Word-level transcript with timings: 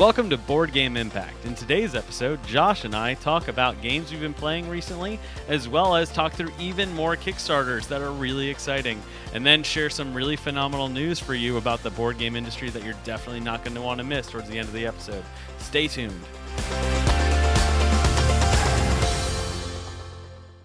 Welcome 0.00 0.30
to 0.30 0.38
Board 0.38 0.72
Game 0.72 0.96
Impact. 0.96 1.44
In 1.44 1.54
today's 1.54 1.94
episode, 1.94 2.42
Josh 2.46 2.86
and 2.86 2.94
I 2.94 3.12
talk 3.12 3.48
about 3.48 3.82
games 3.82 4.10
we've 4.10 4.22
been 4.22 4.32
playing 4.32 4.66
recently, 4.66 5.20
as 5.46 5.68
well 5.68 5.94
as 5.94 6.10
talk 6.10 6.32
through 6.32 6.52
even 6.58 6.90
more 6.94 7.16
Kickstarters 7.16 7.86
that 7.88 8.00
are 8.00 8.10
really 8.10 8.48
exciting, 8.48 9.02
and 9.34 9.44
then 9.44 9.62
share 9.62 9.90
some 9.90 10.14
really 10.14 10.36
phenomenal 10.36 10.88
news 10.88 11.20
for 11.20 11.34
you 11.34 11.58
about 11.58 11.82
the 11.82 11.90
board 11.90 12.16
game 12.16 12.34
industry 12.34 12.70
that 12.70 12.82
you're 12.82 12.94
definitely 13.04 13.40
not 13.40 13.62
going 13.62 13.74
to 13.74 13.82
want 13.82 13.98
to 13.98 14.04
miss 14.04 14.26
towards 14.26 14.48
the 14.48 14.58
end 14.58 14.68
of 14.68 14.72
the 14.72 14.86
episode. 14.86 15.22
Stay 15.58 15.86
tuned. 15.86 16.18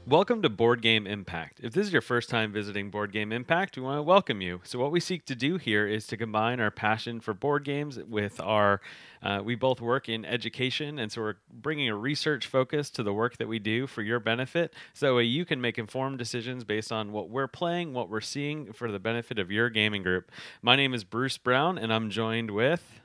Welcome 0.08 0.44
to 0.44 0.50
Board 0.50 0.84
Game 0.84 1.08
Impact. 1.08 1.60
If 1.64 1.74
this 1.74 1.88
is 1.88 1.92
your 1.92 2.04
first 2.04 2.30
time 2.30 2.54
visiting 2.54 2.92
Board 2.92 3.12
Game 3.12 3.32
Impact, 3.32 3.76
we 3.76 3.82
want 3.82 3.98
to 3.98 4.04
welcome 4.04 4.40
you. 4.40 4.62
So, 4.64 4.78
what 4.78 4.92
we 4.92 5.00
seek 5.00 5.26
to 5.26 5.34
do 5.34 5.58
here 5.58 5.88
is 5.88 6.06
to 6.08 6.16
combine 6.16 6.60
our 6.60 6.70
passion 6.70 7.20
for 7.20 7.34
board 7.34 7.64
games 7.64 7.98
with 8.08 8.40
our. 8.40 8.82
Uh, 9.26 9.42
we 9.44 9.56
both 9.56 9.82
work 9.82 10.08
in 10.08 10.24
education, 10.24 11.00
and 11.00 11.12
so 11.12 11.20
we're 11.20 11.36
bringing 11.52 11.90
a 11.90 11.96
research 11.96 12.46
focus 12.46 12.92
to 12.92 13.02
the 13.02 13.12
work 13.12 13.38
that 13.38 13.48
we 13.48 13.58
do 13.58 13.88
for 13.88 14.04
your 14.04 14.20
benefit. 14.20 14.72
So 14.94 15.18
you 15.18 15.46
can 15.46 15.60
make 15.60 15.80
informed 15.80 16.20
decisions 16.20 16.64
based 16.64 16.92
on 16.92 17.12
what 17.12 17.30
we're 17.30 17.48
playing, 17.48 17.94
what 17.94 18.08
we're 18.08 18.22
seeing 18.22 18.72
for 18.72 18.92
the 18.92 19.00
benefit 19.00 19.40
of 19.40 19.50
your 19.50 19.72
gaming 19.72 20.04
group. 20.04 20.32
My 20.62 20.76
name 20.76 20.94
is 20.94 21.04
Bruce 21.04 21.40
Brown, 21.40 21.80
and 21.80 21.92
I'm 21.92 22.12
joined 22.12 22.52
with. 22.52 23.02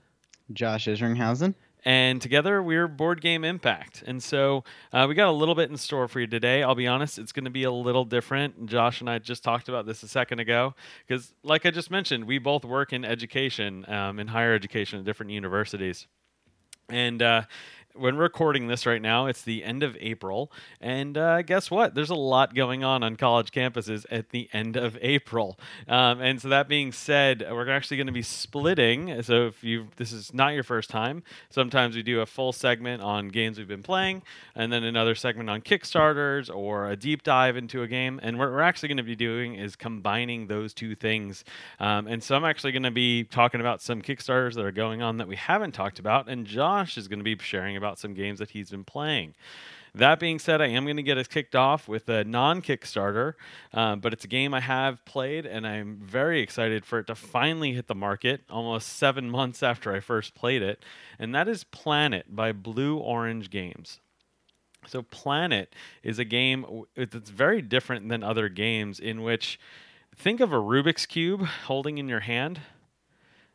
Josh 0.53 0.87
Isringhausen 0.87 1.55
and 1.85 2.21
together 2.21 2.63
we're 2.63 2.89
Board 2.89 3.21
Game 3.21 3.45
Impact. 3.45 4.03
And 4.07 4.23
so 4.23 4.65
uh, 4.93 5.07
we 5.09 5.15
got 5.15 5.29
a 5.29 5.33
little 5.33 5.55
bit 5.55 5.71
in 5.71 5.77
store 5.77 6.09
for 6.09 6.21
you 6.21 6.27
today. 6.27 6.63
I'll 6.63 6.75
be 6.75 6.87
honest, 6.87 7.19
it's 7.19 7.33
going 7.33 7.45
to 7.45 7.51
be 7.51 7.65
a 7.65 7.71
little 7.71 8.05
different. 8.05 8.67
Josh 8.67 9.01
and 9.01 9.09
I 9.09 9.19
just 9.19 9.43
talked 9.43 9.69
about 9.69 9.87
this 9.87 10.03
a 10.03 10.09
second 10.09 10.41
ago 10.41 10.75
because, 11.07 11.35
like 11.43 11.67
I 11.67 11.71
just 11.71 11.91
mentioned, 11.91 12.25
we 12.25 12.39
both 12.39 12.65
work 12.65 12.93
in 12.93 13.05
education, 13.05 13.85
um, 13.89 14.19
in 14.19 14.29
higher 14.29 14.55
education 14.55 14.99
at 14.99 15.05
different 15.05 15.33
universities. 15.33 16.07
And 16.89 17.23
uh, 17.23 17.43
when 17.95 18.17
recording 18.17 18.67
this 18.67 18.87
right 18.87 19.03
now, 19.03 19.27
it's 19.27 19.43
the 19.43 19.65
end 19.65 19.83
of 19.83 19.97
April, 20.01 20.51
and 20.81 21.17
uh, 21.17 21.43
guess 21.43 21.71
what? 21.71 21.95
There's 21.95 22.11
a 22.11 22.15
lot 22.15 22.55
going 22.55 22.85
on 22.85 23.03
on 23.03 23.17
college 23.17 23.51
campuses 23.51 24.07
at 24.11 24.31
the 24.31 24.49
end 24.53 24.77
of 24.77 24.97
April. 25.01 25.59
Um, 25.89 26.21
and 26.21 26.41
so 26.41 26.49
that 26.49 26.69
being 26.69 26.93
said, 26.93 27.45
we're 27.51 27.69
actually 27.71 27.97
going 27.97 28.07
to 28.07 28.13
be 28.13 28.23
splitting. 28.23 29.23
So 29.23 29.47
if 29.47 29.65
you 29.65 29.89
this 29.97 30.13
is 30.13 30.33
not 30.33 30.55
your 30.55 30.63
first 30.63 30.91
time, 30.91 31.23
sometimes 31.51 31.97
we 31.97 32.03
do 32.03 32.21
a 32.21 32.27
full 32.27 32.53
segment 32.53 33.03
on 33.03 33.29
games 33.29 33.59
we've 33.59 33.69
been 33.69 33.83
playing, 33.83 34.23
and 34.55 34.73
then 34.73 34.85
another 34.85 35.15
segment 35.15 35.51
on 35.51 35.61
Kickstarters 35.61 36.55
or 36.55 36.91
a 36.91 36.97
deep 36.97 37.23
dive 37.23 37.57
into 37.57 37.83
a 37.83 37.89
game. 37.89 38.21
And 38.23 38.39
what 38.39 38.51
we're 38.51 38.61
actually 38.61 38.89
going 38.89 38.99
to 38.99 39.03
be 39.03 39.17
doing 39.17 39.55
is 39.55 39.77
combining 39.77 40.47
those 40.47 40.73
two 40.75 40.95
things. 40.95 41.45
Um, 41.79 42.07
and 42.07 42.23
so 42.23 42.37
I'm 42.37 42.45
actually 42.45 42.73
going 42.73 42.85
to 42.85 42.91
be 42.91 43.25
talking 43.25 43.61
about 43.61 43.83
some 43.83 44.03
Kickstarters 44.03 44.55
that 44.55 44.65
are 44.65 44.73
going 44.73 45.03
on 45.03 45.17
that 45.17 45.29
we 45.29 45.37
haven't 45.37 45.73
talked 45.73 45.99
about, 45.99 46.29
and 46.29 46.47
Josh 46.47 46.97
is 46.97 47.09
going 47.09 47.19
to 47.19 47.25
be 47.25 47.37
sharing 47.39 47.77
about 47.81 47.99
some 47.99 48.15
games 48.15 48.39
that 48.39 48.51
he's 48.51 48.71
been 48.71 48.85
playing. 48.85 49.35
That 49.95 50.21
being 50.21 50.39
said, 50.39 50.61
I 50.61 50.69
am 50.69 50.85
going 50.85 50.97
to 50.97 51.03
get 51.03 51.19
us 51.19 51.27
kicked 51.27 51.57
off 51.57 51.89
with 51.89 52.09
a 52.09 52.23
non 52.23 52.63
Kickstarter, 52.63 53.35
uh, 53.75 53.97
but 53.97 54.13
it's 54.13 54.25
a 54.25 54.29
game 54.29 54.55
I 54.55 54.61
have 54.61 55.05
played, 55.05 55.47
and 55.47 55.67
I'm 55.67 55.97
very 55.97 56.41
excited 56.41 56.85
for 56.85 57.01
it 57.01 57.07
to 57.09 57.15
finally 57.15 57.73
hit 57.73 57.89
the 57.89 57.95
market 57.95 58.43
almost 58.49 58.89
seven 58.89 59.29
months 59.29 59.63
after 59.63 59.93
I 59.93 60.01
first 60.01 60.35
played 60.35 60.63
it. 60.63 60.85
And 61.19 61.35
that 61.35 61.49
is 61.49 61.65
Planet 61.65 62.35
by 62.35 62.53
Blue 62.53 62.99
Orange 62.99 63.51
Games. 63.51 63.99
So, 64.87 65.03
Planet 65.03 65.75
is 66.03 66.19
a 66.19 66.25
game 66.25 66.85
that's 66.97 67.31
very 67.31 67.61
different 67.61 68.09
than 68.09 68.23
other 68.23 68.49
games 68.49 69.01
in 69.01 69.23
which 69.23 69.59
think 70.17 70.41
of 70.41 70.53
a 70.53 70.57
Rubik's 70.57 71.05
Cube 71.05 71.45
holding 71.67 71.99
in 71.99 72.09
your 72.09 72.21
hand, 72.21 72.61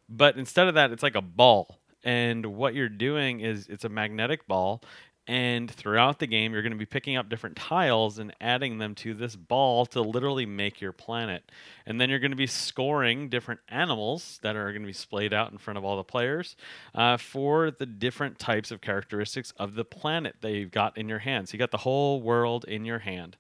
but 0.10 0.38
instead 0.38 0.68
of 0.68 0.76
that, 0.76 0.92
it's 0.92 1.02
like 1.02 1.16
a 1.16 1.22
ball 1.22 1.80
and 2.06 2.46
what 2.46 2.76
you're 2.76 2.88
doing 2.88 3.42
is 3.42 3.68
it's 3.68 3.84
a 3.84 3.90
magnetic 3.90 4.48
ball 4.48 4.82
and 5.28 5.72
throughout 5.72 6.20
the 6.20 6.28
game 6.28 6.54
you're 6.54 6.62
going 6.62 6.72
to 6.72 6.78
be 6.78 6.86
picking 6.86 7.18
up 7.18 7.30
different 7.30 7.56
tiles 7.56 8.20
and 8.20 8.34
adding 8.40 8.78
them 8.78 8.94
to 8.94 9.14
this 9.14 9.36
ball 9.36 9.86
to 9.88 10.02
literally 10.02 10.46
make 10.46 10.80
your 10.80 10.92
planet. 10.92 11.52
And 11.86 12.00
then 12.00 12.10
you're 12.10 12.20
going 12.20 12.32
to 12.32 12.38
be 12.38 12.48
scoring 12.48 13.30
different 13.30 13.60
animals 13.70 14.40
that 14.44 14.56
are 14.56 14.72
going 14.72 14.84
to 14.84 14.88
be 14.88 14.94
splayed 14.94 15.34
out 15.34 15.52
in 15.52 15.58
front 15.58 15.78
of 15.78 15.84
all 15.84 15.98
the 15.98 16.04
players 16.04 16.56
uh, 16.94 17.18
for 17.18 17.72
the 17.72 17.88
different 17.88 18.38
types 18.38 18.70
of 18.70 18.82
characteristics 18.82 19.52
of 19.58 19.74
the 19.74 19.86
planet 19.86 20.36
that 20.42 20.52
you've 20.52 20.72
got 20.72 20.98
in 20.98 21.10
your 21.10 21.20
hand 21.20 21.50
so 21.50 21.54
you 21.54 21.60
got 21.60 21.72
the 21.72 21.78
whole 21.78 22.22
world 22.22 22.66
in 22.66 22.86
your 22.86 23.00
hand. 23.00 23.36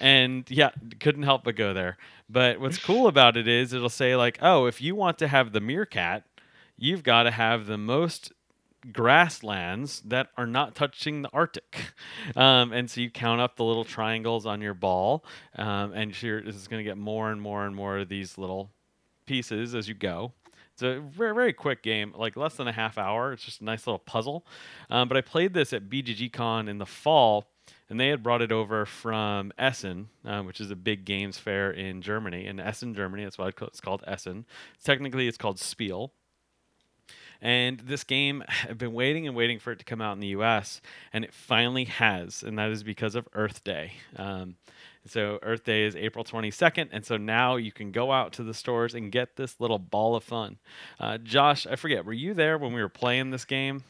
And 0.00 0.50
yeah 0.50 0.70
couldn't 1.00 1.24
help 1.24 1.44
but 1.44 1.56
go 1.56 1.74
there. 1.74 1.98
But 2.30 2.60
what's 2.60 2.78
cool 2.78 3.08
about 3.08 3.36
it 3.36 3.46
is 3.46 3.74
it'll 3.74 3.90
say 3.90 4.16
like 4.16 4.38
oh 4.40 4.64
if 4.64 4.80
you 4.80 4.94
want 4.94 5.18
to 5.18 5.28
have 5.28 5.52
the 5.52 5.60
meerkat 5.60 6.24
you've 6.80 7.04
got 7.04 7.24
to 7.24 7.30
have 7.30 7.66
the 7.66 7.78
most 7.78 8.32
grasslands 8.92 10.00
that 10.00 10.30
are 10.36 10.46
not 10.46 10.74
touching 10.74 11.22
the 11.22 11.30
Arctic. 11.32 11.76
Um, 12.36 12.72
and 12.72 12.88
so 12.90 13.00
you 13.00 13.10
count 13.10 13.40
up 13.40 13.56
the 13.56 13.64
little 13.64 13.84
triangles 13.84 14.46
on 14.46 14.60
your 14.60 14.74
ball, 14.74 15.24
um, 15.56 15.92
and 15.94 16.12
this 16.12 16.54
is 16.54 16.68
going 16.68 16.78
to 16.78 16.88
get 16.88 16.98
more 16.98 17.32
and 17.32 17.40
more 17.40 17.64
and 17.64 17.74
more 17.74 17.98
of 17.98 18.08
these 18.08 18.36
little 18.36 18.70
pieces 19.26 19.74
as 19.74 19.88
you 19.88 19.94
go. 19.94 20.32
It's 20.74 20.82
a 20.82 21.00
very, 21.00 21.34
very 21.34 21.52
quick 21.52 21.82
game, 21.82 22.12
like 22.16 22.36
less 22.36 22.56
than 22.56 22.68
a 22.68 22.72
half 22.72 22.98
hour. 22.98 23.32
It's 23.32 23.42
just 23.42 23.62
a 23.62 23.64
nice 23.64 23.86
little 23.86 23.98
puzzle. 23.98 24.46
Um, 24.90 25.08
but 25.08 25.16
I 25.16 25.22
played 25.22 25.54
this 25.54 25.72
at 25.72 25.88
BGG 25.88 26.32
Con 26.32 26.68
in 26.68 26.78
the 26.78 26.86
fall, 26.86 27.46
and 27.88 27.98
they 27.98 28.08
had 28.08 28.22
brought 28.22 28.42
it 28.42 28.52
over 28.52 28.86
from 28.86 29.52
Essen, 29.58 30.08
uh, 30.24 30.42
which 30.42 30.60
is 30.60 30.70
a 30.70 30.76
big 30.76 31.04
games 31.04 31.38
fair 31.38 31.70
in 31.70 32.02
Germany. 32.02 32.46
In 32.46 32.60
Essen, 32.60 32.94
Germany, 32.94 33.24
that's 33.24 33.38
why 33.38 33.48
it's 33.48 33.80
called 33.80 34.04
Essen. 34.06 34.46
Technically, 34.84 35.26
it's 35.26 35.38
called 35.38 35.58
Spiel. 35.58 36.12
And 37.42 37.80
this 37.80 38.04
game, 38.04 38.42
I've 38.68 38.78
been 38.78 38.92
waiting 38.92 39.26
and 39.26 39.36
waiting 39.36 39.58
for 39.58 39.72
it 39.72 39.78
to 39.78 39.84
come 39.84 40.00
out 40.00 40.12
in 40.12 40.20
the 40.20 40.28
US, 40.28 40.80
and 41.12 41.24
it 41.24 41.32
finally 41.34 41.84
has, 41.84 42.42
and 42.42 42.58
that 42.58 42.70
is 42.70 42.82
because 42.82 43.14
of 43.14 43.28
Earth 43.34 43.64
Day. 43.64 43.92
Um, 44.16 44.56
so 45.06 45.38
Earth 45.42 45.64
Day 45.64 45.84
is 45.84 45.96
April 45.96 46.24
22nd, 46.24 46.88
and 46.92 47.04
so 47.04 47.16
now 47.16 47.56
you 47.56 47.72
can 47.72 47.90
go 47.90 48.12
out 48.12 48.32
to 48.34 48.42
the 48.42 48.54
stores 48.54 48.94
and 48.94 49.10
get 49.10 49.36
this 49.36 49.58
little 49.58 49.78
ball 49.78 50.14
of 50.14 50.24
fun. 50.24 50.58
Uh, 50.98 51.18
Josh, 51.18 51.66
I 51.66 51.76
forget, 51.76 52.04
were 52.04 52.12
you 52.12 52.34
there 52.34 52.58
when 52.58 52.72
we 52.72 52.82
were 52.82 52.88
playing 52.88 53.30
this 53.30 53.44
game? 53.44 53.84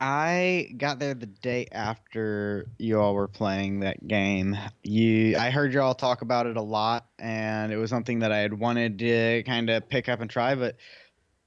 I 0.00 0.74
got 0.76 0.98
there 0.98 1.14
the 1.14 1.26
day 1.26 1.68
after 1.70 2.66
you 2.78 3.00
all 3.00 3.14
were 3.14 3.28
playing 3.28 3.80
that 3.80 4.06
game. 4.06 4.58
You, 4.82 5.38
I 5.38 5.50
heard 5.50 5.72
you 5.72 5.80
all 5.80 5.94
talk 5.94 6.20
about 6.20 6.46
it 6.46 6.56
a 6.56 6.62
lot, 6.62 7.06
and 7.18 7.72
it 7.72 7.76
was 7.76 7.90
something 7.90 8.18
that 8.18 8.32
I 8.32 8.38
had 8.38 8.52
wanted 8.52 8.98
to 8.98 9.42
kind 9.44 9.70
of 9.70 9.88
pick 9.88 10.08
up 10.08 10.20
and 10.20 10.28
try, 10.28 10.56
but 10.56 10.76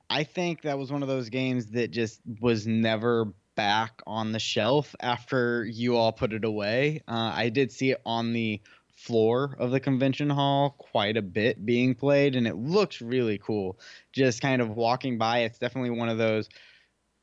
I 0.10 0.24
think 0.24 0.62
that 0.62 0.78
was 0.78 0.92
one 0.92 1.02
of 1.02 1.08
those 1.08 1.30
games 1.30 1.68
that 1.72 1.92
just 1.92 2.22
was 2.40 2.66
never 2.66 3.34
back 3.56 4.02
on 4.06 4.32
the 4.32 4.40
shelf 4.40 4.96
after 5.00 5.66
you 5.66 5.98
all 5.98 6.12
put 6.12 6.32
it 6.32 6.46
away. 6.46 7.02
Uh, 7.08 7.34
I 7.36 7.50
did 7.50 7.72
see 7.72 7.92
it 7.92 8.02
on 8.06 8.32
the 8.34 8.62
floor 8.96 9.56
of 9.60 9.72
the 9.72 9.80
convention 9.80 10.30
hall 10.30 10.76
quite 10.78 11.18
a 11.18 11.22
bit 11.22 11.66
being 11.66 11.94
played, 11.96 12.36
and 12.36 12.48
it 12.48 12.56
looks 12.56 13.02
really 13.02 13.38
cool. 13.38 13.80
Just 14.14 14.42
kind 14.42 14.62
of 14.62 14.70
walking 14.70 15.18
by, 15.18 15.40
it's 15.40 15.60
definitely 15.60 15.92
one 15.92 16.10
of 16.10 16.18
those 16.18 16.48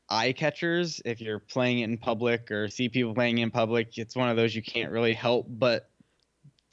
eye 0.08 0.32
catchers 0.32 1.00
if 1.04 1.20
you're 1.20 1.38
playing 1.38 1.78
it 1.78 1.84
in 1.84 1.98
public 1.98 2.50
or 2.50 2.68
see 2.68 2.88
people 2.88 3.14
playing 3.14 3.38
in 3.38 3.50
public. 3.50 3.96
It's 3.96 4.14
one 4.14 4.28
of 4.28 4.36
those 4.36 4.54
you 4.54 4.62
can't 4.62 4.92
really 4.92 5.14
help 5.14 5.46
but 5.48 5.88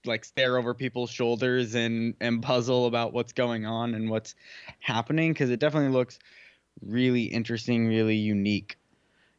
like 0.06 0.26
stare 0.26 0.58
over 0.58 0.74
people's 0.74 1.10
shoulders 1.10 1.76
and 1.76 2.16
and 2.22 2.42
puzzle 2.42 2.86
about 2.86 3.14
what's 3.14 3.34
going 3.34 3.66
on 3.66 3.94
and 3.96 4.10
what's 4.10 4.36
happening 4.80 5.34
because 5.34 5.50
it 5.50 5.60
definitely 5.60 5.92
looks 5.92 6.20
really 6.82 7.24
interesting, 7.24 7.88
really 7.88 8.16
unique. 8.16 8.78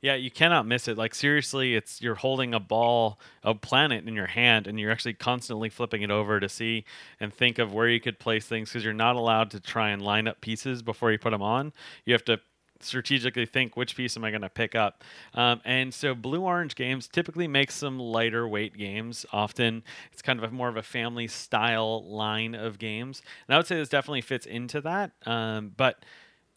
Yeah, 0.02 0.16
you 0.16 0.32
cannot 0.32 0.66
miss 0.66 0.88
it. 0.88 0.98
Like 0.98 1.14
seriously, 1.14 1.76
it's 1.76 2.02
you're 2.02 2.16
holding 2.16 2.54
a 2.54 2.60
ball, 2.60 3.20
a 3.44 3.54
planet 3.54 4.06
in 4.08 4.14
your 4.14 4.26
hand, 4.26 4.66
and 4.66 4.78
you're 4.78 4.90
actually 4.90 5.14
constantly 5.14 5.68
flipping 5.68 6.02
it 6.02 6.10
over 6.10 6.40
to 6.40 6.48
see 6.48 6.84
and 7.20 7.32
think 7.32 7.60
of 7.60 7.72
where 7.72 7.88
you 7.88 8.00
could 8.00 8.18
place 8.18 8.46
things 8.46 8.68
because 8.68 8.82
you're 8.82 8.92
not 8.92 9.14
allowed 9.14 9.52
to 9.52 9.60
try 9.60 9.90
and 9.90 10.02
line 10.02 10.26
up 10.26 10.40
pieces 10.40 10.82
before 10.82 11.12
you 11.12 11.18
put 11.18 11.30
them 11.30 11.42
on. 11.42 11.72
You 12.04 12.14
have 12.14 12.24
to 12.24 12.40
strategically 12.84 13.46
think 13.46 13.76
which 13.76 13.96
piece 13.96 14.16
am 14.16 14.24
I 14.24 14.30
going 14.30 14.42
to 14.42 14.48
pick 14.48 14.74
up. 14.74 15.04
Um, 15.34 15.60
and 15.64 15.92
so 15.92 16.14
Blue 16.14 16.42
Orange 16.42 16.74
Games 16.74 17.08
typically 17.08 17.48
makes 17.48 17.74
some 17.74 17.98
lighter 17.98 18.46
weight 18.46 18.76
games. 18.76 19.26
Often 19.32 19.84
it's 20.12 20.22
kind 20.22 20.38
of 20.38 20.50
a, 20.50 20.54
more 20.54 20.68
of 20.68 20.76
a 20.76 20.82
family 20.82 21.28
style 21.28 22.04
line 22.04 22.54
of 22.54 22.78
games. 22.78 23.22
And 23.46 23.54
I 23.54 23.58
would 23.58 23.66
say 23.66 23.76
this 23.76 23.88
definitely 23.88 24.22
fits 24.22 24.46
into 24.46 24.80
that. 24.82 25.12
Um, 25.26 25.72
but 25.76 26.04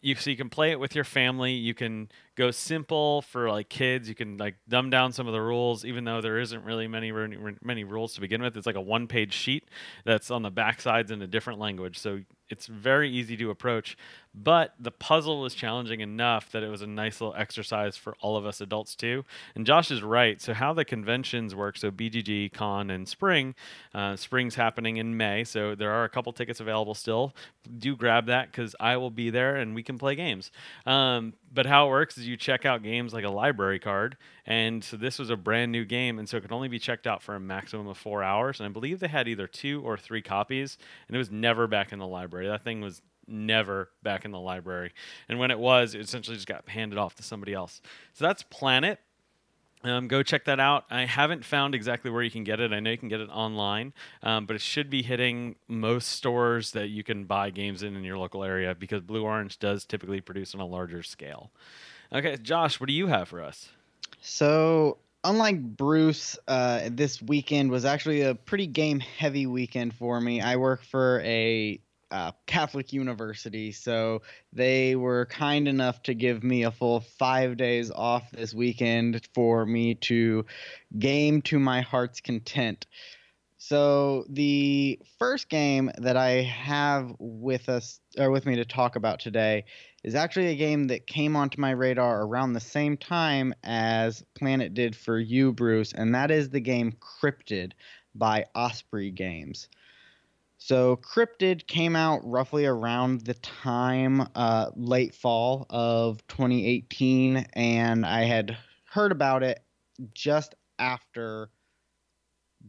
you 0.00 0.14
so 0.14 0.30
you 0.30 0.36
can 0.36 0.50
play 0.50 0.70
it 0.70 0.80
with 0.80 0.94
your 0.94 1.04
family. 1.04 1.52
You 1.52 1.74
can 1.74 2.08
go 2.36 2.50
simple 2.50 3.22
for 3.22 3.50
like 3.50 3.68
kids. 3.68 4.08
You 4.08 4.14
can 4.14 4.36
like 4.36 4.54
dumb 4.68 4.90
down 4.90 5.12
some 5.12 5.26
of 5.26 5.32
the 5.32 5.40
rules, 5.40 5.84
even 5.84 6.04
though 6.04 6.20
there 6.20 6.38
isn't 6.38 6.64
really 6.64 6.86
many 6.86 7.10
many 7.10 7.84
rules 7.84 8.14
to 8.14 8.20
begin 8.20 8.42
with. 8.42 8.56
It's 8.56 8.66
like 8.66 8.76
a 8.76 8.80
one 8.80 9.08
page 9.08 9.32
sheet 9.32 9.64
that's 10.04 10.30
on 10.30 10.42
the 10.42 10.50
back 10.50 10.80
sides 10.80 11.10
in 11.10 11.22
a 11.22 11.26
different 11.26 11.58
language, 11.58 11.98
so 11.98 12.20
it's 12.48 12.66
very 12.66 13.10
easy 13.10 13.36
to 13.36 13.50
approach. 13.50 13.96
But 14.34 14.74
the 14.78 14.90
puzzle 14.90 15.40
was 15.40 15.54
challenging 15.54 16.00
enough 16.00 16.52
that 16.52 16.62
it 16.62 16.68
was 16.68 16.82
a 16.82 16.86
nice 16.86 17.20
little 17.20 17.34
exercise 17.36 17.96
for 17.96 18.14
all 18.20 18.36
of 18.36 18.44
us 18.44 18.60
adults 18.60 18.94
too. 18.94 19.24
And 19.54 19.64
Josh 19.64 19.90
is 19.90 20.02
right. 20.02 20.40
So 20.40 20.52
how 20.52 20.74
the 20.74 20.84
conventions 20.84 21.54
work? 21.54 21.78
So 21.78 21.90
BGG, 21.90 22.52
Con, 22.52 22.90
and 22.90 23.08
Spring. 23.08 23.54
Uh, 23.94 24.14
Spring's 24.14 24.54
happening 24.54 24.98
in 24.98 25.16
May, 25.16 25.42
so 25.44 25.74
there 25.74 25.90
are 25.90 26.04
a 26.04 26.08
couple 26.10 26.32
tickets 26.34 26.60
available 26.60 26.94
still. 26.94 27.34
Do 27.78 27.96
grab 27.96 28.26
that 28.26 28.52
because 28.52 28.76
I 28.78 28.98
will 28.98 29.10
be 29.10 29.30
there 29.30 29.56
and 29.56 29.74
we 29.74 29.82
can 29.82 29.96
play 29.96 30.14
games. 30.14 30.52
Um, 30.84 31.32
but 31.56 31.64
how 31.64 31.86
it 31.86 31.88
works 31.88 32.18
is 32.18 32.28
you 32.28 32.36
check 32.36 32.66
out 32.66 32.82
games 32.82 33.14
like 33.14 33.24
a 33.24 33.30
library 33.30 33.78
card, 33.78 34.18
and 34.44 34.84
so 34.84 34.98
this 34.98 35.18
was 35.18 35.30
a 35.30 35.36
brand 35.36 35.72
new 35.72 35.86
game, 35.86 36.18
and 36.18 36.28
so 36.28 36.36
it 36.36 36.42
could 36.42 36.52
only 36.52 36.68
be 36.68 36.78
checked 36.78 37.06
out 37.06 37.22
for 37.22 37.34
a 37.34 37.40
maximum 37.40 37.88
of 37.88 37.96
four 37.96 38.22
hours. 38.22 38.60
And 38.60 38.68
I 38.68 38.70
believe 38.70 39.00
they 39.00 39.08
had 39.08 39.26
either 39.26 39.46
two 39.46 39.82
or 39.82 39.96
three 39.96 40.20
copies, 40.20 40.76
and 41.08 41.16
it 41.16 41.18
was 41.18 41.30
never 41.30 41.66
back 41.66 41.92
in 41.92 41.98
the 41.98 42.06
library. 42.06 42.46
That 42.46 42.62
thing 42.62 42.82
was 42.82 43.00
never 43.26 43.88
back 44.02 44.26
in 44.26 44.32
the 44.32 44.38
library, 44.38 44.92
and 45.30 45.38
when 45.38 45.50
it 45.50 45.58
was, 45.58 45.94
it 45.94 46.02
essentially 46.02 46.36
just 46.36 46.46
got 46.46 46.68
handed 46.68 46.98
off 46.98 47.14
to 47.14 47.22
somebody 47.22 47.54
else. 47.54 47.80
So 48.12 48.26
that's 48.26 48.42
Planet. 48.42 49.00
Um, 49.86 50.08
go 50.08 50.24
check 50.24 50.46
that 50.46 50.58
out. 50.58 50.84
I 50.90 51.04
haven't 51.04 51.44
found 51.44 51.72
exactly 51.72 52.10
where 52.10 52.24
you 52.24 52.30
can 52.30 52.42
get 52.42 52.58
it. 52.58 52.72
I 52.72 52.80
know 52.80 52.90
you 52.90 52.98
can 52.98 53.08
get 53.08 53.20
it 53.20 53.28
online, 53.30 53.92
um, 54.20 54.44
but 54.44 54.56
it 54.56 54.60
should 54.60 54.90
be 54.90 55.00
hitting 55.00 55.54
most 55.68 56.08
stores 56.08 56.72
that 56.72 56.88
you 56.88 57.04
can 57.04 57.24
buy 57.24 57.50
games 57.50 57.84
in 57.84 57.94
in 57.94 58.02
your 58.02 58.18
local 58.18 58.42
area 58.42 58.74
because 58.74 59.00
Blue 59.02 59.22
Orange 59.22 59.60
does 59.60 59.84
typically 59.84 60.20
produce 60.20 60.56
on 60.56 60.60
a 60.60 60.66
larger 60.66 61.04
scale. 61.04 61.52
Okay, 62.12 62.36
Josh, 62.42 62.80
what 62.80 62.88
do 62.88 62.92
you 62.92 63.06
have 63.06 63.28
for 63.28 63.40
us? 63.40 63.68
So, 64.20 64.98
unlike 65.22 65.62
Bruce, 65.62 66.36
uh, 66.48 66.88
this 66.90 67.22
weekend 67.22 67.70
was 67.70 67.84
actually 67.84 68.22
a 68.22 68.34
pretty 68.34 68.66
game 68.66 68.98
heavy 68.98 69.46
weekend 69.46 69.94
for 69.94 70.20
me. 70.20 70.40
I 70.40 70.56
work 70.56 70.82
for 70.82 71.20
a 71.24 71.78
uh, 72.10 72.32
Catholic 72.46 72.92
university, 72.92 73.72
so 73.72 74.22
they 74.52 74.96
were 74.96 75.26
kind 75.26 75.66
enough 75.66 76.02
to 76.04 76.14
give 76.14 76.42
me 76.42 76.62
a 76.62 76.70
full 76.70 77.00
five 77.00 77.56
days 77.56 77.90
off 77.90 78.30
this 78.30 78.54
weekend 78.54 79.26
for 79.34 79.66
me 79.66 79.94
to 79.94 80.44
game 80.98 81.42
to 81.42 81.58
my 81.58 81.80
heart's 81.80 82.20
content. 82.20 82.86
So 83.58 84.24
the 84.28 85.00
first 85.18 85.48
game 85.48 85.90
that 85.98 86.16
I 86.16 86.42
have 86.42 87.14
with 87.18 87.68
us 87.68 88.00
or 88.18 88.30
with 88.30 88.46
me 88.46 88.56
to 88.56 88.64
talk 88.64 88.96
about 88.96 89.18
today 89.18 89.64
is 90.04 90.14
actually 90.14 90.48
a 90.48 90.56
game 90.56 90.88
that 90.88 91.06
came 91.06 91.34
onto 91.34 91.60
my 91.60 91.70
radar 91.70 92.22
around 92.22 92.52
the 92.52 92.60
same 92.60 92.96
time 92.96 93.54
as 93.64 94.22
Planet 94.38 94.74
did 94.74 94.94
for 94.94 95.18
you, 95.18 95.52
Bruce, 95.52 95.92
and 95.92 96.14
that 96.14 96.30
is 96.30 96.50
the 96.50 96.60
game 96.60 96.92
Cryptid 97.00 97.72
by 98.14 98.44
Osprey 98.54 99.10
Games. 99.10 99.68
So 100.58 100.96
Cryptid 100.96 101.66
came 101.66 101.94
out 101.94 102.20
roughly 102.24 102.66
around 102.66 103.22
the 103.22 103.34
time 103.34 104.26
uh, 104.34 104.70
late 104.74 105.14
fall 105.14 105.66
of 105.68 106.26
2018, 106.28 107.46
and 107.52 108.06
I 108.06 108.24
had 108.24 108.56
heard 108.90 109.12
about 109.12 109.42
it 109.42 109.62
just 110.14 110.54
after 110.78 111.50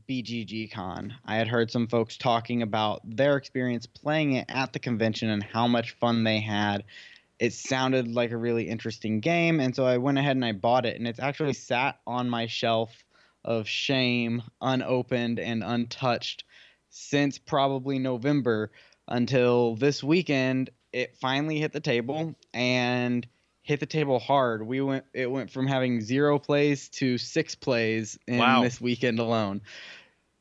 BGG 0.08 0.72
Con. 0.72 1.16
I 1.26 1.38
had 1.38 1.48
heard 1.48 1.72
some 1.72 1.88
folks 1.88 2.18
talking 2.18 2.62
about 2.62 3.02
their 3.04 3.38
experience 3.38 3.86
playing 3.86 4.34
it 4.34 4.46
at 4.50 4.74
the 4.74 4.80
convention 4.80 5.30
and 5.30 5.42
how 5.42 5.68
much 5.68 5.92
fun 5.92 6.24
they 6.24 6.40
had. 6.40 6.84
It 7.40 7.54
sounded 7.54 8.08
like 8.08 8.32
a 8.32 8.38
really 8.38 8.68
interesting 8.68 9.22
game, 9.22 9.60
and 9.60 9.76
so 9.76 9.86
I 9.86 9.98
went 9.98 10.18
ahead 10.18 10.36
and 10.36 10.46
I 10.46 10.52
bought 10.52 10.86
it, 10.86 10.98
and 10.98 11.08
it's 11.08 11.20
actually 11.20 11.54
sat 11.54 12.00
on 12.06 12.30
my 12.30 12.48
shelf 12.48 13.06
of 13.46 13.68
shame, 13.68 14.44
unopened 14.60 15.40
and 15.40 15.64
untouched 15.64 16.44
since 16.90 17.38
probably 17.38 18.00
November 18.00 18.72
until 19.08 19.76
this 19.76 20.04
weekend 20.04 20.70
it 20.94 21.18
finally 21.18 21.60
hit 21.60 21.72
the 21.74 21.80
table 21.80 22.36
and 22.54 23.28
hit 23.62 23.80
the 23.80 23.86
table 23.86 24.20
hard. 24.20 24.66
We 24.66 24.82
went 24.82 25.06
it 25.14 25.30
went 25.30 25.52
from 25.52 25.68
having 25.68 26.02
0 26.02 26.40
plays 26.40 26.90
to 26.90 27.18
6 27.18 27.56
plays 27.56 28.18
in 28.28 28.38
Wow. 28.38 28.64
this 28.64 28.80
weekend 28.80 29.20
alone. 29.20 29.62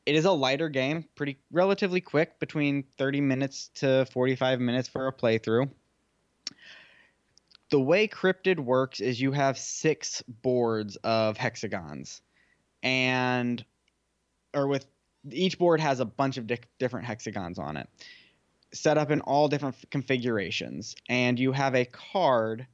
It 0.05 0.15
is 0.15 0.23
a 0.23 0.31
lighter 0.31 0.69
game, 0.69 1.03
pretty 1.15 1.37
relatively 1.51 1.99
quick, 1.99 2.39
between 2.39 2.85
30 2.97 3.19
minutes 3.19 3.69
to 3.75 4.05
45 4.05 4.61
minutes 4.61 4.87
for 4.87 5.07
a 5.07 5.13
playthrough. 5.13 5.69
The 7.69 7.79
way 7.81 8.07
Cryptid 8.07 8.59
works 8.59 9.01
is 9.01 9.19
you 9.19 9.33
have 9.33 9.57
six 9.57 10.23
boards 10.27 10.95
of 11.03 11.35
hexagons, 11.35 12.21
and 12.81 13.63
or 14.53 14.67
with 14.67 14.87
each 15.31 15.57
board 15.57 15.79
has 15.79 15.99
a 15.99 16.05
bunch 16.05 16.37
of 16.37 16.47
di- 16.47 16.59
different 16.79 17.05
hexagons 17.05 17.59
on 17.59 17.77
it, 17.77 17.87
set 18.73 18.97
up 18.97 19.11
in 19.11 19.21
all 19.21 19.47
different 19.47 19.75
f- 19.75 19.89
configurations, 19.89 20.95
and 21.09 21.39
you 21.39 21.51
have 21.51 21.75
a 21.75 21.85
card 21.85 22.67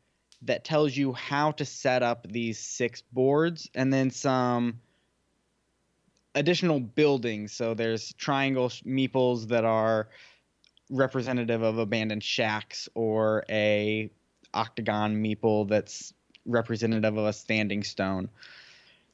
that 0.43 0.63
tells 0.63 0.95
you 0.95 1.13
how 1.13 1.51
to 1.51 1.65
set 1.65 2.03
up 2.03 2.27
these 2.29 2.59
six 2.59 3.01
boards, 3.11 3.69
and 3.75 3.93
then 3.93 4.09
some 4.09 4.79
additional 6.35 6.79
buildings. 6.79 7.53
So 7.53 7.73
there's 7.73 8.13
triangle 8.13 8.69
meeples 8.69 9.47
that 9.49 9.63
are 9.63 10.09
representative 10.89 11.61
of 11.61 11.77
abandoned 11.77 12.23
shacks, 12.23 12.89
or 12.93 13.45
a 13.49 14.09
octagon 14.53 15.15
meeple 15.15 15.67
that's 15.67 16.13
representative 16.45 17.17
of 17.17 17.25
a 17.25 17.33
standing 17.33 17.83
stone. 17.83 18.29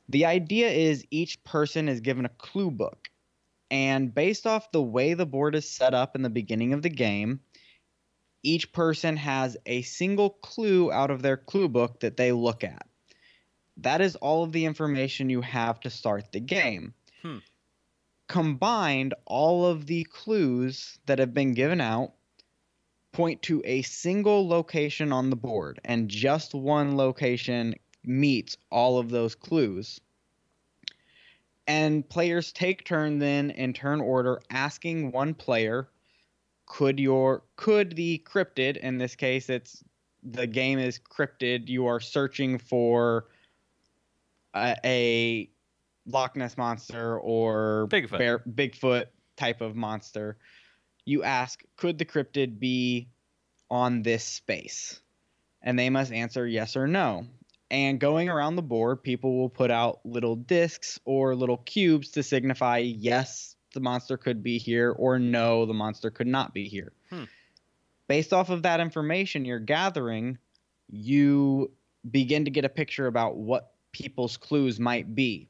The 0.10 0.26
idea 0.26 0.70
is 0.70 1.06
each 1.12 1.44
person 1.44 1.88
is 1.88 2.02
given 2.02 2.26
a 2.26 2.30
clue 2.30 2.72
book, 2.72 3.10
and 3.72 4.14
based 4.14 4.48
off 4.48 4.72
the 4.72 4.82
way 4.82 5.14
the 5.14 5.26
board 5.26 5.56
is 5.56 5.70
set 5.70 5.94
up 5.94 6.16
in 6.16 6.22
the 6.22 6.30
beginning 6.30 6.74
of 6.74 6.82
the 6.82 6.90
game, 6.90 7.40
each 8.44 8.72
person 8.72 9.18
has 9.18 9.58
a 9.66 9.82
single 9.82 10.30
clue 10.30 10.92
out 10.92 11.12
of 11.12 11.22
their 11.22 11.38
clue 11.38 11.68
book 11.68 12.00
that 12.00 12.18
they 12.18 12.32
look 12.32 12.64
at. 12.64 12.88
That 13.78 14.02
is 14.02 14.16
all 14.16 14.44
of 14.44 14.52
the 14.52 14.66
information 14.66 15.30
you 15.30 15.42
have 15.42 15.80
to 15.82 15.90
start 15.90 16.32
the 16.32 16.40
game. 16.40 16.94
Hmm. 17.22 17.38
Combined, 18.28 19.14
all 19.26 19.66
of 19.66 19.86
the 19.86 20.04
clues 20.04 21.00
that 21.06 21.20
have 21.20 21.34
been 21.34 21.54
given 21.54 21.82
out 21.82 22.14
point 23.12 23.42
to 23.44 23.62
a 23.66 23.82
single 23.82 24.48
location 24.48 25.12
on 25.12 25.30
the 25.30 25.36
board, 25.36 25.80
and 25.84 26.10
just 26.10 26.54
one 26.54 26.96
location 26.96 27.76
meets 28.04 28.58
all 28.72 29.00
of 29.00 29.10
those 29.10 29.36
clues. 29.36 30.00
And 31.70 32.10
players 32.10 32.52
take 32.52 32.84
turn 32.84 33.20
then 33.20 33.52
in 33.52 33.74
turn 33.74 34.02
order 34.02 34.42
asking 34.50 35.12
one 35.12 35.36
player, 35.36 35.88
could 36.66 37.00
your 37.00 37.44
could 37.58 37.96
the 37.96 38.24
cryptid 38.26 38.78
in 38.78 38.98
this 38.98 39.16
case 39.16 39.52
it's 39.52 39.84
the 40.24 40.48
game 40.48 40.80
is 40.80 41.00
cryptid, 41.00 41.68
you 41.68 41.86
are 41.86 42.00
searching 42.00 42.58
for 42.58 43.28
a, 44.56 44.76
a 44.84 45.50
Loch 46.08 46.36
Ness 46.36 46.58
monster 46.58 47.20
or 47.20 47.88
Bigfoot. 47.92 48.18
bear, 48.18 48.40
Bigfoot 48.40 49.06
type 49.38 49.62
of 49.62 49.76
monster. 49.76 50.38
You 51.06 51.22
ask, 51.22 51.64
could 51.78 52.00
the 52.00 52.06
cryptid 52.06 52.60
be 52.60 53.10
on 53.70 54.02
this 54.02 54.24
space? 54.24 55.02
And 55.62 55.78
they 55.78 55.92
must 55.92 56.12
answer 56.12 56.48
yes 56.48 56.76
or 56.76 56.88
no. 56.88 57.28
And 57.72 58.00
going 58.00 58.30
around 58.30 58.56
the 58.56 58.64
board, 58.64 59.04
people 59.04 59.38
will 59.38 59.50
put 59.50 59.70
out 59.70 60.00
little 60.04 60.36
discs 60.36 61.00
or 61.06 61.36
little 61.36 61.58
cubes 61.58 62.10
to 62.12 62.24
signify 62.24 62.80
yes, 62.80 63.56
the 63.74 63.80
monster 63.80 64.18
could 64.18 64.42
be 64.42 64.58
here, 64.58 64.92
or 64.92 65.20
no, 65.20 65.66
the 65.66 65.74
monster 65.74 66.10
could 66.10 66.28
not 66.28 66.54
be 66.54 66.68
here. 66.68 66.92
Hmm. 67.10 67.26
Based 68.08 68.34
off 68.34 68.50
of 68.50 68.64
that 68.64 68.80
information 68.80 69.46
you're 69.46 69.60
gathering, 69.60 70.40
you 70.90 71.72
begin 72.10 72.46
to 72.46 72.52
get 72.52 72.66
a 72.66 72.70
picture 72.70 73.06
about 73.06 73.38
what 73.38 73.74
people's 73.92 74.38
clues 74.38 74.80
might 74.80 75.14
be. 75.14 75.48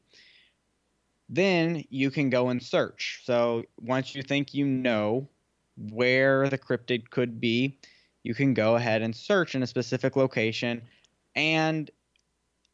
Then 1.29 1.85
you 1.89 2.11
can 2.11 2.29
go 2.29 2.49
and 2.49 2.61
search. 2.61 3.21
So 3.23 3.63
once 3.79 4.13
you 4.13 4.23
think 4.23 4.53
you 4.53 4.65
know 4.65 5.29
where 5.77 6.49
the 6.49 6.57
cryptid 6.57 7.09
could 7.09 7.39
be, 7.39 7.77
you 8.23 8.33
can 8.33 8.53
go 8.53 8.75
ahead 8.75 9.01
and 9.01 9.15
search 9.15 9.55
in 9.55 9.63
a 9.63 9.67
specific 9.67 10.17
location 10.17 10.81
and 11.35 11.89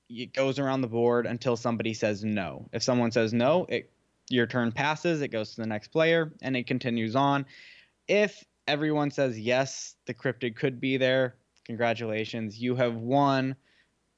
it 0.09 0.33
goes 0.33 0.59
around 0.59 0.81
the 0.81 0.87
board 0.87 1.25
until 1.25 1.55
somebody 1.55 1.93
says 1.93 2.23
no. 2.23 2.69
If 2.71 2.83
someone 2.83 3.11
says 3.11 3.33
no, 3.33 3.65
it 3.69 3.91
your 4.29 4.47
turn 4.47 4.71
passes, 4.71 5.21
it 5.21 5.29
goes 5.29 5.55
to 5.55 5.61
the 5.61 5.67
next 5.67 5.89
player 5.89 6.33
and 6.41 6.55
it 6.57 6.67
continues 6.67 7.15
on. 7.15 7.45
If 8.07 8.43
everyone 8.67 9.11
says 9.11 9.39
yes, 9.39 9.95
the 10.05 10.13
cryptid 10.13 10.55
could 10.55 10.79
be 10.79 10.97
there, 10.97 11.35
congratulations, 11.65 12.59
you 12.59 12.75
have 12.75 12.95
won 12.95 13.55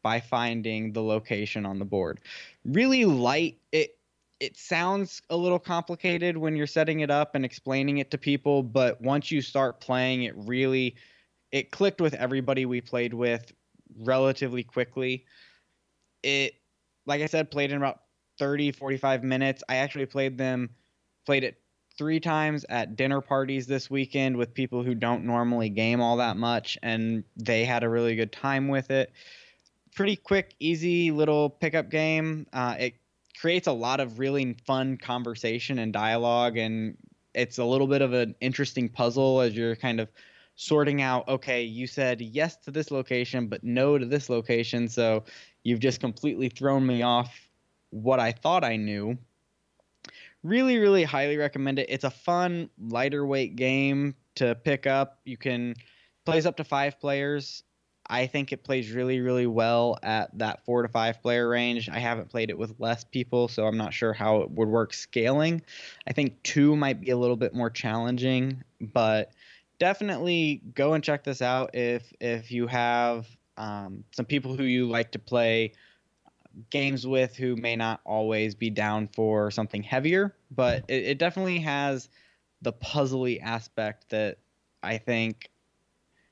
by 0.03 0.19
finding 0.19 0.93
the 0.93 1.03
location 1.03 1.65
on 1.65 1.79
the 1.79 1.85
board. 1.85 2.19
Really 2.65 3.05
light 3.05 3.59
it 3.71 3.97
it 4.39 4.55
sounds 4.55 5.21
a 5.31 5.35
little 5.35 5.57
complicated 5.57 6.37
when 6.37 6.55
you're 6.55 6.67
setting 6.67 6.99
it 6.99 7.09
up 7.09 7.33
and 7.33 7.43
explaining 7.43 7.97
it 7.97 8.11
to 8.11 8.19
people, 8.19 8.61
but 8.61 9.01
once 9.01 9.31
you 9.31 9.41
start 9.41 9.81
playing 9.81 10.23
it 10.23 10.33
really 10.37 10.95
it 11.51 11.71
clicked 11.71 12.01
with 12.01 12.13
everybody 12.13 12.65
we 12.65 12.81
played 12.81 13.13
with 13.13 13.51
relatively 13.99 14.63
quickly. 14.63 15.25
It 16.23 16.53
like 17.05 17.21
I 17.21 17.25
said 17.25 17.51
played 17.51 17.71
in 17.71 17.77
about 17.77 18.01
30 18.39 18.71
45 18.71 19.23
minutes. 19.23 19.63
I 19.69 19.77
actually 19.77 20.05
played 20.05 20.37
them 20.37 20.69
played 21.25 21.43
it 21.43 21.59
3 21.97 22.19
times 22.19 22.65
at 22.69 22.95
dinner 22.95 23.21
parties 23.21 23.65
this 23.65 23.89
weekend 23.89 24.37
with 24.37 24.53
people 24.53 24.83
who 24.83 24.93
don't 24.93 25.25
normally 25.25 25.69
game 25.69 25.99
all 25.99 26.17
that 26.17 26.37
much 26.37 26.77
and 26.83 27.23
they 27.35 27.65
had 27.65 27.83
a 27.83 27.89
really 27.89 28.15
good 28.15 28.31
time 28.31 28.67
with 28.67 28.91
it. 28.91 29.11
Pretty 29.95 30.15
quick, 30.15 30.55
easy 30.59 31.09
little 31.09 31.49
pickup 31.49 31.89
game. 31.89 32.45
Uh, 32.53 32.75
it 32.77 32.93
creates 33.39 33.67
a 33.67 33.71
lot 33.71 33.99
of 33.99 34.19
really 34.19 34.53
fun 34.65 34.97
conversation 34.97 35.79
and 35.79 35.93
dialogue 35.93 36.57
and 36.57 36.97
it's 37.33 37.59
a 37.59 37.63
little 37.63 37.87
bit 37.87 38.01
of 38.01 38.13
an 38.13 38.35
interesting 38.41 38.89
puzzle 38.89 39.41
as 39.41 39.55
you're 39.55 39.75
kind 39.75 39.99
of 39.99 40.09
sorting 40.55 41.03
out 41.03 41.27
okay 41.27 41.61
you 41.61 41.85
said 41.85 42.19
yes 42.19 42.57
to 42.57 42.71
this 42.71 42.89
location 42.89 43.47
but 43.47 43.63
no 43.63 43.97
to 43.97 44.05
this 44.05 44.27
location 44.27 44.87
so 44.87 45.23
you've 45.67 45.81
just 45.81 45.99
completely 45.99 46.47
thrown 46.47 46.87
me 46.87 47.01
off 47.01 47.49
what 47.89 48.19
i 48.21 48.31
thought 48.31 48.63
i 48.63 48.77
knew. 48.77 49.17
Really 50.43 50.77
really 50.77 51.03
highly 51.03 51.35
recommend 51.35 51.77
it. 51.79 51.87
It's 51.89 52.05
a 52.05 52.09
fun 52.09 52.69
lighter 52.79 53.25
weight 53.25 53.55
game 53.57 54.15
to 54.35 54.55
pick 54.55 54.87
up. 54.87 55.19
You 55.25 55.35
can 55.35 55.75
plays 56.25 56.45
up 56.45 56.57
to 56.57 56.63
five 56.63 56.99
players. 57.01 57.63
I 58.09 58.27
think 58.27 58.53
it 58.53 58.63
plays 58.63 58.91
really 58.91 59.19
really 59.19 59.47
well 59.47 59.97
at 60.03 60.37
that 60.37 60.63
four 60.63 60.83
to 60.83 60.87
five 60.87 61.21
player 61.21 61.49
range. 61.49 61.89
I 61.89 61.99
haven't 61.99 62.29
played 62.29 62.49
it 62.49 62.57
with 62.57 62.79
less 62.79 63.03
people 63.03 63.49
so 63.49 63.67
i'm 63.67 63.77
not 63.77 63.93
sure 63.93 64.13
how 64.13 64.37
it 64.37 64.51
would 64.51 64.69
work 64.69 64.93
scaling. 64.93 65.61
I 66.07 66.13
think 66.13 66.41
two 66.43 66.77
might 66.77 67.01
be 67.01 67.09
a 67.11 67.17
little 67.17 67.35
bit 67.35 67.53
more 67.53 67.69
challenging 67.69 68.63
but 68.79 69.33
definitely 69.79 70.61
go 70.73 70.93
and 70.93 71.03
check 71.03 71.25
this 71.25 71.41
out 71.41 71.75
if 71.75 72.13
if 72.21 72.51
you 72.51 72.67
have 72.67 73.27
um, 73.57 74.03
some 74.11 74.25
people 74.25 74.55
who 74.55 74.63
you 74.63 74.87
like 74.87 75.11
to 75.11 75.19
play 75.19 75.73
games 76.69 77.05
with 77.05 77.35
who 77.35 77.55
may 77.55 77.75
not 77.75 78.01
always 78.05 78.55
be 78.55 78.69
down 78.69 79.07
for 79.07 79.51
something 79.51 79.83
heavier, 79.83 80.35
but 80.51 80.83
it, 80.87 81.03
it 81.03 81.17
definitely 81.19 81.59
has 81.59 82.09
the 82.61 82.73
puzzly 82.73 83.41
aspect 83.41 84.09
that 84.09 84.37
I 84.81 84.97
think 84.97 85.49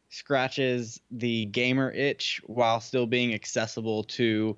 scratches 0.10 1.00
the 1.12 1.46
gamer 1.46 1.92
itch 1.92 2.42
while 2.46 2.80
still 2.80 3.06
being 3.06 3.34
accessible 3.34 4.04
to 4.04 4.58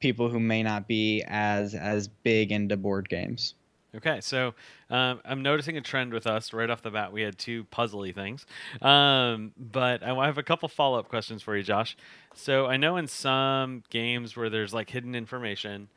people 0.00 0.28
who 0.28 0.40
may 0.40 0.62
not 0.62 0.88
be 0.88 1.22
as 1.26 1.74
as 1.74 2.08
big 2.08 2.52
into 2.52 2.76
board 2.76 3.08
games. 3.08 3.54
Okay, 3.96 4.20
so 4.20 4.54
um, 4.90 5.20
I'm 5.24 5.42
noticing 5.42 5.76
a 5.76 5.80
trend 5.80 6.12
with 6.12 6.26
us 6.26 6.52
right 6.52 6.68
off 6.68 6.82
the 6.82 6.90
bat. 6.90 7.12
We 7.12 7.22
had 7.22 7.38
two 7.38 7.64
puzzly 7.64 8.12
things, 8.12 8.44
um, 8.82 9.52
but 9.56 10.02
I 10.02 10.26
have 10.26 10.38
a 10.38 10.42
couple 10.42 10.68
follow 10.68 10.98
up 10.98 11.08
questions 11.08 11.42
for 11.42 11.56
you, 11.56 11.62
Josh. 11.62 11.96
So 12.34 12.66
I 12.66 12.76
know 12.76 12.96
in 12.96 13.06
some 13.06 13.84
games 13.90 14.36
where 14.36 14.50
there's 14.50 14.74
like 14.74 14.90
hidden 14.90 15.14
information, 15.14 15.88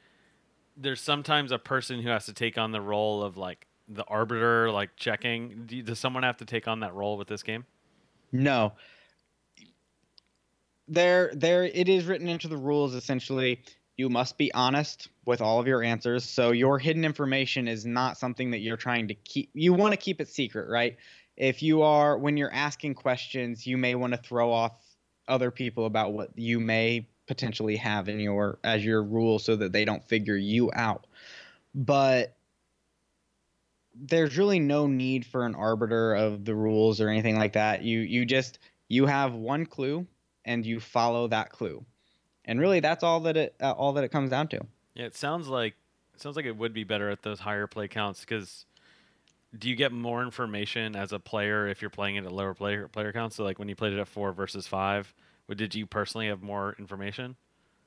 there's 0.75 1.01
sometimes 1.01 1.51
a 1.51 1.57
person 1.57 2.01
who 2.01 2.09
has 2.09 2.27
to 2.27 2.33
take 2.33 2.57
on 2.57 2.71
the 2.71 2.81
role 2.81 3.23
of 3.23 3.35
like 3.35 3.65
the 3.87 4.03
arbiter, 4.03 4.69
like 4.71 4.95
checking. 4.95 5.63
Do, 5.65 5.81
does 5.81 5.97
someone 5.97 6.21
have 6.21 6.37
to 6.37 6.45
take 6.45 6.67
on 6.67 6.81
that 6.81 6.93
role 6.93 7.17
with 7.17 7.27
this 7.27 7.41
game? 7.41 7.65
No. 8.31 8.73
There, 10.87 11.31
there. 11.33 11.63
It 11.63 11.89
is 11.89 12.05
written 12.05 12.27
into 12.27 12.47
the 12.47 12.57
rules 12.57 12.93
essentially 12.93 13.61
you 13.97 14.09
must 14.09 14.37
be 14.37 14.53
honest 14.53 15.09
with 15.25 15.41
all 15.41 15.59
of 15.59 15.67
your 15.67 15.83
answers. 15.83 16.23
So 16.23 16.51
your 16.51 16.77
hidden 16.77 17.03
information 17.03 17.67
is 17.67 17.85
not 17.85 18.17
something 18.17 18.51
that 18.51 18.59
you're 18.59 18.77
trying 18.77 19.07
to 19.07 19.15
keep. 19.15 19.49
You 19.53 19.73
want 19.73 19.93
to 19.93 19.97
keep 19.97 20.21
it 20.21 20.29
secret, 20.29 20.69
right? 20.69 20.97
If 21.35 21.63
you 21.63 21.81
are, 21.81 22.17
when 22.17 22.37
you're 22.37 22.53
asking 22.53 22.93
questions, 22.93 23.65
you 23.65 23.77
may 23.77 23.95
want 23.95 24.13
to 24.13 24.17
throw 24.17 24.51
off 24.51 24.73
other 25.27 25.51
people 25.51 25.85
about 25.85 26.13
what 26.13 26.29
you 26.35 26.59
may 26.59 27.07
potentially 27.25 27.75
have 27.75 28.07
in 28.07 28.19
your 28.19 28.59
as 28.63 28.85
your 28.85 29.03
rule 29.03 29.39
so 29.39 29.55
that 29.55 29.73
they 29.73 29.83
don't 29.83 30.07
figure 30.07 30.37
you 30.37 30.71
out. 30.73 31.07
But 31.75 32.37
there's 33.95 34.37
really 34.37 34.59
no 34.59 34.85
need 34.85 35.25
for 35.25 35.45
an 35.45 35.55
arbiter 35.55 36.13
of 36.13 36.45
the 36.45 36.55
rules 36.55 37.01
or 37.01 37.09
anything 37.09 37.37
like 37.37 37.53
that. 37.53 37.81
You 37.81 37.99
you 37.99 38.25
just 38.25 38.59
you 38.87 39.07
have 39.07 39.33
one 39.33 39.65
clue 39.65 40.05
and 40.45 40.65
you 40.65 40.79
follow 40.79 41.27
that 41.27 41.49
clue 41.51 41.83
and 42.47 42.59
really 42.59 42.79
that's 42.79 43.03
all 43.03 43.19
that 43.21 43.37
it 43.37 43.55
uh, 43.61 43.71
all 43.71 43.93
that 43.93 44.03
it 44.03 44.09
comes 44.09 44.31
down 44.31 44.47
to. 44.47 44.59
Yeah, 44.95 45.05
it 45.05 45.15
sounds 45.15 45.47
like 45.47 45.75
it 46.15 46.21
sounds 46.21 46.35
like 46.35 46.45
it 46.45 46.57
would 46.57 46.73
be 46.73 46.83
better 46.83 47.09
at 47.09 47.21
those 47.21 47.39
higher 47.39 47.67
play 47.67 47.87
counts 47.87 48.21
because 48.21 48.65
do 49.57 49.69
you 49.69 49.75
get 49.75 49.91
more 49.91 50.23
information 50.23 50.95
as 50.95 51.13
a 51.13 51.19
player 51.19 51.67
if 51.67 51.81
you're 51.81 51.89
playing 51.89 52.15
it 52.15 52.25
at 52.25 52.31
lower 52.31 52.53
player 52.53 52.87
player 52.87 53.13
counts? 53.13 53.35
So 53.35 53.43
like 53.43 53.59
when 53.59 53.69
you 53.69 53.75
played 53.75 53.93
it 53.93 53.99
at 53.99 54.07
four 54.07 54.31
versus 54.33 54.65
five, 54.65 55.13
did 55.55 55.75
you 55.75 55.85
personally 55.85 56.27
have 56.27 56.41
more 56.41 56.75
information? 56.79 57.35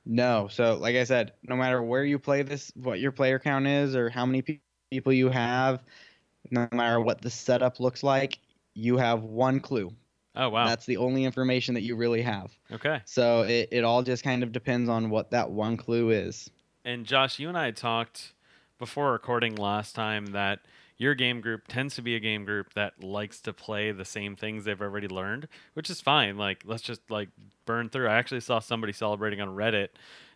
No. 0.05 0.47
So 0.49 0.75
like 0.75 0.95
I 0.95 1.03
said, 1.03 1.33
no 1.43 1.55
matter 1.55 1.81
where 1.81 2.03
you 2.03 2.17
play 2.17 2.41
this, 2.43 2.71
what 2.75 2.99
your 2.99 3.11
player 3.11 3.39
count 3.39 3.67
is, 3.67 3.95
or 3.95 4.09
how 4.09 4.25
many 4.25 4.41
pe- 4.41 4.59
people 4.89 5.13
you 5.13 5.29
have, 5.29 5.83
no 6.49 6.67
matter 6.71 6.99
what 6.99 7.21
the 7.21 7.29
setup 7.29 7.79
looks 7.79 8.03
like, 8.03 8.39
you 8.73 8.97
have 8.97 9.23
one 9.23 9.59
clue. 9.59 9.93
Oh 10.35 10.49
wow. 10.49 10.65
That's 10.67 10.85
the 10.85 10.97
only 10.97 11.25
information 11.25 11.73
that 11.75 11.81
you 11.81 11.95
really 11.95 12.21
have. 12.21 12.55
Okay. 12.71 13.01
So 13.05 13.41
it, 13.41 13.69
it 13.71 13.83
all 13.83 14.01
just 14.01 14.23
kind 14.23 14.43
of 14.43 14.51
depends 14.51 14.89
on 14.89 15.09
what 15.09 15.31
that 15.31 15.51
one 15.51 15.77
clue 15.77 16.11
is. 16.11 16.49
And 16.85 17.05
Josh, 17.05 17.39
you 17.39 17.49
and 17.49 17.57
I 17.57 17.71
talked 17.71 18.33
before 18.79 19.11
recording 19.11 19.55
last 19.55 19.93
time 19.93 20.27
that 20.27 20.59
your 20.97 21.15
game 21.15 21.41
group 21.41 21.67
tends 21.67 21.95
to 21.95 22.01
be 22.01 22.15
a 22.15 22.19
game 22.19 22.45
group 22.45 22.73
that 22.75 23.03
likes 23.03 23.41
to 23.41 23.53
play 23.53 23.91
the 23.91 24.05
same 24.05 24.35
things 24.35 24.63
they've 24.63 24.81
already 24.81 25.07
learned, 25.07 25.47
which 25.73 25.89
is 25.89 25.99
fine. 25.99 26.37
Like 26.37 26.63
let's 26.65 26.83
just 26.83 27.01
like 27.09 27.29
burn 27.65 27.89
through. 27.89 28.07
I 28.07 28.15
actually 28.15 28.41
saw 28.41 28.59
somebody 28.59 28.93
celebrating 28.93 29.41
on 29.41 29.49
Reddit 29.49 29.89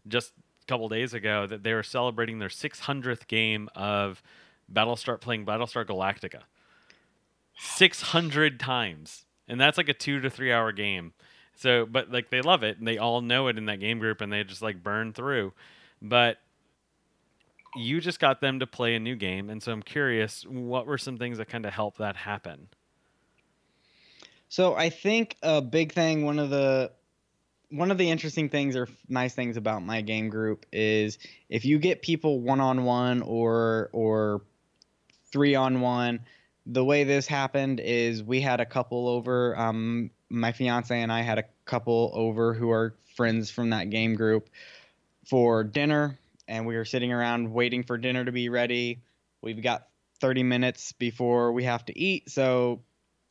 just 0.07 0.33
a 0.61 0.65
couple 0.65 0.89
days 0.89 1.13
ago 1.13 1.47
that 1.47 1.63
they 1.63 1.73
were 1.73 1.83
celebrating 1.83 2.39
their 2.39 2.49
600th 2.49 3.27
game 3.27 3.69
of 3.75 4.21
Battlestar 4.71 5.21
playing 5.21 5.45
Battlestar 5.45 5.85
Galactica. 5.85 6.41
600 7.57 8.59
times 8.59 9.25
and 9.47 9.59
that's 9.59 9.77
like 9.77 9.89
a 9.89 9.93
two 9.93 10.19
to 10.21 10.29
three 10.29 10.51
hour 10.51 10.71
game. 10.71 11.13
So, 11.55 11.85
but 11.85 12.11
like 12.11 12.29
they 12.29 12.41
love 12.41 12.63
it 12.63 12.77
and 12.77 12.87
they 12.87 12.97
all 12.97 13.21
know 13.21 13.47
it 13.47 13.57
in 13.57 13.65
that 13.67 13.79
game 13.79 13.99
group 13.99 14.21
and 14.21 14.31
they 14.31 14.43
just 14.43 14.61
like 14.61 14.83
burn 14.83 15.13
through. 15.13 15.53
But 16.01 16.37
you 17.75 17.99
just 17.99 18.19
got 18.19 18.41
them 18.41 18.59
to 18.59 18.67
play 18.67 18.95
a 18.95 18.99
new 18.99 19.15
game, 19.15 19.49
and 19.49 19.61
so 19.61 19.71
I'm 19.71 19.83
curious, 19.83 20.45
what 20.47 20.87
were 20.87 20.97
some 20.97 21.17
things 21.17 21.37
that 21.37 21.49
kind 21.49 21.65
of 21.65 21.73
helped 21.73 21.97
that 21.97 22.15
happen? 22.15 22.69
So 24.47 24.75
I 24.75 24.89
think 24.89 25.35
a 25.43 25.61
big 25.61 25.91
thing, 25.91 26.25
one 26.25 26.39
of 26.39 26.49
the 26.49 26.91
one 27.69 27.91
of 27.91 27.97
the 27.97 28.09
interesting 28.09 28.47
things 28.47 28.75
or 28.75 28.87
nice 29.09 29.33
things 29.33 29.57
about 29.57 29.83
my 29.83 29.99
game 29.99 30.29
group 30.29 30.65
is 30.71 31.17
if 31.49 31.65
you 31.65 31.79
get 31.79 32.01
people 32.01 32.39
one 32.39 32.61
on 32.61 32.85
one 32.85 33.21
or 33.21 33.89
or 33.91 34.41
three 35.31 35.55
on 35.55 35.81
one, 35.81 36.21
the 36.65 36.83
way 36.83 37.03
this 37.03 37.27
happened 37.27 37.79
is 37.79 38.23
we 38.23 38.41
had 38.41 38.59
a 38.59 38.65
couple 38.65 39.07
over. 39.07 39.57
Um, 39.57 40.09
my 40.29 40.51
fiance 40.51 40.99
and 40.99 41.11
I 41.11 41.21
had 41.21 41.37
a 41.37 41.45
couple 41.65 42.11
over 42.13 42.53
who 42.53 42.71
are 42.71 42.95
friends 43.15 43.51
from 43.51 43.69
that 43.69 43.89
game 43.89 44.15
group 44.15 44.49
for 45.27 45.63
dinner, 45.63 46.17
and 46.47 46.65
we 46.65 46.75
were 46.75 46.85
sitting 46.85 47.11
around 47.11 47.51
waiting 47.51 47.83
for 47.83 47.97
dinner 47.97 48.25
to 48.25 48.31
be 48.31 48.49
ready. 48.49 49.01
We've 49.41 49.61
got 49.61 49.87
30 50.21 50.43
minutes 50.43 50.93
before 50.93 51.51
we 51.51 51.65
have 51.65 51.85
to 51.85 51.97
eat, 51.97 52.29
so 52.29 52.81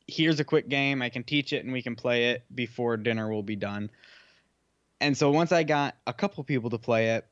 here's 0.07 0.41
a 0.41 0.45
quick 0.45 0.69
game. 0.69 1.03
I 1.03 1.09
can 1.09 1.25
teach 1.25 1.53
it 1.53 1.65
and 1.65 1.73
we 1.73 1.83
can 1.83 1.97
play 1.97 2.31
it 2.31 2.45
before 2.55 2.97
dinner 2.97 3.29
will 3.31 3.43
be 3.43 3.57
done. 3.57 3.91
And 5.01 5.17
so 5.17 5.31
once 5.31 5.53
I 5.53 5.65
got 5.65 5.97
a 6.07 6.13
couple 6.13 6.45
people 6.45 6.71
to 6.71 6.79
play 6.79 7.11
it, 7.11 7.27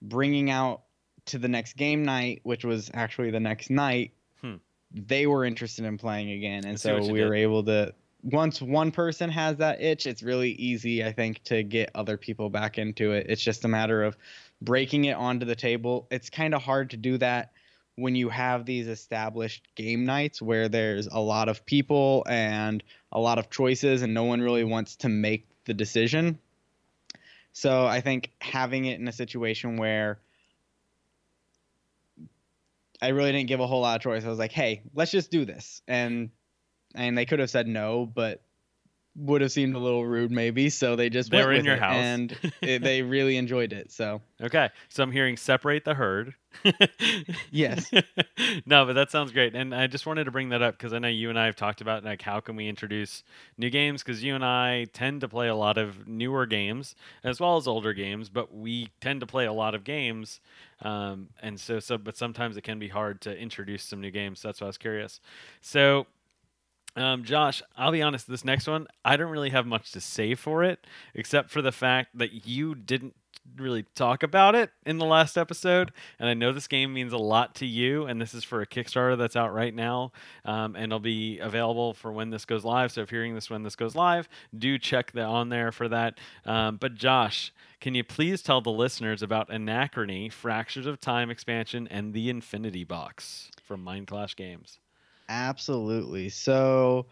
bringing 0.00 0.50
out 0.50 0.82
to 1.26 1.38
the 1.38 1.48
next 1.48 1.74
game 1.74 2.04
night, 2.04 2.40
which 2.42 2.64
was 2.64 2.90
actually 2.92 3.30
the 3.30 3.40
next 3.40 3.70
night, 3.70 4.12
they 4.94 5.26
were 5.26 5.44
interested 5.44 5.84
in 5.84 5.98
playing 5.98 6.30
again, 6.30 6.64
and 6.64 6.78
so 6.78 6.98
we 6.98 7.18
did. 7.18 7.28
were 7.28 7.34
able 7.34 7.64
to. 7.64 7.94
Once 8.24 8.62
one 8.62 8.92
person 8.92 9.28
has 9.30 9.56
that 9.56 9.82
itch, 9.82 10.06
it's 10.06 10.22
really 10.22 10.52
easy, 10.52 11.04
I 11.04 11.10
think, 11.10 11.42
to 11.44 11.64
get 11.64 11.90
other 11.94 12.16
people 12.16 12.50
back 12.50 12.78
into 12.78 13.12
it. 13.12 13.26
It's 13.28 13.42
just 13.42 13.64
a 13.64 13.68
matter 13.68 14.04
of 14.04 14.16
breaking 14.60 15.06
it 15.06 15.16
onto 15.16 15.44
the 15.44 15.56
table. 15.56 16.06
It's 16.08 16.30
kind 16.30 16.54
of 16.54 16.62
hard 16.62 16.90
to 16.90 16.96
do 16.96 17.18
that 17.18 17.50
when 17.96 18.14
you 18.14 18.28
have 18.28 18.64
these 18.64 18.88
established 18.88 19.66
game 19.74 20.04
nights 20.04 20.40
where 20.40 20.68
there's 20.68 21.08
a 21.08 21.18
lot 21.18 21.48
of 21.48 21.66
people 21.66 22.24
and 22.28 22.82
a 23.10 23.20
lot 23.20 23.38
of 23.38 23.50
choices 23.50 24.02
and 24.02 24.14
no 24.14 24.24
one 24.24 24.40
really 24.40 24.64
wants 24.64 24.96
to 24.96 25.08
make 25.08 25.46
the 25.64 25.74
decision. 25.74 26.38
So 27.52 27.86
I 27.86 28.00
think 28.00 28.30
having 28.40 28.86
it 28.86 28.98
in 28.98 29.08
a 29.08 29.12
situation 29.12 29.76
where 29.76 30.18
I 33.02 33.08
really 33.08 33.32
didn't 33.32 33.48
give 33.48 33.58
a 33.60 33.66
whole 33.66 33.80
lot 33.80 33.96
of 33.96 34.02
choice. 34.02 34.24
I 34.24 34.28
was 34.28 34.38
like, 34.38 34.52
hey, 34.52 34.84
let's 34.94 35.10
just 35.10 35.32
do 35.32 35.44
this. 35.44 35.82
And 35.88 36.30
and 36.94 37.18
they 37.18 37.26
could 37.26 37.40
have 37.40 37.50
said 37.50 37.66
no, 37.66 38.06
but 38.06 38.42
would 39.14 39.42
have 39.42 39.52
seemed 39.52 39.74
a 39.74 39.78
little 39.78 40.06
rude 40.06 40.30
maybe. 40.30 40.70
So 40.70 40.96
they 40.96 41.10
just 41.10 41.30
they 41.30 41.44
were 41.44 41.52
in 41.52 41.64
your 41.64 41.76
house 41.76 41.96
and 41.96 42.36
it, 42.62 42.82
they 42.82 43.02
really 43.02 43.36
enjoyed 43.36 43.72
it. 43.72 43.92
So 43.92 44.20
okay, 44.40 44.70
so 44.88 45.02
I'm 45.02 45.12
hearing 45.12 45.36
separate 45.36 45.84
the 45.84 45.94
herd. 45.94 46.34
yes. 47.50 47.90
no, 48.66 48.84
but 48.84 48.92
that 48.92 49.10
sounds 49.10 49.32
great, 49.32 49.54
and 49.54 49.74
I 49.74 49.86
just 49.86 50.04
wanted 50.04 50.24
to 50.24 50.30
bring 50.30 50.50
that 50.50 50.60
up 50.60 50.76
because 50.76 50.92
I 50.92 50.98
know 50.98 51.08
you 51.08 51.30
and 51.30 51.38
I 51.38 51.46
have 51.46 51.56
talked 51.56 51.80
about 51.80 52.04
like 52.04 52.20
how 52.20 52.40
can 52.40 52.56
we 52.56 52.68
introduce 52.68 53.24
new 53.56 53.70
games 53.70 54.02
because 54.02 54.22
you 54.22 54.34
and 54.34 54.44
I 54.44 54.84
tend 54.92 55.22
to 55.22 55.28
play 55.28 55.48
a 55.48 55.54
lot 55.54 55.78
of 55.78 56.06
newer 56.06 56.44
games 56.44 56.94
as 57.24 57.40
well 57.40 57.56
as 57.56 57.66
older 57.66 57.94
games, 57.94 58.28
but 58.28 58.54
we 58.54 58.90
tend 59.00 59.20
to 59.20 59.26
play 59.26 59.46
a 59.46 59.52
lot 59.52 59.74
of 59.74 59.84
games 59.84 60.40
um, 60.82 61.28
and 61.40 61.58
so, 61.58 61.78
so, 61.78 61.96
but 61.96 62.16
sometimes 62.16 62.56
it 62.56 62.62
can 62.62 62.78
be 62.78 62.88
hard 62.88 63.20
to 63.22 63.36
introduce 63.36 63.84
some 63.84 64.00
new 64.00 64.10
games. 64.10 64.40
So 64.40 64.48
that's 64.48 64.60
why 64.60 64.66
I 64.66 64.68
was 64.68 64.78
curious. 64.78 65.20
So, 65.60 66.06
um, 66.96 67.24
Josh, 67.24 67.62
I'll 67.76 67.92
be 67.92 68.02
honest. 68.02 68.28
This 68.28 68.44
next 68.44 68.66
one, 68.66 68.86
I 69.04 69.16
don't 69.16 69.30
really 69.30 69.50
have 69.50 69.66
much 69.66 69.92
to 69.92 70.00
say 70.00 70.34
for 70.34 70.62
it, 70.64 70.86
except 71.14 71.50
for 71.50 71.62
the 71.62 71.72
fact 71.72 72.16
that 72.18 72.46
you 72.46 72.74
didn't 72.74 73.14
really 73.56 73.84
talk 73.94 74.22
about 74.22 74.54
it 74.54 74.70
in 74.86 74.98
the 74.98 75.04
last 75.04 75.36
episode, 75.36 75.92
and 76.18 76.28
I 76.28 76.34
know 76.34 76.52
this 76.52 76.68
game 76.68 76.92
means 76.92 77.12
a 77.12 77.18
lot 77.18 77.56
to 77.56 77.66
you. 77.66 78.04
And 78.04 78.20
this 78.20 78.34
is 78.34 78.44
for 78.44 78.60
a 78.60 78.66
Kickstarter 78.66 79.18
that's 79.18 79.36
out 79.36 79.52
right 79.52 79.74
now, 79.74 80.12
um, 80.44 80.76
and 80.76 80.84
it'll 80.84 81.00
be 81.00 81.38
available 81.38 81.94
for 81.94 82.12
when 82.12 82.30
this 82.30 82.44
goes 82.44 82.64
live. 82.64 82.92
So 82.92 83.02
if 83.02 83.10
you're 83.10 83.22
hearing 83.22 83.34
this 83.34 83.50
when 83.50 83.62
this 83.62 83.76
goes 83.76 83.94
live, 83.94 84.28
do 84.56 84.78
check 84.78 85.16
on 85.16 85.48
there 85.48 85.72
for 85.72 85.88
that. 85.88 86.18
Um, 86.44 86.76
but 86.76 86.94
Josh, 86.94 87.52
can 87.80 87.94
you 87.94 88.04
please 88.04 88.42
tell 88.42 88.60
the 88.60 88.70
listeners 88.70 89.22
about 89.22 89.50
Anachrony, 89.50 90.30
Fractures 90.30 90.86
of 90.86 91.00
Time 91.00 91.30
expansion, 91.30 91.88
and 91.88 92.12
the 92.12 92.30
Infinity 92.30 92.84
Box 92.84 93.50
from 93.62 93.82
Mind 93.82 94.06
Clash 94.06 94.36
Games? 94.36 94.78
Absolutely. 95.28 96.28
So 96.28 97.06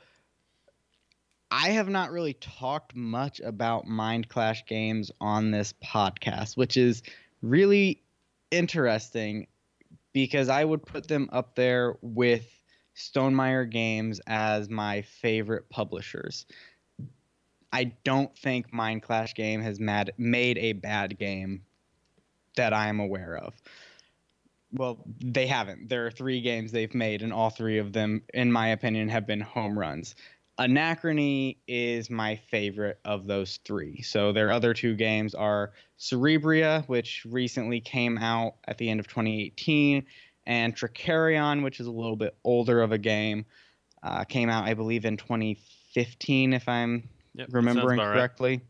I 1.51 1.71
have 1.71 1.89
not 1.89 2.13
really 2.13 2.35
talked 2.35 2.95
much 2.95 3.41
about 3.41 3.87
Mind 3.87 4.29
Clash 4.29 4.65
games 4.67 5.11
on 5.21 5.51
this 5.51 5.75
podcast, 5.85 6.57
which 6.57 6.77
is 6.77 7.03
really 7.43 8.03
interesting 8.51 9.47
because 10.13 10.49
I 10.49 10.65
would 10.65 10.85
put 10.85 11.09
them 11.09 11.29
up 11.33 11.55
there 11.57 11.97
with 12.03 12.47
Stonemaier 12.97 13.69
Games 13.71 14.21
as 14.27 14.69
my 14.69 15.03
favorite 15.03 15.69
publishers. 15.71 16.47
I 17.73 17.93
don't 18.05 18.37
think 18.37 18.73
Mind 18.73 19.03
Clash 19.03 19.35
game 19.35 19.61
has 19.63 19.79
mad, 19.79 20.13
made 20.19 20.59
a 20.59 20.73
bad 20.73 21.19
game 21.19 21.63
that 22.57 22.73
I 22.73 22.89
am 22.89 23.01
aware 23.01 23.37
of. 23.37 23.55
Well, 24.73 24.99
they 25.21 25.47
haven't. 25.47 25.89
There 25.89 26.07
are 26.07 26.11
three 26.11 26.41
games 26.41 26.71
they've 26.71 26.95
made, 26.95 27.23
and 27.23 27.33
all 27.33 27.51
three 27.51 27.79
of 27.79 27.93
them, 27.93 28.23
in 28.33 28.53
my 28.53 28.69
opinion, 28.69 29.09
have 29.09 29.27
been 29.27 29.41
home 29.41 29.79
runs. 29.79 30.15
Anachrony 30.59 31.57
is 31.67 32.11
my 32.11 32.37
favorite 32.37 33.01
of 33.05 33.27
those 33.27 33.59
three. 33.65 34.03
So 34.03 34.31
their 34.33 34.53
other 34.53 34.75
two 34.75 34.95
games 34.95 35.35
are 35.35 35.73
Cerebria, 35.99 36.87
which 36.87 37.27
recently 37.29 37.81
came 37.81 38.19
out 38.19 38.57
at 38.69 38.77
the 38.77 38.91
end 38.91 39.01
of 39.01 39.09
2018, 39.09 40.05
and 40.47 40.77
Trickerion, 40.77 41.63
which 41.63 41.81
is 41.81 41.87
a 41.87 41.91
little 41.91 42.17
bit 42.17 42.37
older 42.45 42.83
of 42.83 42.93
a 42.93 42.99
game, 42.99 43.47
uh, 44.03 44.25
came 44.25 44.51
out 44.51 44.65
I 44.65 44.75
believe 44.75 45.05
in 45.05 45.17
2015, 45.17 46.53
if 46.53 46.69
I'm 46.69 47.09
Yep, 47.35 47.49
remembering 47.53 47.99
about 47.99 48.09
right. 48.09 48.13
correctly. 48.13 48.61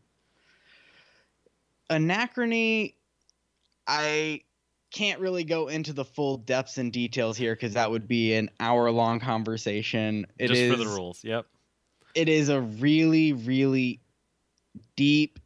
Anachrony, 1.89 2.93
I 3.87 4.41
can't 4.91 5.19
really 5.19 5.43
go 5.43 5.67
into 5.69 5.93
the 5.93 6.05
full 6.05 6.37
depths 6.37 6.77
and 6.77 6.91
details 6.91 7.37
here 7.37 7.55
because 7.55 7.73
that 7.73 7.89
would 7.89 8.07
be 8.07 8.33
an 8.33 8.49
hour 8.59 8.91
long 8.91 9.19
conversation. 9.19 10.27
It 10.37 10.49
Just 10.49 10.61
is 10.61 10.71
for 10.71 10.77
the 10.77 10.85
rules. 10.87 11.23
Yep. 11.23 11.45
it 12.13 12.29
is 12.29 12.49
a 12.49 12.61
really, 12.61 13.33
really 13.33 14.01
deep, 14.95 15.39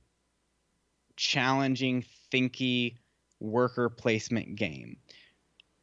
challenging, 1.16 2.04
thinky 2.34 2.96
worker 3.40 3.90
placement 3.90 4.56
game. 4.56 4.98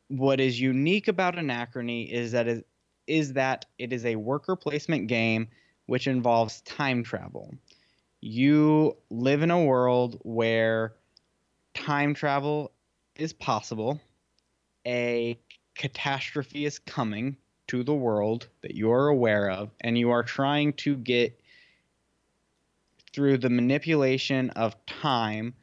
What 0.09 0.41
is 0.41 0.61
unique 0.61 1.09
about 1.09 1.37
Anachrony 1.37 2.11
is 2.11 2.33
that 2.33 2.49
it 2.49 2.67
is 3.07 3.33
that 3.33 3.67
it 3.79 3.93
is 3.93 4.05
a 4.05 4.17
worker 4.17 4.57
placement 4.57 5.09
game 5.09 5.49
which 5.87 6.07
involves 6.07 6.61
time 6.63 7.03
travel. 7.03 7.55
You 8.21 8.97
live 9.11 9.43
in 9.43 9.51
a 9.51 9.63
world 9.63 10.21
where 10.23 10.95
time 11.75 12.15
travel 12.15 12.73
is 13.17 13.33
possible. 13.33 14.01
A 14.87 15.39
catastrophe 15.75 16.65
is 16.65 16.79
coming 16.79 17.37
to 17.69 17.83
the 17.83 17.95
world 17.95 18.49
that 18.63 18.75
you 18.75 18.93
are 18.93 19.09
aware 19.09 19.51
of, 19.51 19.71
and 19.81 19.97
you 19.97 20.11
are 20.11 20.23
trying 20.23 20.73
to 20.75 20.97
get 20.97 21.41
through 23.13 23.39
the 23.39 23.51
manipulation 23.51 24.51
of 24.51 24.75
time 24.87 25.55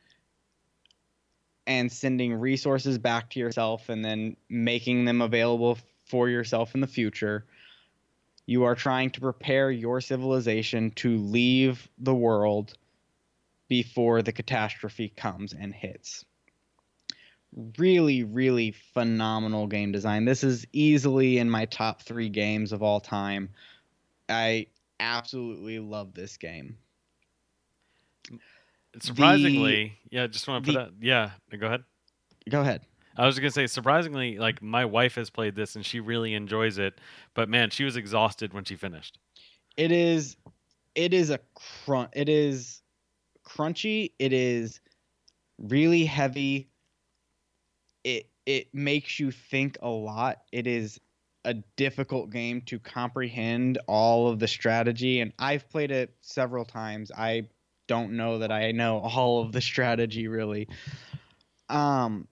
and 1.68 1.92
sending 1.92 2.34
resources 2.34 2.98
back 2.98 3.30
to 3.30 3.40
yourself 3.40 3.90
and 3.90 4.04
then 4.04 4.36
making 4.50 5.06
them 5.06 5.22
available 5.22 5.78
for 6.06 6.30
yourself 6.30 6.74
in 6.74 6.82
the 6.82 6.88
future. 6.88 7.46
You 8.46 8.64
are 8.64 8.76
trying 8.76 9.12
to 9.12 9.22
prepare 9.22 9.70
your 9.70 10.02
civilization 10.02 10.92
to 10.92 11.18
leave 11.18 11.88
the 12.00 12.16
world 12.16 12.74
before 13.68 14.24
the 14.24 14.32
catastrophe 14.32 15.14
comes 15.16 15.54
and 15.54 15.74
hits. 15.74 16.26
Really, 17.78 18.24
really 18.24 18.72
phenomenal 18.72 19.68
game 19.68 19.92
design. 19.92 20.26
This 20.26 20.44
is 20.44 20.66
easily 20.72 21.40
in 21.40 21.50
my 21.50 21.66
top 21.66 22.04
three 22.04 22.30
games 22.30 22.72
of 22.72 22.84
all 22.84 23.00
time. 23.00 23.50
I 24.28 24.68
absolutely 25.00 25.80
love 25.80 26.14
this 26.14 26.38
game. 26.38 26.78
Surprisingly, 29.00 29.98
yeah, 30.10 30.28
just 30.28 30.48
want 30.48 30.66
to 30.66 30.74
put 30.74 30.80
the- 30.80 30.86
that. 30.86 31.06
Yeah, 31.06 31.58
go 31.58 31.68
ahead. 31.68 31.84
Go 32.50 32.62
ahead. 32.62 32.86
I 33.18 33.26
was 33.26 33.38
gonna 33.38 33.52
say, 33.52 33.68
surprisingly, 33.68 34.38
like 34.38 34.62
my 34.62 34.86
wife 34.86 35.16
has 35.16 35.30
played 35.30 35.56
this 35.56 35.76
and 35.76 35.86
she 35.86 36.00
really 36.00 36.34
enjoys 36.34 36.78
it, 36.78 37.00
but 37.34 37.50
man, 37.50 37.70
she 37.70 37.84
was 37.84 37.98
exhausted 37.98 38.54
when 38.54 38.64
she 38.64 38.76
finished. 38.76 39.20
It 39.76 39.92
is 39.92 40.38
it 40.96 41.14
is 41.14 41.30
a 41.30 41.40
crunch 41.86 42.12
it 42.14 42.30
is 42.30 42.82
crunchy, 43.44 44.14
it 44.20 44.32
is 44.32 44.80
really 45.58 46.06
heavy. 46.06 46.70
It 48.50 48.74
makes 48.74 49.20
you 49.20 49.30
think 49.30 49.78
a 49.80 49.90
lot. 49.90 50.40
It 50.52 50.66
is 50.66 51.00
a 51.46 51.54
difficult 51.78 52.32
game 52.32 52.62
to 52.62 52.80
comprehend 52.80 53.78
all 53.88 54.28
of 54.28 54.40
the 54.40 54.48
strategy 54.48 55.20
and 55.20 55.32
I've 55.38 55.70
played 55.70 55.92
it 55.92 56.16
several 56.22 56.66
times. 56.66 57.12
I 57.16 57.44
don't 57.88 58.14
know 58.14 58.40
that 58.40 58.52
I 58.52 58.72
know 58.72 59.00
all 59.04 59.44
of 59.44 59.52
the 59.52 59.62
strategy 59.62 60.28
really. 60.28 60.68
Um 61.70 62.28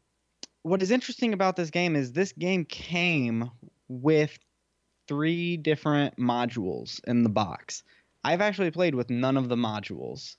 what 0.63 0.81
is 0.81 0.89
interesting 0.89 1.33
about 1.33 1.55
this 1.55 1.69
game 1.69 1.95
is 1.95 2.13
this 2.13 2.31
game 2.31 2.65
came 2.65 3.51
with 3.87 4.39
three 5.07 5.55
different 5.55 6.17
modules 6.17 6.99
in 7.05 7.21
the 7.21 7.29
box. 7.29 7.83
I've 8.23 8.41
actually 8.41 8.71
played 8.71 8.95
with 8.95 9.11
none 9.11 9.37
of 9.37 9.49
the 9.49 9.55
modules, 9.55 10.35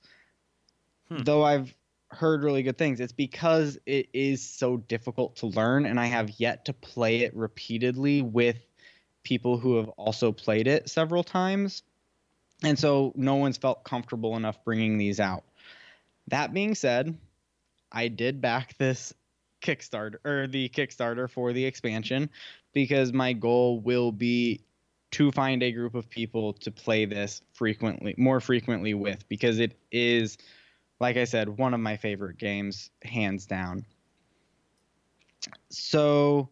Hmm. 1.07 1.23
though 1.23 1.43
I've 1.43 1.73
heard 2.11 2.43
really 2.43 2.63
good 2.63 2.77
things. 2.77 2.99
It's 2.99 3.13
because 3.13 3.77
it 3.85 4.09
is 4.13 4.47
so 4.47 4.77
difficult 4.77 5.37
to 5.37 5.47
learn, 5.47 5.85
and 5.85 5.99
I 5.99 6.07
have 6.07 6.39
yet 6.39 6.65
to 6.65 6.73
play 6.73 7.21
it 7.21 7.35
repeatedly 7.35 8.21
with 8.21 8.57
people 9.23 9.57
who 9.57 9.77
have 9.77 9.89
also 9.89 10.31
played 10.31 10.67
it 10.67 10.89
several 10.89 11.23
times. 11.23 11.83
And 12.63 12.77
so 12.77 13.13
no 13.15 13.35
one's 13.35 13.57
felt 13.57 13.83
comfortable 13.83 14.35
enough 14.35 14.63
bringing 14.65 14.97
these 14.97 15.19
out. 15.19 15.43
That 16.27 16.53
being 16.53 16.75
said, 16.75 17.17
I 17.91 18.07
did 18.07 18.41
back 18.41 18.77
this 18.77 19.13
Kickstarter 19.61 20.17
or 20.25 20.47
the 20.47 20.69
Kickstarter 20.69 21.29
for 21.29 21.53
the 21.53 21.65
expansion 21.65 22.29
because 22.73 23.13
my 23.13 23.33
goal 23.33 23.79
will 23.79 24.11
be 24.11 24.61
to 25.11 25.31
find 25.31 25.63
a 25.63 25.71
group 25.71 25.95
of 25.95 26.09
people 26.09 26.53
to 26.53 26.71
play 26.71 27.05
this 27.05 27.41
frequently, 27.53 28.13
more 28.17 28.39
frequently 28.39 28.93
with 28.93 29.27
because 29.27 29.59
it 29.59 29.77
is 29.91 30.37
like 30.99 31.17
I 31.17 31.23
said, 31.23 31.49
one 31.49 31.73
of 31.73 31.79
my 31.79 31.97
favorite 31.97 32.37
games 32.37 32.89
hands 33.03 33.45
down. 33.45 33.85
So 35.69 36.49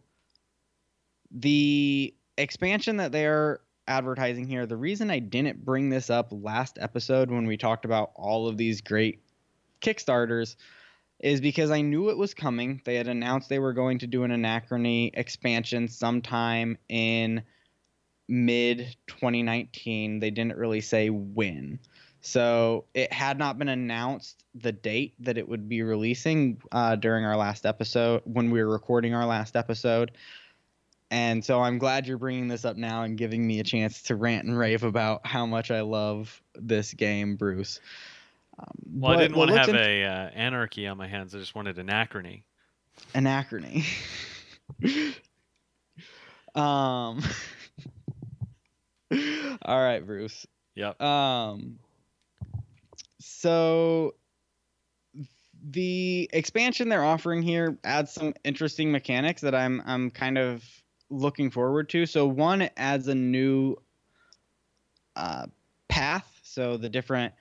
the 1.30 2.14
expansion 2.36 2.96
that 2.96 3.12
they're 3.12 3.60
advertising 3.86 4.46
here, 4.46 4.66
the 4.66 4.76
reason 4.76 5.10
I 5.10 5.18
didn't 5.18 5.64
bring 5.64 5.90
this 5.90 6.10
up 6.10 6.28
last 6.30 6.78
episode 6.80 7.30
when 7.30 7.46
we 7.46 7.56
talked 7.56 7.84
about 7.84 8.12
all 8.14 8.48
of 8.48 8.56
these 8.56 8.80
great 8.80 9.20
Kickstarters 9.80 10.56
is 11.20 11.40
because 11.40 11.70
I 11.70 11.80
knew 11.80 12.10
it 12.10 12.16
was 12.16 12.32
coming. 12.32 12.80
They 12.84 12.94
had 12.94 13.08
announced 13.08 13.48
they 13.48 13.58
were 13.58 13.72
going 13.72 13.98
to 13.98 14.06
do 14.06 14.22
an 14.24 14.30
Anachrony 14.30 15.10
expansion 15.14 15.88
sometime 15.88 16.78
in 16.88 17.42
mid 18.28 18.96
2019. 19.08 20.20
They 20.20 20.30
didn't 20.30 20.56
really 20.56 20.80
say 20.80 21.10
when. 21.10 21.80
So 22.20 22.84
it 22.94 23.12
had 23.12 23.38
not 23.38 23.58
been 23.58 23.68
announced 23.68 24.44
the 24.54 24.72
date 24.72 25.14
that 25.20 25.38
it 25.38 25.48
would 25.48 25.68
be 25.68 25.82
releasing 25.82 26.60
uh, 26.72 26.96
during 26.96 27.24
our 27.24 27.36
last 27.36 27.64
episode 27.64 28.22
when 28.24 28.50
we 28.50 28.62
were 28.62 28.70
recording 28.70 29.14
our 29.14 29.26
last 29.26 29.56
episode. 29.56 30.12
And 31.10 31.44
so 31.44 31.60
I'm 31.60 31.78
glad 31.78 32.06
you're 32.06 32.18
bringing 32.18 32.48
this 32.48 32.64
up 32.64 32.76
now 32.76 33.02
and 33.02 33.16
giving 33.16 33.46
me 33.46 33.60
a 33.60 33.64
chance 33.64 34.02
to 34.04 34.16
rant 34.16 34.46
and 34.46 34.58
rave 34.58 34.82
about 34.82 35.26
how 35.26 35.46
much 35.46 35.70
I 35.70 35.80
love 35.80 36.42
this 36.54 36.92
game, 36.92 37.36
Bruce. 37.36 37.80
Um, 38.58 38.66
Well, 38.94 39.12
I 39.12 39.22
didn't 39.22 39.36
want 39.36 39.50
to 39.50 39.58
have 39.58 39.68
int- 39.70 39.78
a 39.78 40.04
uh, 40.04 40.30
anarchy 40.34 40.86
on 40.86 40.98
my 40.98 41.06
hands. 41.06 41.34
I 41.34 41.38
just 41.38 41.54
wanted 41.54 41.76
anachrony. 41.76 42.42
anachrony. 43.14 43.86
um. 46.54 47.22
all 49.62 49.82
right, 49.82 50.04
Bruce. 50.04 50.46
Yep. 50.74 51.00
Um. 51.00 51.78
So 53.40 54.16
the 55.70 56.28
expansion 56.32 56.88
they're 56.88 57.04
offering 57.04 57.40
here 57.40 57.78
adds 57.84 58.10
some 58.12 58.34
interesting 58.42 58.90
mechanics 58.90 59.42
that 59.42 59.54
I'm 59.54 59.80
I'm 59.86 60.10
kind 60.10 60.38
of 60.38 60.64
looking 61.08 61.52
forward 61.52 61.88
to. 61.90 62.04
So 62.04 62.26
one, 62.26 62.62
it 62.62 62.72
adds 62.76 63.06
a 63.06 63.14
new 63.14 63.76
uh, 65.14 65.46
path. 65.86 66.28
So 66.42 66.76
the 66.76 66.88
different 66.88 67.32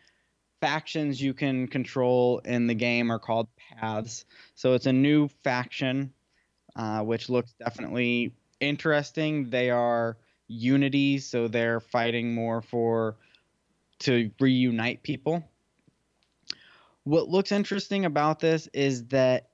factions 0.61 1.19
you 1.19 1.33
can 1.33 1.67
control 1.67 2.41
in 2.45 2.67
the 2.67 2.75
game 2.75 3.11
are 3.11 3.17
called 3.17 3.47
paths. 3.57 4.25
So 4.53 4.73
it's 4.73 4.85
a 4.85 4.93
new 4.93 5.29
faction, 5.43 6.13
uh, 6.75 7.01
which 7.01 7.27
looks 7.27 7.53
definitely 7.53 8.33
interesting. 8.59 9.49
They 9.49 9.71
are 9.71 10.17
unity, 10.47 11.17
so 11.17 11.47
they're 11.47 11.79
fighting 11.79 12.35
more 12.35 12.61
for 12.61 13.15
to 14.01 14.29
reunite 14.39 15.01
people. 15.01 15.43
What 17.07 17.29
looks 17.29 17.53
interesting 17.53 18.03
about 18.03 18.39
this 18.41 18.67
is 18.73 19.07
that 19.07 19.51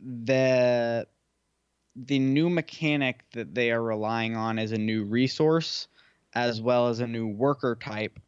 the 0.00 1.08
the 1.96 2.18
new 2.18 2.50
mechanic 2.50 3.24
that 3.32 3.54
they 3.54 3.70
are 3.70 3.82
relying 3.82 4.36
on 4.36 4.58
is 4.58 4.72
a 4.72 4.78
new 4.78 5.04
resource 5.04 5.88
as 6.34 6.60
well 6.60 6.88
as 6.88 7.00
a 7.00 7.06
new 7.06 7.26
worker 7.28 7.76
type 7.76 8.20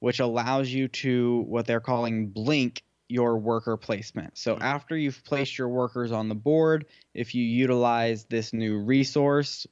which 0.00 0.20
allows 0.20 0.68
you 0.70 0.88
to 0.88 1.40
what 1.48 1.66
they're 1.66 1.80
calling 1.80 2.28
blink 2.28 2.82
your 3.08 3.38
worker 3.38 3.76
placement. 3.78 4.36
So 4.36 4.56
Mhm. 4.56 4.62
after 4.62 4.96
you've 4.96 5.24
placed 5.24 5.56
your 5.56 5.68
workers 5.70 6.12
on 6.12 6.28
the 6.28 6.34
board, 6.34 6.86
if 7.14 7.34
you 7.34 7.44
utilize 7.44 8.24
this 8.26 8.52
new 8.52 8.78
resource, 8.78 9.66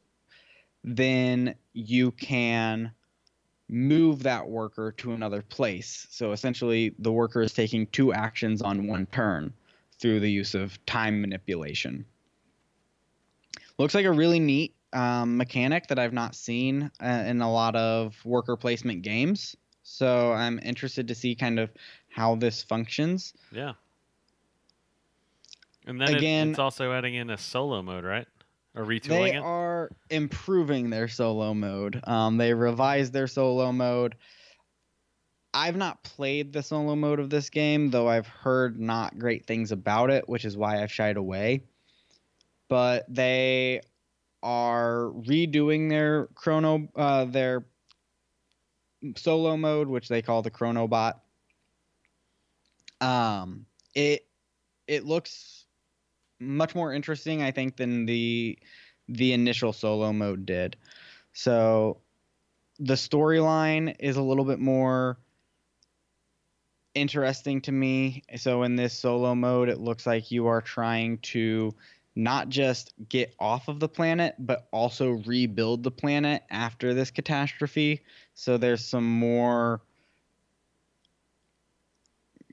then 0.85 1.57
you 1.72 2.12
can 2.12 2.92
move 3.70 4.22
that 4.24 4.48
worker 4.48 4.92
to 4.98 5.12
another 5.12 5.42
place. 5.42 6.06
So 6.11 6.33
essentially, 6.33 6.94
the 6.98 7.12
worker 7.12 7.40
is 7.40 7.52
taking 7.52 7.87
two 7.87 8.12
actions 8.12 8.61
on 8.62 8.87
one 8.87 9.06
turn 9.06 9.52
through 10.00 10.20
the 10.20 10.30
use 10.30 10.54
of 10.54 10.85
time 10.87 11.20
manipulation. 11.20 12.04
Looks 13.78 13.94
like 13.94 14.06
a 14.06 14.12
really 14.12 14.40
neat 14.40 14.74
um, 14.92 15.37
mechanic 15.37 15.87
that 15.87 15.98
I've 15.98 16.12
not 16.12 16.35
seen 16.35 16.90
uh, 17.02 17.24
in 17.26 17.40
a 17.40 17.50
lot 17.50 17.76
of 17.76 18.16
worker 18.24 18.56
placement 18.56 19.02
games. 19.02 19.56
So 19.83 20.33
I'm 20.33 20.59
interested 20.62 21.09
to 21.09 21.14
see 21.14 21.35
kind 21.35 21.59
of 21.59 21.70
how 22.09 22.35
this 22.35 22.62
functions. 22.62 23.33
Yeah. 23.52 23.74
And 25.87 26.00
then 26.00 26.14
Again- 26.14 26.50
it's 26.50 26.59
also 26.59 26.92
adding 26.92 27.14
in 27.14 27.30
a 27.30 27.38
solo 27.38 27.83
mode, 27.83 28.04
right? 28.04 28.26
Or 28.74 28.85
retooling 28.85 29.09
They 29.09 29.35
it. 29.35 29.42
are 29.42 29.90
improving 30.11 30.90
their 30.90 31.09
solo 31.09 31.54
mode. 31.54 32.00
Um, 32.04 32.37
they 32.37 32.54
revised 32.54 33.12
their 33.12 33.26
solo 33.26 33.72
mode. 33.72 34.16
I've 35.52 35.76
not 35.76 36.04
played 36.04 36.52
the 36.52 36.62
solo 36.62 36.94
mode 36.94 37.18
of 37.18 37.30
this 37.30 37.50
game, 37.50 37.90
though 37.90 38.09
I've 38.09 38.28
heard 38.28 38.78
not 38.78 39.18
great 39.18 39.46
things 39.46 39.72
about 39.72 40.11
it, 40.11 40.28
which 40.28 40.44
is 40.44 40.56
why 40.56 40.83
I've 40.83 40.92
shied 40.92 41.16
away. 41.16 41.64
But 42.68 43.04
they 43.12 43.80
are 44.42 45.11
redoing 45.16 45.88
their 45.88 46.26
chrono, 46.28 46.88
uh, 46.94 47.24
their 47.24 47.64
solo 49.16 49.56
mode, 49.56 49.88
which 49.88 50.09
they 50.09 50.22
call 50.22 50.42
the 50.42 50.50
Chronobot. 50.52 51.14
Um, 53.00 53.66
it 53.94 54.26
it 54.87 55.04
looks 55.04 55.59
much 56.40 56.74
more 56.74 56.92
interesting, 56.92 57.42
I 57.42 57.50
think, 57.50 57.76
than 57.76 58.07
the 58.07 58.59
the 59.09 59.33
initial 59.33 59.72
solo 59.72 60.12
mode 60.12 60.46
did. 60.46 60.76
So 61.33 61.98
the 62.79 62.94
storyline 62.94 63.96
is 63.98 64.16
a 64.16 64.22
little 64.22 64.44
bit 64.44 64.61
more 64.61 65.18
interesting 66.94 67.61
to 67.62 67.72
me. 67.72 68.22
So 68.37 68.62
in 68.62 68.76
this 68.76 68.94
solo 68.94 69.35
mode, 69.35 69.68
it 69.68 69.79
looks 69.79 70.07
like 70.07 70.31
you 70.31 70.46
are 70.46 70.61
trying 70.61 71.18
to 71.18 71.74
not 72.16 72.48
just 72.48 72.92
get 73.09 73.35
off 73.38 73.68
of 73.68 73.81
the 73.81 73.88
planet, 73.88 74.35
but 74.38 74.68
also 74.72 75.11
rebuild 75.11 75.83
the 75.83 75.90
planet 75.90 76.42
after 76.50 76.94
this 76.94 77.11
catastrophe. 77.11 78.03
So 78.35 78.59
there's 78.59 78.85
some 78.85 79.07
more 79.07 79.81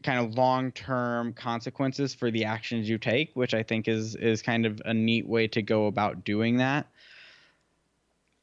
kind 0.04 0.20
of 0.20 0.36
long-term 0.36 1.34
consequences 1.34 2.14
for 2.14 2.32
the 2.32 2.46
actions 2.46 2.90
you 2.90 2.98
take, 2.98 3.32
which 3.34 3.54
I 3.54 3.64
think 3.64 3.88
is 3.88 4.16
is 4.16 4.42
kind 4.42 4.66
of 4.66 4.82
a 4.86 4.94
neat 4.94 5.28
way 5.28 5.48
to 5.50 5.62
go 5.62 5.88
about 5.88 6.24
doing 6.24 6.58
that. 6.58 6.88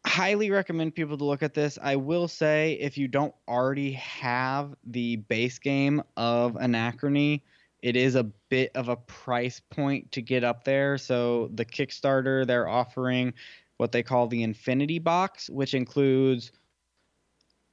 Highly 0.07 0.51
recommend 0.51 0.95
people 0.95 1.17
to 1.17 1.25
look 1.25 1.43
at 1.43 1.55
this. 1.55 1.79
I 1.81 1.97
will 1.97 2.29
say 2.29 2.75
if 2.75 2.99
you 2.99 3.09
don't 3.09 3.35
already 3.49 3.93
have 3.93 4.75
the 4.85 5.17
base 5.17 5.59
game 5.59 6.03
of 6.17 6.55
Anachrony, 6.55 7.43
it 7.83 7.97
is 7.97 8.15
a 8.15 8.25
bit 8.25 8.71
of 8.75 8.89
a 8.89 8.97
price 8.97 9.61
point 9.61 10.13
to 10.13 10.23
get 10.23 10.45
up 10.45 10.65
there. 10.65 10.99
So 10.99 11.51
the 11.55 11.65
Kickstarter 11.65 12.47
they're 12.47 12.69
offering 12.69 13.33
what 13.79 13.93
they 13.93 14.03
call 14.03 14.27
the 14.27 14.43
Infinity 14.43 14.99
Box, 14.99 15.51
which 15.51 15.75
includes 15.75 16.53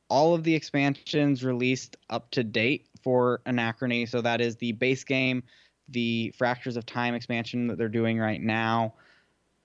all 0.10 0.34
of 0.34 0.44
the 0.44 0.54
expansions 0.54 1.44
released 1.44 1.96
up 2.10 2.30
to 2.32 2.44
date 2.44 2.88
for 3.04 3.42
Anachrony. 3.46 4.08
So 4.08 4.22
that 4.22 4.42
is 4.42 4.56
the 4.58 4.72
base 4.74 5.04
game, 5.04 5.44
the 5.90 6.34
Fractures 6.38 6.78
of 6.78 6.86
Time 6.86 7.14
expansion 7.14 7.68
that 7.68 7.78
they're 7.78 7.90
doing 7.90 8.20
right 8.20 8.42
now, 8.42 8.94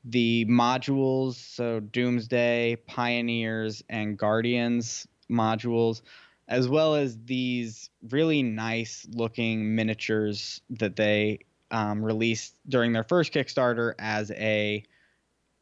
the 0.04 0.44
modules, 0.46 1.34
so 1.34 1.80
Doomsday, 1.80 2.76
Pioneers, 2.86 3.82
and 3.88 4.16
Guardians 4.16 5.06
modules, 5.30 6.02
as 6.48 6.68
well 6.68 6.94
as 6.94 7.18
these 7.24 7.90
really 8.10 8.42
nice 8.42 9.06
looking 9.10 9.74
miniatures 9.74 10.60
that 10.70 10.94
they 10.94 11.40
um, 11.70 12.04
released 12.04 12.54
during 12.68 12.92
their 12.92 13.02
first 13.02 13.32
Kickstarter 13.32 13.94
as 13.98 14.30
a 14.30 14.84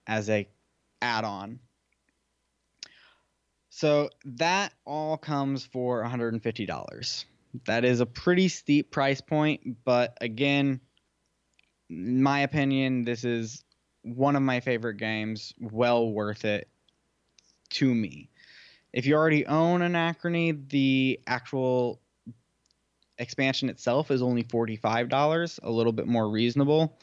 as 0.07 0.29
a 0.29 0.47
add-on. 1.01 1.59
So 3.71 4.11
that 4.25 4.73
all 4.85 5.17
comes 5.17 5.65
for 5.65 6.05
$150. 6.05 7.25
That 7.67 7.85
is 7.85 8.01
a 8.01 8.07
pretty 8.07 8.49
steep 8.49 8.91
price 8.91 9.21
point, 9.21 9.85
but 9.85 10.19
again, 10.21 10.81
in 11.89 12.23
my 12.23 12.41
opinion, 12.41 13.05
this 13.05 13.25
is 13.25 13.65
one 14.03 14.37
of 14.37 14.43
my 14.43 14.61
favorite 14.61 14.97
games, 14.97 15.55
well 15.61 16.11
worth 16.11 16.45
it 16.45 16.69
to 17.71 17.95
me. 17.95 18.29
If 18.93 19.07
you 19.07 19.15
already 19.15 19.47
own 19.47 19.81
Anachrony, 19.81 20.69
the 20.69 21.21
actual 21.27 22.01
expansion 23.19 23.69
itself 23.69 24.11
is 24.11 24.23
only 24.23 24.45
$45, 24.45 25.61
a 25.63 25.71
little 25.71 25.93
bit 25.93 26.07
more 26.07 26.29
reasonable. 26.29 26.99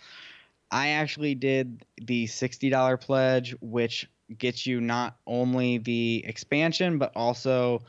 I 0.69 0.89
actually 0.89 1.35
did 1.35 1.85
the 1.97 2.25
$60 2.27 2.99
pledge, 2.99 3.55
which 3.61 4.09
gets 4.37 4.65
you 4.65 4.79
not 4.79 5.17
only 5.27 5.77
the 5.77 6.23
expansion, 6.25 6.97
but 6.97 7.11
also 7.15 7.83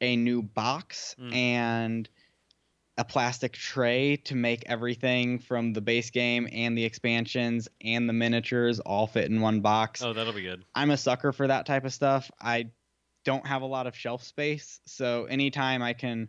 a 0.00 0.16
new 0.16 0.42
box 0.42 1.14
Mm. 1.18 1.34
and 1.34 2.08
a 2.96 3.04
plastic 3.04 3.52
tray 3.52 4.16
to 4.16 4.34
make 4.34 4.64
everything 4.66 5.38
from 5.38 5.72
the 5.72 5.80
base 5.80 6.10
game 6.10 6.48
and 6.50 6.76
the 6.76 6.84
expansions 6.84 7.68
and 7.80 8.08
the 8.08 8.12
miniatures 8.12 8.80
all 8.80 9.06
fit 9.06 9.30
in 9.30 9.40
one 9.40 9.60
box. 9.60 10.02
Oh, 10.02 10.12
that'll 10.12 10.32
be 10.32 10.42
good. 10.42 10.64
I'm 10.74 10.90
a 10.90 10.96
sucker 10.96 11.32
for 11.32 11.46
that 11.46 11.64
type 11.66 11.84
of 11.84 11.92
stuff. 11.94 12.28
I 12.40 12.70
don't 13.24 13.46
have 13.46 13.62
a 13.62 13.66
lot 13.66 13.86
of 13.86 13.94
shelf 13.94 14.24
space, 14.24 14.80
so 14.86 15.26
anytime 15.26 15.80
I 15.82 15.92
can 15.92 16.28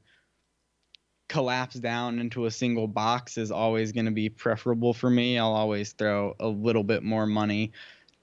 collapse 1.28 1.76
down 1.76 2.20
into 2.20 2.46
a 2.46 2.52
single 2.52 2.88
box 2.88 3.38
is 3.38 3.52
always 3.52 3.92
going 3.92 4.06
to 4.06 4.12
be 4.12 4.30
preferable 4.30 4.94
for 4.94 5.10
me. 5.10 5.38
I'll 5.38 5.54
always 5.54 5.94
throw 5.94 6.36
a 6.40 6.48
little 6.48 6.84
bit 6.84 7.04
more 7.04 7.26
money 7.26 7.72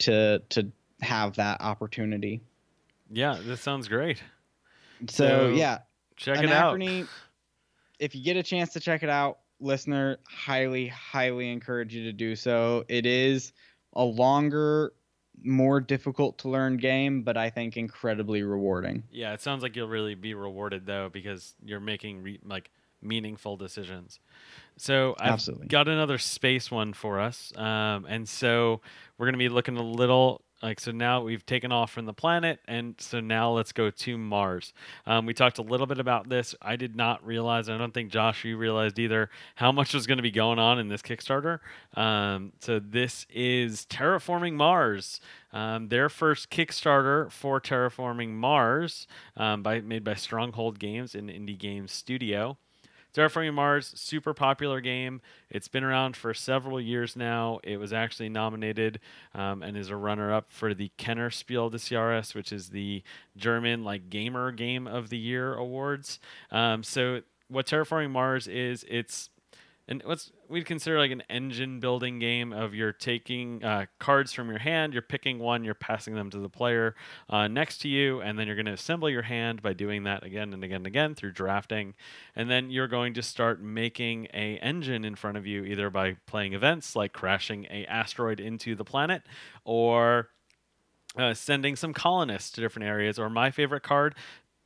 to 0.00 0.40
to 0.50 0.70
have 1.00 1.36
that 1.36 1.60
opportunity. 1.60 2.40
Yeah, 3.10 3.38
this 3.40 3.60
sounds 3.60 3.88
great. 3.88 4.22
So, 5.08 5.48
So, 5.48 5.48
yeah, 5.48 5.78
Check 6.16 6.42
it 6.42 6.50
out. 6.50 6.78
If 7.98 8.14
you 8.14 8.22
get 8.22 8.36
a 8.36 8.42
chance 8.42 8.72
to 8.74 8.80
check 8.80 9.02
it 9.02 9.08
out, 9.08 9.38
listener, 9.60 10.18
highly, 10.28 10.88
highly 10.88 11.50
encourage 11.50 11.94
you 11.94 12.04
to 12.04 12.12
do 12.12 12.36
so. 12.36 12.84
It 12.88 13.06
is 13.06 13.52
a 13.94 14.04
longer, 14.04 14.92
more 15.42 15.80
difficult 15.80 16.38
to 16.38 16.48
learn 16.48 16.76
game, 16.76 17.22
but 17.22 17.36
I 17.36 17.50
think 17.50 17.76
incredibly 17.76 18.42
rewarding. 18.42 19.02
Yeah, 19.10 19.32
it 19.32 19.40
sounds 19.40 19.62
like 19.62 19.76
you'll 19.76 19.88
really 19.88 20.14
be 20.14 20.34
rewarded 20.34 20.86
though 20.86 21.08
because 21.10 21.54
you're 21.64 21.80
making 21.80 22.22
re- 22.22 22.40
like 22.44 22.70
meaningful 23.02 23.56
decisions. 23.56 24.18
So 24.76 25.14
I've 25.18 25.32
Absolutely. 25.32 25.68
got 25.68 25.88
another 25.88 26.18
space 26.18 26.70
one 26.70 26.92
for 26.92 27.18
us, 27.20 27.52
um, 27.56 28.06
and 28.06 28.28
so 28.28 28.82
we're 29.16 29.26
gonna 29.26 29.38
be 29.38 29.48
looking 29.48 29.76
a 29.76 29.82
little 29.82 30.42
like 30.62 30.80
so 30.80 30.90
now 30.90 31.22
we've 31.22 31.44
taken 31.44 31.70
off 31.70 31.90
from 31.90 32.06
the 32.06 32.12
planet, 32.12 32.60
and 32.66 32.94
so 32.98 33.20
now 33.20 33.50
let's 33.50 33.72
go 33.72 33.90
to 33.90 34.18
Mars. 34.18 34.72
Um, 35.06 35.26
we 35.26 35.34
talked 35.34 35.58
a 35.58 35.62
little 35.62 35.86
bit 35.86 35.98
about 35.98 36.28
this. 36.28 36.54
I 36.62 36.76
did 36.76 36.96
not 36.96 37.24
realize, 37.24 37.68
I 37.68 37.76
don't 37.76 37.92
think 37.92 38.10
Josh 38.10 38.44
you 38.44 38.56
realized 38.56 38.98
either, 38.98 39.30
how 39.56 39.70
much 39.70 39.92
was 39.92 40.06
going 40.06 40.16
to 40.16 40.22
be 40.22 40.30
going 40.30 40.58
on 40.58 40.78
in 40.78 40.88
this 40.88 41.02
Kickstarter. 41.02 41.60
Um, 41.94 42.52
so 42.60 42.78
this 42.78 43.26
is 43.30 43.86
Terraforming 43.86 44.54
Mars. 44.54 45.20
Um, 45.52 45.88
their 45.88 46.08
first 46.08 46.50
Kickstarter 46.50 47.30
for 47.30 47.60
Terraforming 47.60 48.30
Mars, 48.30 49.06
um, 49.36 49.62
by 49.62 49.80
made 49.80 50.04
by 50.04 50.14
Stronghold 50.14 50.78
Games 50.78 51.14
and 51.14 51.28
Indie 51.28 51.58
Games 51.58 51.92
Studio. 51.92 52.58
Terraforming 53.16 53.54
Mars, 53.54 53.92
super 53.96 54.34
popular 54.34 54.82
game. 54.82 55.22
It's 55.48 55.68
been 55.68 55.82
around 55.82 56.18
for 56.18 56.34
several 56.34 56.78
years 56.78 57.16
now. 57.16 57.60
It 57.64 57.78
was 57.78 57.90
actually 57.90 58.28
nominated 58.28 59.00
um, 59.34 59.62
and 59.62 59.74
is 59.74 59.88
a 59.88 59.96
runner-up 59.96 60.52
for 60.52 60.74
the 60.74 60.90
Kenner 60.98 61.30
Spiel 61.30 61.70
des 61.70 61.78
Jahres, 61.78 62.34
which 62.34 62.52
is 62.52 62.68
the 62.68 63.02
German 63.34 63.84
like 63.84 64.10
gamer 64.10 64.52
game 64.52 64.86
of 64.86 65.08
the 65.08 65.16
year 65.16 65.54
awards. 65.54 66.20
Um, 66.50 66.82
so 66.82 67.22
what 67.48 67.64
Terraforming 67.64 68.10
Mars 68.10 68.46
is, 68.48 68.84
it's 68.86 69.30
and 69.88 70.02
what's 70.04 70.32
we'd 70.48 70.66
consider 70.66 70.98
like 70.98 71.10
an 71.10 71.22
engine 71.28 71.80
building 71.80 72.18
game 72.18 72.52
of 72.52 72.74
you're 72.74 72.92
taking 72.92 73.62
uh, 73.64 73.86
cards 73.98 74.32
from 74.32 74.48
your 74.48 74.58
hand, 74.58 74.92
you're 74.92 75.02
picking 75.02 75.38
one, 75.38 75.64
you're 75.64 75.74
passing 75.74 76.14
them 76.14 76.30
to 76.30 76.38
the 76.38 76.48
player 76.48 76.94
uh, 77.28 77.48
next 77.48 77.78
to 77.78 77.88
you, 77.88 78.20
and 78.20 78.38
then 78.38 78.46
you're 78.46 78.56
going 78.56 78.66
to 78.66 78.72
assemble 78.72 79.08
your 79.08 79.22
hand 79.22 79.62
by 79.62 79.72
doing 79.72 80.04
that 80.04 80.24
again 80.24 80.52
and 80.52 80.64
again 80.64 80.76
and 80.76 80.86
again 80.86 81.14
through 81.14 81.32
drafting, 81.32 81.94
and 82.34 82.50
then 82.50 82.70
you're 82.70 82.88
going 82.88 83.14
to 83.14 83.22
start 83.22 83.62
making 83.62 84.26
a 84.34 84.56
engine 84.58 85.04
in 85.04 85.14
front 85.14 85.36
of 85.36 85.46
you 85.46 85.64
either 85.64 85.90
by 85.90 86.16
playing 86.26 86.52
events 86.52 86.96
like 86.96 87.12
crashing 87.12 87.66
a 87.70 87.84
asteroid 87.86 88.40
into 88.40 88.74
the 88.74 88.84
planet 88.84 89.22
or 89.64 90.28
uh, 91.16 91.32
sending 91.32 91.76
some 91.76 91.94
colonists 91.94 92.50
to 92.50 92.60
different 92.60 92.86
areas, 92.86 93.18
or 93.18 93.30
my 93.30 93.50
favorite 93.50 93.82
card, 93.82 94.14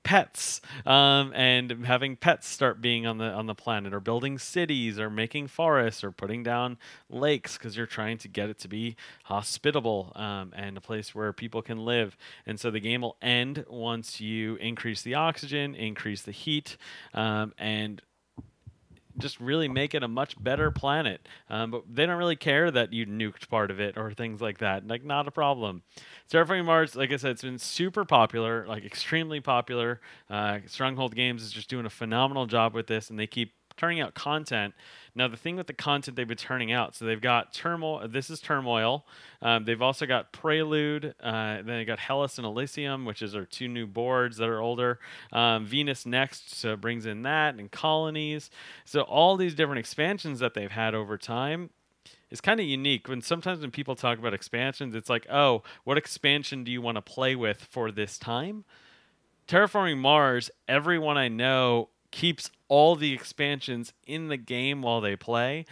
pets 0.02 0.60
um, 0.86 1.32
and 1.34 1.84
having 1.84 2.16
pets 2.16 2.48
start 2.48 2.80
being 2.80 3.06
on 3.06 3.18
the 3.18 3.26
on 3.26 3.46
the 3.46 3.54
planet 3.54 3.92
or 3.92 4.00
building 4.00 4.38
cities 4.38 4.98
or 4.98 5.10
making 5.10 5.46
forests 5.46 6.02
or 6.02 6.10
putting 6.10 6.42
down 6.42 6.78
lakes 7.08 7.56
because 7.56 7.76
you're 7.76 7.86
trying 7.86 8.18
to 8.18 8.28
get 8.28 8.48
it 8.48 8.58
to 8.58 8.68
be 8.68 8.96
hospitable 9.24 10.12
um, 10.16 10.52
and 10.56 10.76
a 10.76 10.80
place 10.80 11.14
where 11.14 11.32
people 11.32 11.62
can 11.62 11.78
live. 11.84 12.16
And 12.46 12.58
so 12.58 12.70
the 12.70 12.80
game 12.80 13.02
will 13.02 13.16
end 13.20 13.64
once 13.68 14.20
you 14.20 14.56
increase 14.56 15.02
the 15.02 15.14
oxygen 15.14 15.74
increase 15.74 16.22
the 16.22 16.32
heat 16.32 16.76
um, 17.14 17.52
and 17.58 18.02
just 19.20 19.40
really 19.40 19.68
make 19.68 19.94
it 19.94 20.02
a 20.02 20.08
much 20.08 20.42
better 20.42 20.70
planet. 20.70 21.28
Um, 21.48 21.70
but 21.70 21.84
they 21.92 22.06
don't 22.06 22.18
really 22.18 22.36
care 22.36 22.70
that 22.70 22.92
you 22.92 23.06
nuked 23.06 23.48
part 23.48 23.70
of 23.70 23.80
it 23.80 23.96
or 23.96 24.12
things 24.12 24.40
like 24.40 24.58
that. 24.58 24.86
Like, 24.86 25.04
not 25.04 25.28
a 25.28 25.30
problem. 25.30 25.82
Terraforming 26.30 26.64
Mars, 26.64 26.96
like 26.96 27.12
I 27.12 27.16
said, 27.16 27.32
it's 27.32 27.42
been 27.42 27.58
super 27.58 28.04
popular, 28.04 28.66
like 28.66 28.84
extremely 28.84 29.40
popular. 29.40 30.00
Uh, 30.28 30.58
Stronghold 30.66 31.14
Games 31.14 31.42
is 31.42 31.52
just 31.52 31.68
doing 31.68 31.86
a 31.86 31.90
phenomenal 31.90 32.46
job 32.46 32.74
with 32.74 32.86
this, 32.86 33.10
and 33.10 33.18
they 33.18 33.26
keep 33.26 33.52
turning 33.80 34.00
out 34.00 34.14
content. 34.14 34.74
Now, 35.14 35.26
the 35.26 35.38
thing 35.38 35.56
with 35.56 35.66
the 35.66 35.72
content 35.72 36.16
they've 36.16 36.28
been 36.28 36.36
turning 36.36 36.70
out, 36.70 36.94
so 36.94 37.06
they've 37.06 37.20
got 37.20 37.54
Turmoil. 37.54 38.06
This 38.06 38.28
is 38.28 38.38
Turmoil. 38.38 39.06
Um, 39.40 39.64
they've 39.64 39.80
also 39.80 40.04
got 40.04 40.32
Prelude. 40.32 41.14
Uh, 41.20 41.56
then 41.56 41.64
they 41.64 41.84
got 41.86 41.98
Hellas 41.98 42.36
and 42.36 42.46
Elysium, 42.46 43.06
which 43.06 43.22
is 43.22 43.34
our 43.34 43.46
two 43.46 43.68
new 43.68 43.86
boards 43.86 44.36
that 44.36 44.48
are 44.48 44.60
older. 44.60 44.98
Um, 45.32 45.64
Venus 45.64 46.04
Next 46.04 46.54
so 46.54 46.76
brings 46.76 47.06
in 47.06 47.22
that 47.22 47.54
and 47.54 47.70
Colonies. 47.70 48.50
So 48.84 49.00
all 49.02 49.36
these 49.38 49.54
different 49.54 49.78
expansions 49.78 50.40
that 50.40 50.52
they've 50.52 50.70
had 50.70 50.94
over 50.94 51.16
time 51.16 51.70
is 52.30 52.42
kind 52.42 52.60
of 52.60 52.66
unique. 52.66 53.08
When 53.08 53.22
sometimes 53.22 53.60
when 53.60 53.70
people 53.70 53.96
talk 53.96 54.18
about 54.18 54.34
expansions, 54.34 54.94
it's 54.94 55.08
like, 55.08 55.26
oh, 55.30 55.62
what 55.84 55.96
expansion 55.96 56.64
do 56.64 56.70
you 56.70 56.82
want 56.82 56.96
to 56.96 57.02
play 57.02 57.34
with 57.34 57.62
for 57.62 57.90
this 57.90 58.18
time? 58.18 58.64
Terraforming 59.48 59.98
Mars, 59.98 60.50
everyone 60.68 61.16
I 61.16 61.28
know 61.28 61.88
keeps 62.10 62.50
all 62.68 62.96
the 62.96 63.12
expansions 63.12 63.92
in 64.06 64.28
the 64.28 64.36
game 64.36 64.82
while 64.82 65.00
they 65.00 65.16
play 65.16 65.64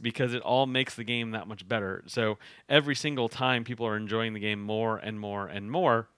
because 0.00 0.34
it 0.34 0.42
all 0.42 0.66
makes 0.66 0.94
the 0.94 1.04
game 1.04 1.30
that 1.32 1.46
much 1.46 1.68
better. 1.68 2.02
So 2.06 2.38
every 2.68 2.94
single 2.94 3.28
time 3.28 3.64
people 3.64 3.86
are 3.86 3.96
enjoying 3.96 4.32
the 4.32 4.40
game 4.40 4.62
more 4.62 4.96
and 4.96 5.20
more 5.20 5.46
and 5.46 5.70
more. 5.70 6.08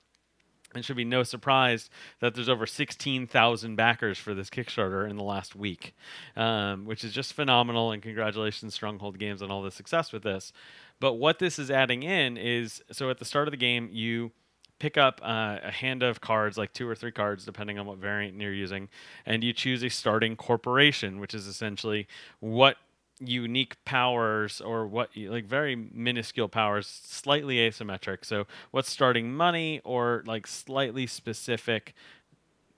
It 0.76 0.84
should 0.84 0.96
be 0.96 1.04
no 1.04 1.22
surprise 1.22 1.88
that 2.20 2.34
there's 2.34 2.48
over 2.48 2.66
16,000 2.66 3.76
backers 3.76 4.18
for 4.18 4.34
this 4.34 4.50
Kickstarter 4.50 5.08
in 5.08 5.16
the 5.16 5.24
last 5.24 5.56
week, 5.56 5.94
um, 6.36 6.84
which 6.84 7.04
is 7.04 7.12
just 7.12 7.32
phenomenal. 7.32 7.90
And 7.90 8.02
congratulations, 8.02 8.74
Stronghold 8.74 9.18
Games, 9.18 9.40
on 9.40 9.50
all 9.50 9.62
the 9.62 9.70
success 9.70 10.12
with 10.12 10.24
this. 10.24 10.52
But 11.00 11.14
what 11.14 11.38
this 11.38 11.58
is 11.58 11.70
adding 11.70 12.02
in 12.02 12.36
is 12.36 12.82
so 12.92 13.08
at 13.08 13.18
the 13.18 13.24
start 13.24 13.48
of 13.48 13.52
the 13.52 13.56
game, 13.56 13.88
you 13.90 14.32
pick 14.78 14.96
up 14.96 15.20
uh, 15.22 15.58
a 15.62 15.70
hand 15.70 16.02
of 16.02 16.20
cards, 16.20 16.56
like 16.56 16.72
two 16.72 16.88
or 16.88 16.94
three 16.94 17.12
cards, 17.12 17.44
depending 17.44 17.78
on 17.78 17.86
what 17.86 17.98
variant 17.98 18.40
you're 18.40 18.52
using, 18.52 18.88
and 19.26 19.42
you 19.42 19.52
choose 19.52 19.82
a 19.82 19.88
starting 19.88 20.36
corporation, 20.36 21.20
which 21.20 21.34
is 21.34 21.46
essentially 21.46 22.06
what 22.40 22.76
unique 23.20 23.82
powers 23.84 24.60
or 24.60 24.86
what 24.86 25.10
like 25.16 25.44
very 25.44 25.74
minuscule 25.74 26.48
powers 26.48 26.86
slightly 26.86 27.56
asymmetric. 27.56 28.24
So 28.24 28.46
what's 28.70 28.90
starting 28.90 29.32
money 29.32 29.80
or 29.84 30.22
like 30.26 30.46
slightly 30.46 31.06
specific 31.06 31.94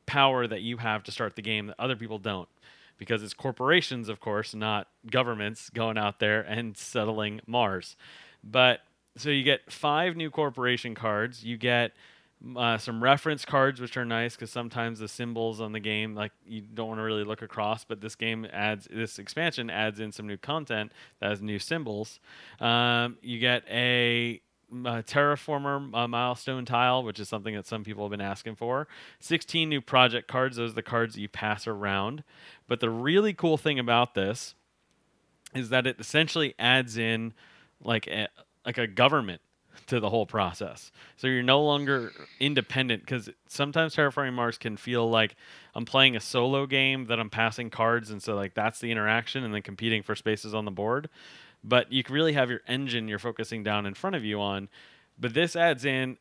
power 0.07 0.47
that 0.47 0.63
you 0.63 0.79
have 0.79 1.03
to 1.05 1.13
start 1.13 1.37
the 1.37 1.43
game 1.43 1.67
that 1.67 1.77
other 1.79 1.97
people 1.97 2.19
don't? 2.19 2.49
Because 2.97 3.23
it's 3.23 3.35
corporations 3.35 4.09
of 4.09 4.21
course 4.21 4.55
not 4.55 4.89
governments 5.11 5.69
going 5.71 5.99
out 5.99 6.21
there 6.21 6.41
and 6.41 6.77
settling 6.77 7.41
mars. 7.47 7.97
But 8.43 8.81
so 9.17 9.31
you 9.31 9.43
get 9.43 9.71
five 9.71 10.17
new 10.17 10.31
corporation 10.31 10.95
cards. 10.95 11.45
You 11.45 11.57
get 11.57 11.93
uh, 12.57 12.79
some 12.79 13.03
reference 13.03 13.45
cards, 13.45 13.81
which 13.81 13.97
are 13.97 14.05
nice 14.05 14.35
because 14.35 14.51
sometimes 14.51 14.99
the 14.99 15.09
symbols 15.09 15.61
on 15.61 15.73
the 15.73 15.81
game, 15.81 16.15
like 16.15 16.33
you 16.47 16.63
don't 16.63 16.89
want 16.89 16.99
to 16.99 17.05
really 17.05 17.25
look 17.25 17.43
across, 17.43 17.85
but 17.85 18.01
this 18.01 18.15
game 18.15 18.47
adds, 18.53 18.89
this 18.91 19.19
expansion 19.19 19.69
adds 19.69 20.01
in 20.01 20.11
some 20.13 20.27
new 20.27 20.39
content 20.39 20.93
that 21.21 21.31
has 21.31 21.43
new 21.43 21.59
symbols. 21.59 22.19
Um, 22.59 23.19
you 23.21 23.39
get 23.39 23.65
a, 23.69 24.41
a 24.73 25.03
terraformer 25.03 25.95
uh, 25.95 26.09
milestone 26.09 26.65
tile, 26.65 27.03
which 27.03 27.21
is 27.21 27.29
something 27.29 27.55
that 27.55 27.67
some 27.67 27.85
people 27.85 28.05
have 28.05 28.11
been 28.11 28.23
asking 28.23 28.57
for. 28.57 28.89
16 29.19 29.69
new 29.69 29.83
project 29.83 30.27
cards. 30.27 30.57
Those 30.57 30.71
are 30.71 30.77
the 30.77 30.83
cards 30.83 31.15
that 31.15 31.21
you 31.21 31.29
pass 31.29 31.67
around. 31.67 32.25
But 32.67 32.81
the 32.81 32.91
really 32.91 33.35
cool 33.35 33.59
thing 33.59 33.79
about 33.79 34.15
this 34.15 34.55
is 35.55 35.69
that 35.69 35.87
it 35.87 35.97
essentially 35.99 36.55
adds 36.59 36.97
in 36.97 37.35
like 37.83 38.07
a, 38.07 38.29
like 38.65 38.79
a 38.79 38.87
government 38.87 39.41
to 39.87 40.01
the 40.01 40.11
whole 40.11 40.27
process. 40.27 40.91
So 41.17 41.27
you're 41.27 41.43
no 41.43 41.63
longer 41.63 42.13
independent 42.39 43.03
because 43.03 43.31
sometimes 43.49 43.95
Terraforming 43.95 44.35
Mars 44.35 44.59
can 44.59 44.77
feel 44.77 45.09
like 45.09 45.37
I'm 45.75 45.85
playing 45.85 46.17
a 46.17 46.21
solo 46.21 46.67
game 46.67 47.07
that 47.07 47.19
I'm 47.19 47.31
passing 47.31 47.71
cards, 47.71 48.11
and 48.11 48.23
so 48.23 48.35
like 48.35 48.55
that's 48.55 48.81
the 48.81 48.91
interaction, 48.91 49.45
and 49.45 49.55
then 49.55 49.63
competing 49.63 50.03
for 50.03 50.15
spaces 50.15 50.55
on 50.55 50.65
the 50.65 50.71
board. 50.71 51.09
But 51.63 51.93
you 51.93 52.03
can 52.03 52.15
really 52.15 52.33
have 52.33 52.51
your 52.51 52.61
engine 52.67 53.09
you're 53.09 53.19
focusing 53.19 53.63
down 53.63 53.87
in 53.87 53.95
front 53.95 54.17
of 54.17 54.25
you 54.25 54.41
on. 54.41 54.69
But 55.19 55.35
this 55.35 55.55
adds 55.55 55.85
in 55.85 56.17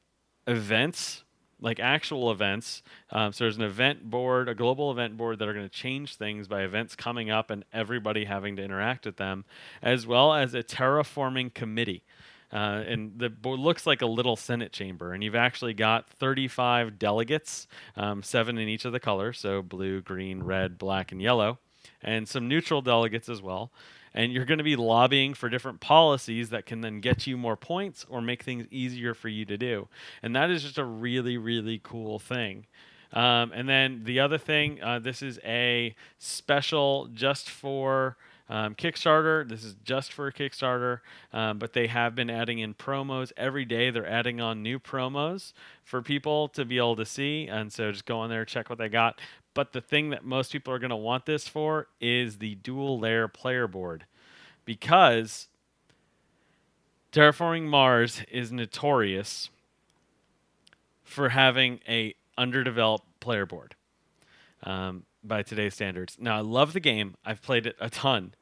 events 0.47 1.23
like 1.61 1.79
actual 1.79 2.31
events. 2.31 2.81
Um, 3.11 3.33
so 3.33 3.43
there's 3.43 3.57
an 3.57 3.63
event 3.63 4.09
board, 4.09 4.47
a 4.47 4.55
global 4.55 4.91
event 4.91 5.17
board 5.17 5.39
that 5.39 5.47
are 5.47 5.53
going 5.53 5.67
to 5.67 5.73
change 5.73 6.15
things 6.15 6.47
by 6.47 6.63
events 6.63 6.95
coming 6.95 7.29
up 7.29 7.49
and 7.49 7.65
everybody 7.73 8.25
having 8.25 8.55
to 8.55 8.63
interact 8.63 9.05
with 9.05 9.17
them, 9.17 9.45
as 9.81 10.07
well 10.07 10.33
as 10.33 10.53
a 10.53 10.63
terraforming 10.63 11.53
committee. 11.53 12.03
Uh, 12.51 12.83
and 12.87 13.19
the 13.19 13.29
board 13.29 13.59
looks 13.59 13.85
like 13.85 14.01
a 14.01 14.07
little 14.07 14.35
Senate 14.35 14.71
chamber, 14.71 15.13
and 15.13 15.23
you've 15.23 15.35
actually 15.35 15.73
got 15.73 16.09
35 16.09 16.97
delegates, 16.97 17.67
um, 17.95 18.23
seven 18.23 18.57
in 18.57 18.67
each 18.67 18.85
of 18.85 18.91
the 18.91 18.99
colors, 18.99 19.39
so 19.39 19.61
blue, 19.61 20.01
green, 20.01 20.41
red, 20.41 20.77
black, 20.77 21.11
and 21.11 21.21
yellow, 21.21 21.59
and 22.01 22.27
some 22.27 22.47
neutral 22.47 22.81
delegates 22.81 23.29
as 23.29 23.41
well 23.41 23.71
and 24.13 24.31
you're 24.31 24.45
going 24.45 24.57
to 24.57 24.63
be 24.63 24.75
lobbying 24.75 25.33
for 25.33 25.49
different 25.49 25.79
policies 25.79 26.49
that 26.49 26.65
can 26.65 26.81
then 26.81 26.99
get 26.99 27.27
you 27.27 27.37
more 27.37 27.55
points 27.55 28.05
or 28.09 28.21
make 28.21 28.43
things 28.43 28.65
easier 28.71 29.13
for 29.13 29.29
you 29.29 29.45
to 29.45 29.57
do. 29.57 29.87
And 30.23 30.35
that 30.35 30.49
is 30.49 30.63
just 30.63 30.77
a 30.77 30.83
really, 30.83 31.37
really 31.37 31.79
cool 31.83 32.19
thing. 32.19 32.65
Um, 33.11 33.51
and 33.53 33.67
then 33.67 34.01
the 34.03 34.19
other 34.19 34.37
thing, 34.37 34.81
uh, 34.83 34.99
this 34.99 35.21
is 35.21 35.39
a 35.43 35.95
special 36.19 37.07
just 37.13 37.49
for 37.49 38.17
um, 38.49 38.75
Kickstarter. 38.75 39.47
This 39.47 39.63
is 39.63 39.75
just 39.83 40.11
for 40.11 40.31
Kickstarter, 40.31 40.99
um, 41.31 41.59
but 41.59 41.73
they 41.73 41.87
have 41.87 42.15
been 42.15 42.29
adding 42.29 42.59
in 42.59 42.73
promos 42.73 43.31
every 43.37 43.65
day. 43.65 43.91
They're 43.91 44.09
adding 44.09 44.41
on 44.41 44.63
new 44.63 44.79
promos 44.79 45.53
for 45.83 46.01
people 46.01 46.47
to 46.49 46.65
be 46.65 46.77
able 46.77 46.95
to 46.95 47.05
see, 47.05 47.47
and 47.47 47.71
so 47.71 47.91
just 47.91 48.05
go 48.05 48.19
on 48.19 48.29
there 48.29 48.45
check 48.45 48.69
what 48.69 48.79
they 48.79 48.89
got. 48.89 49.19
But 49.53 49.73
the 49.73 49.81
thing 49.81 50.09
that 50.09 50.23
most 50.23 50.51
people 50.51 50.73
are 50.73 50.79
going 50.79 50.89
to 50.89 50.95
want 50.95 51.25
this 51.25 51.47
for 51.47 51.87
is 51.99 52.37
the 52.37 52.55
dual 52.55 52.99
layer 52.99 53.27
player 53.27 53.67
board 53.67 54.05
because 54.65 55.47
Terraforming 57.11 57.67
Mars 57.67 58.21
is 58.31 58.51
notorious 58.51 59.49
for 61.03 61.29
having 61.29 61.79
a 61.87 62.13
underdeveloped 62.37 63.19
player 63.19 63.45
board 63.45 63.75
um, 64.63 65.05
by 65.23 65.41
today's 65.41 65.73
standards. 65.73 66.17
Now, 66.19 66.37
I 66.37 66.41
love 66.41 66.73
the 66.73 66.79
game. 66.79 67.15
I've 67.25 67.41
played 67.41 67.65
it 67.65 67.75
a 67.79 67.89
ton. 67.89 68.35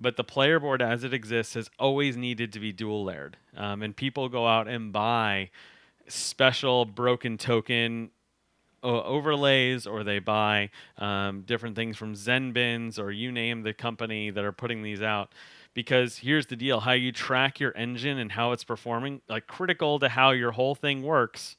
But 0.00 0.16
the 0.16 0.24
player 0.24 0.58
board 0.58 0.80
as 0.80 1.04
it 1.04 1.12
exists 1.12 1.54
has 1.54 1.68
always 1.78 2.16
needed 2.16 2.52
to 2.54 2.60
be 2.60 2.72
dual 2.72 3.04
layered. 3.04 3.36
Um, 3.56 3.82
and 3.82 3.94
people 3.94 4.28
go 4.30 4.46
out 4.46 4.66
and 4.66 4.92
buy 4.92 5.50
special 6.08 6.86
broken 6.86 7.36
token 7.36 8.10
uh, 8.82 9.02
overlays 9.02 9.86
or 9.86 10.02
they 10.02 10.18
buy 10.18 10.70
um, 10.96 11.42
different 11.42 11.76
things 11.76 11.96
from 11.96 12.14
ZenBins 12.14 12.98
or 12.98 13.10
you 13.10 13.30
name 13.30 13.62
the 13.62 13.74
company 13.74 14.30
that 14.30 14.44
are 14.44 14.52
putting 14.52 14.82
these 14.82 15.02
out. 15.02 15.32
Because 15.74 16.16
here's 16.16 16.46
the 16.46 16.56
deal 16.56 16.80
how 16.80 16.92
you 16.92 17.12
track 17.12 17.60
your 17.60 17.76
engine 17.76 18.18
and 18.18 18.32
how 18.32 18.52
it's 18.52 18.64
performing, 18.64 19.20
like 19.28 19.46
critical 19.46 19.98
to 19.98 20.08
how 20.08 20.30
your 20.30 20.52
whole 20.52 20.74
thing 20.74 21.02
works, 21.02 21.56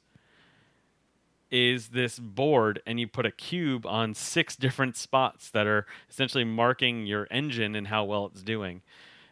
is 1.52 1.90
this 1.90 2.18
board, 2.18 2.82
and 2.86 3.00
you 3.00 3.08
put 3.08 3.26
a 3.26 3.32
cube 3.32 3.86
on 3.86 4.14
six 4.14 4.56
different 4.58 4.96
spots 4.96 5.50
that 5.50 5.68
are 5.68 5.86
essentially 6.10 6.44
marking 6.44 7.06
your 7.06 7.28
engine 7.30 7.76
and 7.76 7.88
how 7.88 8.04
well 8.04 8.28
it's 8.28 8.42
doing. 8.42 8.82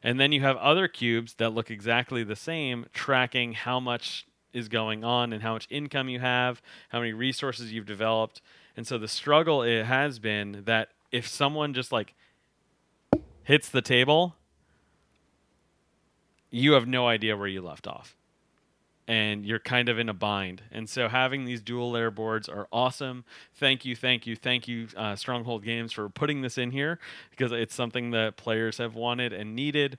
And 0.03 0.19
then 0.19 0.31
you 0.31 0.41
have 0.41 0.57
other 0.57 0.87
cubes 0.87 1.35
that 1.35 1.49
look 1.49 1.71
exactly 1.71 2.23
the 2.23 2.35
same, 2.35 2.85
tracking 2.93 3.53
how 3.53 3.79
much 3.79 4.25
is 4.53 4.67
going 4.67 5.03
on 5.03 5.33
and 5.33 5.43
how 5.43 5.53
much 5.53 5.67
income 5.69 6.09
you 6.09 6.19
have, 6.19 6.61
how 6.89 6.99
many 6.99 7.13
resources 7.13 7.71
you've 7.71 7.85
developed. 7.85 8.41
And 8.75 8.87
so 8.87 8.97
the 8.97 9.07
struggle 9.07 9.61
it 9.61 9.85
has 9.85 10.19
been 10.19 10.63
that 10.65 10.89
if 11.11 11.27
someone 11.27 11.73
just 11.73 11.91
like 11.91 12.13
hits 13.43 13.69
the 13.69 13.81
table, 13.81 14.35
you 16.49 16.73
have 16.73 16.87
no 16.87 17.07
idea 17.07 17.35
where 17.35 17.47
you 17.47 17.61
left 17.61 17.87
off. 17.87 18.15
And 19.09 19.43
you're 19.43 19.59
kind 19.59 19.89
of 19.89 19.97
in 19.97 20.07
a 20.07 20.13
bind. 20.13 20.61
And 20.71 20.87
so 20.87 21.07
having 21.07 21.45
these 21.45 21.61
dual 21.61 21.89
layer 21.89 22.11
boards 22.11 22.47
are 22.47 22.67
awesome. 22.71 23.25
Thank 23.55 23.83
you, 23.83 23.95
thank 23.95 24.27
you, 24.27 24.35
thank 24.35 24.67
you, 24.67 24.87
uh, 24.95 25.15
Stronghold 25.15 25.63
Games, 25.63 25.91
for 25.91 26.09
putting 26.09 26.41
this 26.41 26.59
in 26.59 26.69
here 26.69 26.99
because 27.31 27.51
it's 27.51 27.73
something 27.73 28.11
that 28.11 28.37
players 28.37 28.77
have 28.77 28.93
wanted 28.93 29.33
and 29.33 29.55
needed 29.55 29.97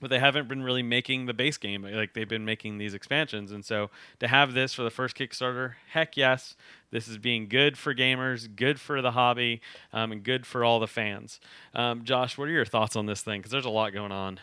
but 0.00 0.08
they 0.08 0.18
haven't 0.18 0.48
been 0.48 0.62
really 0.62 0.82
making 0.82 1.26
the 1.26 1.34
base 1.34 1.58
game 1.58 1.82
like 1.82 2.14
they've 2.14 2.28
been 2.28 2.44
making 2.44 2.78
these 2.78 2.94
expansions 2.94 3.52
and 3.52 3.64
so 3.64 3.90
to 4.18 4.26
have 4.26 4.54
this 4.54 4.72
for 4.72 4.82
the 4.82 4.90
first 4.90 5.16
kickstarter 5.16 5.74
heck 5.90 6.16
yes 6.16 6.56
this 6.90 7.06
is 7.06 7.18
being 7.18 7.48
good 7.48 7.76
for 7.76 7.94
gamers 7.94 8.48
good 8.54 8.80
for 8.80 9.02
the 9.02 9.12
hobby 9.12 9.60
um, 9.92 10.10
and 10.10 10.24
good 10.24 10.46
for 10.46 10.64
all 10.64 10.80
the 10.80 10.86
fans 10.86 11.38
um, 11.74 12.02
josh 12.02 12.38
what 12.38 12.48
are 12.48 12.52
your 12.52 12.64
thoughts 12.64 12.96
on 12.96 13.06
this 13.06 13.20
thing 13.20 13.40
because 13.40 13.52
there's 13.52 13.66
a 13.66 13.70
lot 13.70 13.92
going 13.92 14.12
on 14.12 14.40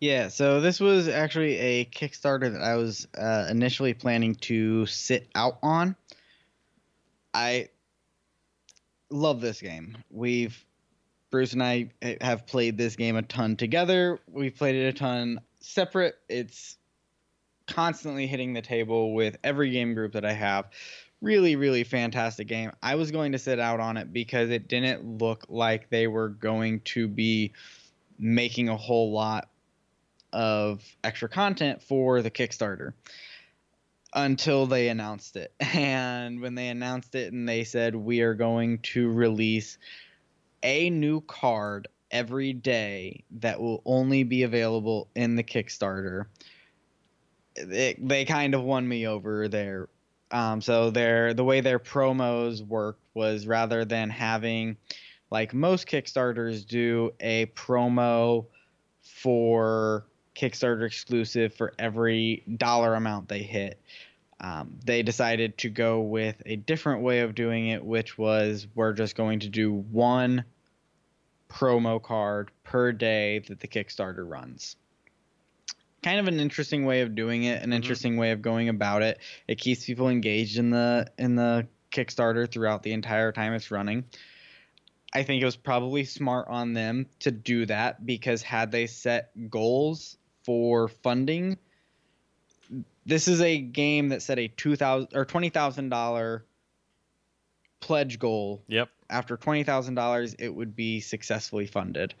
Yeah, 0.00 0.28
so 0.28 0.62
this 0.62 0.80
was 0.80 1.08
actually 1.08 1.58
a 1.58 1.84
Kickstarter 1.84 2.50
that 2.50 2.62
I 2.62 2.76
was 2.76 3.06
uh, 3.18 3.46
initially 3.50 3.92
planning 3.92 4.34
to 4.36 4.86
sit 4.86 5.28
out 5.34 5.58
on. 5.62 5.94
I 7.34 7.68
love 9.10 9.42
this 9.42 9.60
game. 9.60 9.98
We've 10.10 10.64
Bruce 11.30 11.52
and 11.52 11.62
I 11.62 11.90
have 12.22 12.46
played 12.46 12.78
this 12.78 12.96
game 12.96 13.16
a 13.16 13.22
ton 13.22 13.56
together. 13.56 14.18
We've 14.26 14.56
played 14.56 14.74
it 14.74 14.88
a 14.88 14.92
ton 14.94 15.42
separate. 15.60 16.16
It's 16.30 16.78
constantly 17.66 18.26
hitting 18.26 18.54
the 18.54 18.62
table 18.62 19.12
with 19.14 19.36
every 19.44 19.70
game 19.70 19.92
group 19.92 20.14
that 20.14 20.24
I 20.24 20.32
have. 20.32 20.70
Really, 21.20 21.56
really 21.56 21.84
fantastic 21.84 22.48
game. 22.48 22.72
I 22.82 22.94
was 22.94 23.10
going 23.10 23.32
to 23.32 23.38
sit 23.38 23.60
out 23.60 23.80
on 23.80 23.98
it 23.98 24.12
because 24.14 24.48
it 24.48 24.66
didn't 24.66 25.18
look 25.18 25.44
like 25.50 25.90
they 25.90 26.06
were 26.06 26.30
going 26.30 26.80
to 26.86 27.06
be 27.06 27.52
making 28.18 28.70
a 28.70 28.76
whole 28.76 29.12
lot 29.12 29.49
of 30.32 30.84
extra 31.04 31.28
content 31.28 31.82
for 31.82 32.22
the 32.22 32.30
Kickstarter 32.30 32.92
until 34.12 34.66
they 34.66 34.88
announced 34.88 35.36
it. 35.36 35.52
And 35.60 36.40
when 36.40 36.54
they 36.54 36.68
announced 36.68 37.14
it 37.14 37.32
and 37.32 37.48
they 37.48 37.64
said 37.64 37.94
we 37.94 38.20
are 38.20 38.34
going 38.34 38.78
to 38.78 39.10
release 39.10 39.78
a 40.62 40.90
new 40.90 41.20
card 41.20 41.88
every 42.10 42.52
day 42.52 43.24
that 43.38 43.60
will 43.60 43.82
only 43.84 44.24
be 44.24 44.42
available 44.42 45.08
in 45.14 45.36
the 45.36 45.44
Kickstarter, 45.44 46.26
they, 47.56 47.96
they 47.98 48.24
kind 48.24 48.54
of 48.54 48.62
won 48.62 48.86
me 48.86 49.06
over 49.06 49.48
there. 49.48 49.88
Um, 50.30 50.60
so 50.60 50.90
their 50.90 51.34
the 51.34 51.44
way 51.44 51.60
their 51.60 51.78
promos 51.80 52.64
worked 52.64 53.02
was 53.14 53.46
rather 53.46 53.84
than 53.84 54.10
having 54.10 54.76
like 55.30 55.54
most 55.54 55.86
Kickstarters 55.86 56.66
do 56.66 57.12
a 57.20 57.46
promo 57.46 58.46
for 59.02 60.06
Kickstarter 60.40 60.86
exclusive 60.86 61.52
for 61.54 61.74
every 61.78 62.42
dollar 62.56 62.94
amount 62.94 63.28
they 63.28 63.42
hit. 63.42 63.78
Um, 64.40 64.78
they 64.86 65.02
decided 65.02 65.58
to 65.58 65.68
go 65.68 66.00
with 66.00 66.40
a 66.46 66.56
different 66.56 67.02
way 67.02 67.20
of 67.20 67.34
doing 67.34 67.68
it, 67.68 67.84
which 67.84 68.16
was 68.16 68.66
we're 68.74 68.94
just 68.94 69.14
going 69.14 69.40
to 69.40 69.48
do 69.48 69.70
one 69.72 70.44
promo 71.50 72.02
card 72.02 72.50
per 72.64 72.90
day 72.92 73.40
that 73.40 73.60
the 73.60 73.68
Kickstarter 73.68 74.26
runs. 74.26 74.76
Kind 76.02 76.18
of 76.18 76.28
an 76.28 76.40
interesting 76.40 76.86
way 76.86 77.02
of 77.02 77.14
doing 77.14 77.44
it, 77.44 77.62
an 77.62 77.70
Mhm. 77.70 77.74
interesting 77.74 78.16
way 78.16 78.30
of 78.30 78.40
going 78.40 78.70
about 78.70 79.02
it. 79.02 79.18
It 79.46 79.58
keeps 79.58 79.84
people 79.84 80.08
engaged 80.08 80.56
in 80.58 80.70
the 80.70 81.12
in 81.18 81.34
the 81.34 81.66
Kickstarter 81.90 82.50
throughout 82.50 82.82
the 82.82 82.92
entire 82.92 83.32
time 83.32 83.52
it's 83.52 83.70
running. 83.70 84.04
I 85.12 85.24
think 85.24 85.42
it 85.42 85.44
was 85.44 85.56
probably 85.56 86.04
smart 86.04 86.46
on 86.48 86.72
them 86.72 87.06
to 87.18 87.30
do 87.30 87.66
that 87.66 88.06
because 88.06 88.42
had 88.42 88.70
they 88.70 88.86
set 88.86 89.32
goals 89.50 90.16
for 90.44 90.88
funding, 90.88 91.58
this 93.06 93.28
is 93.28 93.40
a 93.40 93.58
game 93.58 94.10
that 94.10 94.22
set 94.22 94.38
a 94.38 94.48
two 94.48 94.76
thousand 94.76 95.08
or 95.14 95.24
twenty 95.24 95.48
thousand 95.48 95.88
dollar 95.88 96.44
pledge 97.80 98.18
goal. 98.18 98.62
yep 98.68 98.88
After 99.08 99.36
twenty 99.36 99.64
thousand 99.64 99.94
dollars, 99.94 100.34
it 100.38 100.54
would 100.54 100.76
be 100.76 101.00
successfully 101.00 101.66
funded. 101.66 102.14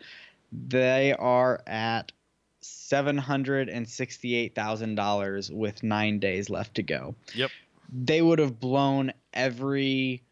They 0.52 1.12
are 1.12 1.62
at 1.66 2.12
seven 2.60 3.16
hundred 3.16 3.68
and 3.68 3.88
sixty-eight 3.88 4.54
thousand 4.54 4.96
dollars 4.96 5.50
with 5.50 5.82
nine 5.82 6.18
days 6.18 6.50
left 6.50 6.74
to 6.76 6.82
go. 6.82 7.14
Yep. 7.34 7.50
They 7.92 8.22
would 8.22 8.38
have 8.38 8.60
blown 8.60 9.12
every 9.32 10.22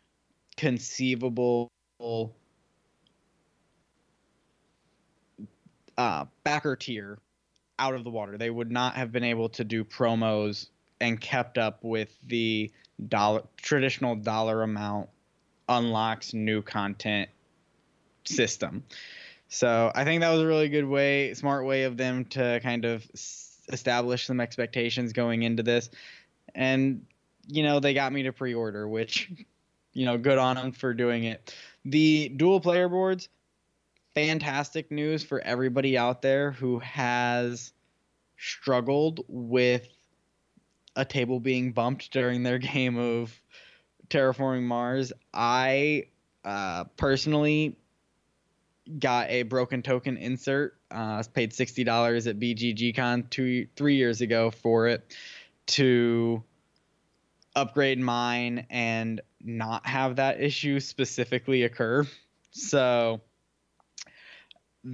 conceivable 0.57 1.71
uh, 5.99 6.25
backer 6.45 6.77
tier 6.77 7.19
out 7.79 7.95
of 7.95 8.05
the 8.05 8.11
water. 8.11 8.37
They 8.37 8.51
would 8.51 8.71
not 8.71 8.95
have 8.95 9.13
been 9.13 9.25
able 9.25 9.49
to 9.51 9.65
do 9.65 9.85
promos 9.85 10.69
and 11.01 11.21
kept 11.21 11.59
up 11.59 11.85
with 11.85 12.17
the 12.27 12.73
dollar 13.09 13.43
traditional 13.57 14.17
dollar 14.17 14.63
amount 14.63 15.09
unlocks 15.69 16.35
new 16.35 16.63
content 16.63 17.29
system. 18.25 18.85
So 19.49 19.91
I 19.95 20.05
think 20.05 20.21
that 20.21 20.31
was 20.31 20.41
a 20.41 20.47
really 20.47 20.69
good 20.69 20.85
way, 20.85 21.33
smart 21.35 21.65
way 21.65 21.85
of 21.85 21.97
them 21.97 22.25
to 22.27 22.61
kind 22.63 22.85
of 22.85 23.09
s- 23.15 23.61
establish 23.73 24.27
some 24.27 24.41
expectations 24.41 25.13
going 25.13 25.43
into 25.43 25.63
this. 25.63 25.91
And 26.55 27.07
you 27.47 27.63
know 27.63 27.81
they 27.81 27.95
got 27.95 28.13
me 28.13 28.25
to 28.25 28.33
pre-order, 28.33 28.87
which 28.87 29.31
you 29.93 30.05
know 30.05 30.19
good 30.19 30.39
on 30.39 30.57
them 30.57 30.73
for 30.73 30.95
doing 30.95 31.25
it. 31.25 31.55
The 31.85 32.29
dual 32.29 32.61
player 32.61 32.89
boards, 32.89 33.29
fantastic 34.27 34.91
news 34.91 35.23
for 35.23 35.41
everybody 35.41 35.97
out 35.97 36.23
there 36.23 36.51
who 36.51 36.81
has 36.81 37.73
struggled 38.37 39.25
with 39.29 39.87
a 40.97 41.05
table 41.05 41.39
being 41.39 41.71
bumped 41.71 42.11
during 42.11 42.43
their 42.43 42.59
game 42.73 42.99
of 42.99 43.33
terraforming 44.11 44.65
Mars. 44.65 45.13
I 45.33 46.07
uh, 46.45 46.85
personally 46.97 47.77
got 48.99 49.31
a 49.31 49.45
broken 49.45 49.83
token 49.83 50.17
insert. 50.17 50.75
Uh, 50.91 51.23
paid 51.33 51.53
sixty 51.53 51.85
dollars 51.85 52.27
at 52.27 52.41
BGGCon 52.41 53.31
two 53.31 53.69
three 53.77 53.95
years 53.95 54.21
ago 54.21 54.51
for 54.51 54.89
it 54.89 55.15
to 55.67 56.43
upgrade 57.55 58.01
mine 58.01 58.67
and 58.69 59.21
not 59.41 59.87
have 59.87 60.17
that 60.17 60.41
issue 60.41 60.81
specifically 60.81 61.63
occur. 61.63 62.05
So 62.51 63.21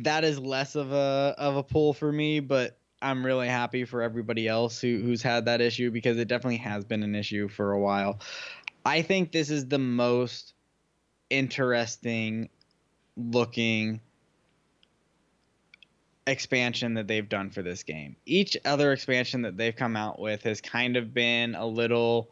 that 0.02 0.24
is 0.24 0.38
less 0.38 0.74
of 0.74 0.92
a 0.92 1.34
of 1.38 1.56
a 1.56 1.62
pull 1.62 1.92
for 1.94 2.10
me, 2.10 2.40
but 2.40 2.76
I'm 3.00 3.24
really 3.24 3.48
happy 3.48 3.84
for 3.84 4.02
everybody 4.02 4.48
else 4.48 4.80
who, 4.80 4.98
who's 4.98 5.22
had 5.22 5.44
that 5.44 5.60
issue 5.60 5.90
because 5.90 6.16
it 6.18 6.26
definitely 6.26 6.56
has 6.58 6.84
been 6.84 7.02
an 7.02 7.14
issue 7.14 7.48
for 7.48 7.72
a 7.72 7.78
while. 7.78 8.18
I 8.84 9.02
think 9.02 9.30
this 9.30 9.50
is 9.50 9.68
the 9.68 9.78
most 9.78 10.54
interesting 11.30 12.48
looking 13.16 14.00
expansion 16.26 16.94
that 16.94 17.06
they've 17.06 17.28
done 17.28 17.50
for 17.50 17.62
this 17.62 17.82
game. 17.82 18.16
Each 18.24 18.56
other 18.64 18.92
expansion 18.92 19.42
that 19.42 19.56
they've 19.56 19.76
come 19.76 19.96
out 19.96 20.18
with 20.18 20.42
has 20.44 20.60
kind 20.60 20.96
of 20.96 21.12
been 21.12 21.54
a 21.54 21.66
little 21.66 22.30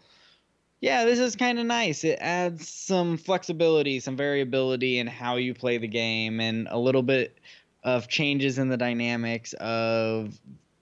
yeah, 0.82 1.04
this 1.04 1.20
is 1.20 1.36
kind 1.36 1.60
of 1.60 1.66
nice. 1.66 2.02
It 2.02 2.18
adds 2.20 2.68
some 2.68 3.16
flexibility, 3.16 4.00
some 4.00 4.16
variability 4.16 4.98
in 4.98 5.06
how 5.06 5.36
you 5.36 5.54
play 5.54 5.78
the 5.78 5.86
game 5.86 6.40
and 6.40 6.66
a 6.68 6.76
little 6.76 7.04
bit 7.04 7.38
of 7.84 8.08
changes 8.08 8.58
in 8.58 8.68
the 8.68 8.76
dynamics 8.76 9.52
of 9.60 10.36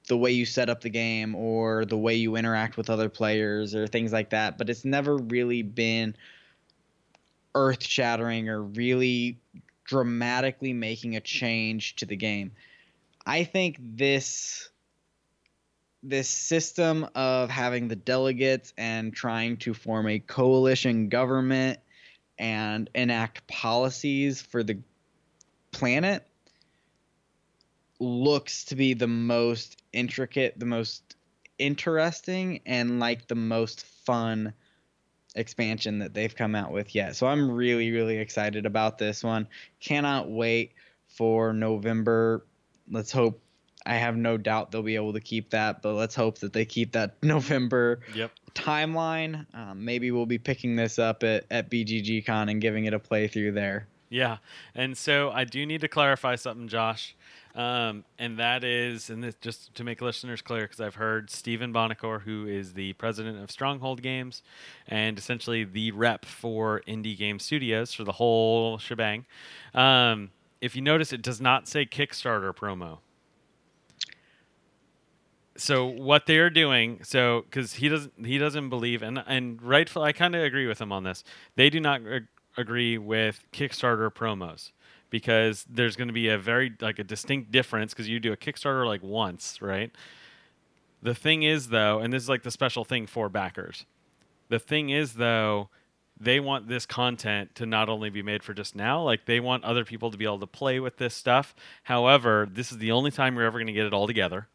the 0.08 0.16
way 0.16 0.30
you 0.32 0.46
set 0.46 0.70
up 0.70 0.80
the 0.80 0.88
game 0.88 1.34
or 1.34 1.84
the 1.84 1.98
way 1.98 2.14
you 2.14 2.36
interact 2.36 2.78
with 2.78 2.88
other 2.88 3.10
players 3.10 3.74
or 3.74 3.86
things 3.86 4.10
like 4.10 4.30
that, 4.30 4.56
but 4.56 4.70
it's 4.70 4.86
never 4.86 5.18
really 5.18 5.60
been 5.60 6.16
earth 7.54 7.84
shattering 7.84 8.48
or 8.48 8.62
really 8.62 9.38
dramatically 9.84 10.72
making 10.72 11.14
a 11.14 11.20
change 11.20 11.96
to 11.96 12.06
the 12.06 12.16
game. 12.16 12.52
I 13.26 13.44
think 13.44 13.76
this 13.78 14.69
this 16.02 16.28
system 16.28 17.06
of 17.14 17.50
having 17.50 17.88
the 17.88 17.96
delegates 17.96 18.72
and 18.78 19.12
trying 19.14 19.58
to 19.58 19.74
form 19.74 20.08
a 20.08 20.18
coalition 20.18 21.08
government 21.08 21.78
and 22.38 22.88
enact 22.94 23.46
policies 23.46 24.40
for 24.40 24.62
the 24.62 24.78
planet 25.72 26.26
looks 27.98 28.64
to 28.64 28.76
be 28.76 28.94
the 28.94 29.06
most 29.06 29.82
intricate, 29.92 30.58
the 30.58 30.66
most 30.66 31.16
interesting, 31.58 32.60
and 32.64 32.98
like 32.98 33.28
the 33.28 33.34
most 33.34 33.84
fun 34.06 34.54
expansion 35.34 36.00
that 36.00 36.14
they've 36.14 36.34
come 36.34 36.54
out 36.54 36.72
with 36.72 36.94
yet. 36.94 37.14
So 37.14 37.26
I'm 37.26 37.50
really, 37.50 37.90
really 37.92 38.16
excited 38.16 38.66
about 38.66 38.98
this 38.98 39.22
one. 39.22 39.46
Cannot 39.78 40.30
wait 40.30 40.72
for 41.08 41.52
November. 41.52 42.46
Let's 42.90 43.12
hope. 43.12 43.42
I 43.86 43.94
have 43.94 44.16
no 44.16 44.36
doubt 44.36 44.70
they'll 44.70 44.82
be 44.82 44.96
able 44.96 45.14
to 45.14 45.20
keep 45.20 45.50
that, 45.50 45.82
but 45.82 45.94
let's 45.94 46.14
hope 46.14 46.38
that 46.38 46.52
they 46.52 46.64
keep 46.64 46.92
that 46.92 47.14
November 47.22 48.00
yep 48.14 48.30
timeline. 48.54 49.46
Um, 49.54 49.84
maybe 49.84 50.10
we'll 50.10 50.26
be 50.26 50.38
picking 50.38 50.76
this 50.76 50.98
up 50.98 51.22
at, 51.22 51.44
at 51.50 51.70
BGGCon 51.70 52.50
and 52.50 52.60
giving 52.60 52.84
it 52.84 52.94
a 52.94 52.98
playthrough 52.98 53.54
there. 53.54 53.86
Yeah, 54.08 54.38
and 54.74 54.98
so 54.98 55.30
I 55.30 55.44
do 55.44 55.64
need 55.64 55.82
to 55.82 55.88
clarify 55.88 56.34
something, 56.34 56.66
Josh, 56.66 57.14
um, 57.54 58.04
and 58.18 58.40
that 58.40 58.64
is, 58.64 59.08
and 59.08 59.22
this 59.22 59.36
just 59.40 59.72
to 59.76 59.84
make 59.84 60.02
listeners 60.02 60.42
clear, 60.42 60.62
because 60.62 60.80
I've 60.80 60.96
heard 60.96 61.30
Stephen 61.30 61.72
Buonocore, 61.72 62.22
who 62.22 62.44
is 62.44 62.72
the 62.72 62.92
president 62.94 63.40
of 63.40 63.52
Stronghold 63.52 64.02
Games, 64.02 64.42
and 64.88 65.16
essentially 65.16 65.62
the 65.62 65.92
rep 65.92 66.24
for 66.24 66.82
indie 66.88 67.16
game 67.16 67.38
studios 67.38 67.94
for 67.94 68.02
the 68.02 68.12
whole 68.12 68.78
shebang. 68.78 69.26
Um, 69.74 70.30
if 70.60 70.74
you 70.74 70.82
notice, 70.82 71.12
it 71.12 71.22
does 71.22 71.40
not 71.40 71.68
say 71.68 71.86
Kickstarter 71.86 72.52
promo. 72.52 72.98
So 75.60 75.84
what 75.84 76.24
they're 76.24 76.48
doing, 76.48 77.00
so 77.02 77.42
because 77.42 77.74
he 77.74 77.90
doesn't, 77.90 78.24
he 78.24 78.38
doesn't 78.38 78.70
believe, 78.70 79.02
and 79.02 79.22
and 79.26 79.60
rightfully, 79.60 80.06
I 80.06 80.12
kind 80.12 80.34
of 80.34 80.42
agree 80.42 80.66
with 80.66 80.80
him 80.80 80.90
on 80.90 81.04
this. 81.04 81.22
They 81.54 81.68
do 81.68 81.80
not 81.80 82.00
ag- 82.06 82.28
agree 82.56 82.96
with 82.96 83.44
Kickstarter 83.52 84.10
promos 84.10 84.72
because 85.10 85.66
there's 85.68 85.96
going 85.96 86.08
to 86.08 86.14
be 86.14 86.28
a 86.28 86.38
very 86.38 86.72
like 86.80 86.98
a 86.98 87.04
distinct 87.04 87.52
difference 87.52 87.92
because 87.92 88.08
you 88.08 88.18
do 88.20 88.32
a 88.32 88.38
Kickstarter 88.38 88.86
like 88.86 89.02
once, 89.02 89.60
right? 89.60 89.90
The 91.02 91.14
thing 91.14 91.42
is 91.42 91.68
though, 91.68 91.98
and 91.98 92.10
this 92.10 92.22
is 92.22 92.28
like 92.30 92.42
the 92.42 92.50
special 92.50 92.86
thing 92.86 93.06
for 93.06 93.28
backers. 93.28 93.84
The 94.48 94.58
thing 94.58 94.88
is 94.88 95.12
though, 95.12 95.68
they 96.18 96.40
want 96.40 96.68
this 96.68 96.86
content 96.86 97.54
to 97.56 97.66
not 97.66 97.90
only 97.90 98.08
be 98.08 98.22
made 98.22 98.42
for 98.42 98.54
just 98.54 98.74
now, 98.74 99.02
like 99.02 99.26
they 99.26 99.40
want 99.40 99.64
other 99.64 99.84
people 99.84 100.10
to 100.10 100.16
be 100.16 100.24
able 100.24 100.38
to 100.38 100.46
play 100.46 100.80
with 100.80 100.96
this 100.96 101.14
stuff. 101.14 101.54
However, 101.82 102.48
this 102.50 102.72
is 102.72 102.78
the 102.78 102.92
only 102.92 103.10
time 103.10 103.34
you're 103.34 103.44
ever 103.44 103.58
going 103.58 103.66
to 103.66 103.74
get 103.74 103.84
it 103.84 103.92
all 103.92 104.06
together. 104.06 104.48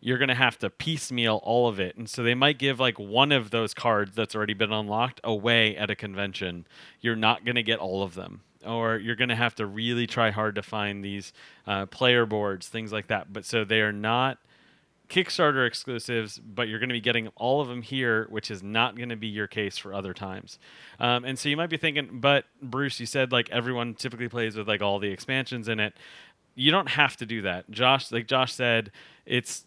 You're 0.00 0.18
going 0.18 0.28
to 0.28 0.34
have 0.34 0.58
to 0.58 0.70
piecemeal 0.70 1.40
all 1.42 1.68
of 1.68 1.78
it. 1.78 1.96
And 1.96 2.08
so 2.08 2.22
they 2.22 2.34
might 2.34 2.58
give 2.58 2.80
like 2.80 2.98
one 2.98 3.32
of 3.32 3.50
those 3.50 3.74
cards 3.74 4.14
that's 4.14 4.34
already 4.34 4.54
been 4.54 4.72
unlocked 4.72 5.20
away 5.22 5.76
at 5.76 5.90
a 5.90 5.96
convention. 5.96 6.66
You're 7.00 7.16
not 7.16 7.44
going 7.44 7.56
to 7.56 7.62
get 7.62 7.78
all 7.78 8.02
of 8.02 8.14
them 8.14 8.42
or 8.66 8.96
you're 8.96 9.16
going 9.16 9.28
to 9.30 9.36
have 9.36 9.54
to 9.54 9.66
really 9.66 10.06
try 10.06 10.30
hard 10.30 10.54
to 10.54 10.62
find 10.62 11.04
these 11.04 11.32
uh, 11.66 11.86
player 11.86 12.26
boards, 12.26 12.68
things 12.68 12.92
like 12.92 13.06
that. 13.06 13.32
But 13.32 13.44
so 13.44 13.64
they 13.64 13.80
are 13.80 13.92
not 13.92 14.38
Kickstarter 15.08 15.66
exclusives, 15.66 16.38
but 16.38 16.68
you're 16.68 16.78
going 16.78 16.88
to 16.88 16.94
be 16.94 17.00
getting 17.00 17.28
all 17.36 17.60
of 17.60 17.68
them 17.68 17.82
here, 17.82 18.26
which 18.30 18.50
is 18.50 18.62
not 18.62 18.96
going 18.96 19.08
to 19.08 19.16
be 19.16 19.26
your 19.26 19.48
case 19.48 19.76
for 19.76 19.92
other 19.92 20.14
times. 20.14 20.58
Um, 21.00 21.24
and 21.24 21.38
so 21.38 21.48
you 21.48 21.56
might 21.56 21.68
be 21.68 21.76
thinking, 21.76 22.20
but 22.20 22.44
Bruce, 22.62 23.00
you 23.00 23.06
said 23.06 23.32
like 23.32 23.50
everyone 23.50 23.94
typically 23.94 24.28
plays 24.28 24.56
with 24.56 24.68
like 24.68 24.82
all 24.82 24.98
the 24.98 25.10
expansions 25.10 25.68
in 25.68 25.80
it. 25.80 25.94
You 26.54 26.70
don't 26.70 26.90
have 26.90 27.16
to 27.16 27.26
do 27.26 27.42
that. 27.42 27.68
Josh, 27.70 28.12
like 28.12 28.26
Josh 28.26 28.52
said, 28.52 28.92
it's 29.26 29.64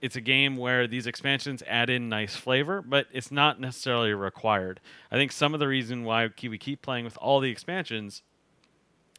it's 0.00 0.16
a 0.16 0.20
game 0.20 0.56
where 0.56 0.86
these 0.86 1.06
expansions 1.06 1.62
add 1.66 1.90
in 1.90 2.08
nice 2.08 2.34
flavor, 2.34 2.82
but 2.82 3.06
it's 3.12 3.30
not 3.30 3.60
necessarily 3.60 4.14
required. 4.14 4.80
I 5.10 5.16
think 5.16 5.32
some 5.32 5.54
of 5.54 5.60
the 5.60 5.68
reason 5.68 6.04
why 6.04 6.30
we 6.42 6.58
keep 6.58 6.82
playing 6.82 7.04
with 7.04 7.18
all 7.18 7.40
the 7.40 7.50
expansions 7.50 8.22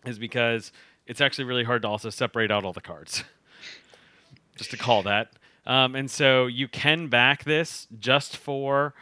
is 0.06 0.18
because 0.18 0.72
it's 1.06 1.22
actually 1.22 1.46
really 1.46 1.64
hard 1.64 1.84
to 1.84 1.88
also 1.88 2.10
separate 2.10 2.52
out 2.52 2.66
all 2.66 2.74
the 2.74 2.82
cards. 2.82 3.24
just 4.56 4.72
to 4.72 4.78
call 4.78 5.04
that. 5.04 5.34
Um, 5.66 5.96
and 5.96 6.10
so 6.10 6.48
you 6.48 6.68
can 6.68 7.08
back 7.08 7.44
this 7.44 7.88
just 8.00 8.38
for 8.38 8.94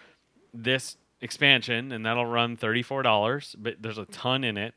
this 0.54 0.98
expansion, 1.22 1.92
and 1.92 2.06
that'll 2.06 2.26
run 2.26 2.58
$34, 2.58 3.56
but 3.58 3.82
there's 3.82 3.98
a 3.98 4.06
ton 4.06 4.44
in 4.44 4.58
it. 4.58 4.74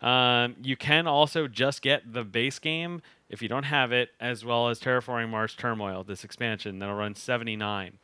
Um, 0.00 0.56
you 0.62 0.76
can 0.76 1.06
also 1.06 1.48
just 1.48 1.82
get 1.82 2.12
the 2.12 2.24
base 2.24 2.58
game 2.58 3.00
if 3.28 3.42
you 3.42 3.48
don't 3.48 3.64
have 3.64 3.92
it, 3.92 4.10
as 4.20 4.44
well 4.44 4.68
as 4.68 4.80
Terraforming 4.80 5.30
Mars 5.30 5.54
Turmoil, 5.54 6.04
this 6.04 6.24
expansion 6.24 6.78
that'll 6.78 6.94
run 6.94 7.14
79. 7.14 7.98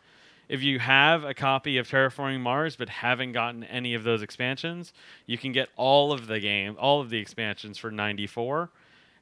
If 0.49 0.63
you 0.63 0.81
have 0.81 1.23
a 1.23 1.35
copy 1.35 1.79
of 1.79 1.89
Terraforming 1.89 2.41
Mars 2.41 2.75
but 2.75 2.89
haven't 2.89 3.33
gotten 3.33 3.63
any 3.65 3.95
of 3.95 4.03
those 4.03 4.23
expansions, 4.23 4.93
you 5.25 5.39
can 5.39 5.53
get 5.53 5.69
all 5.77 6.13
of 6.13 6.27
the 6.27 6.41
game, 6.41 6.77
all 6.79 7.01
of 7.01 7.11
the 7.11 7.19
expansions 7.19 7.79
for 7.79 7.91
94. 7.91 8.71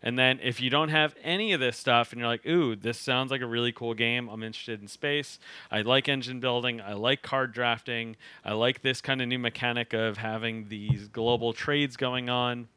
And 0.01 0.19
then 0.19 0.39
if 0.43 0.61
you 0.61 0.71
don't 0.71 0.91
have 0.91 1.15
any 1.23 1.53
of 1.53 1.61
this 1.61 1.77
stuff 1.77 2.13
and 2.13 2.21
you're 2.21 2.29
like, 2.29 2.47
ooh, 2.47 2.77
this 2.77 2.99
sounds 2.99 3.31
like 3.31 3.41
a 3.41 3.47
really 3.47 3.73
cool 3.73 3.95
game, 3.95 4.29
I'm 4.29 4.43
interested 4.43 4.81
in 4.81 4.87
space, 4.87 5.39
I 5.71 5.83
like 5.83 6.09
engine 6.09 6.41
building, 6.41 6.81
I 6.81 6.93
like 6.93 7.21
card 7.23 7.53
drafting, 7.53 8.17
I 8.45 8.53
like 8.53 8.83
this 8.83 9.01
kind 9.01 9.21
of 9.21 9.29
new 9.29 9.41
mechanic 9.41 9.93
of 9.93 10.19
having 10.19 10.69
these 10.69 11.09
global 11.09 11.53
trades 11.53 11.97
going 11.97 12.31
on, 12.31 12.69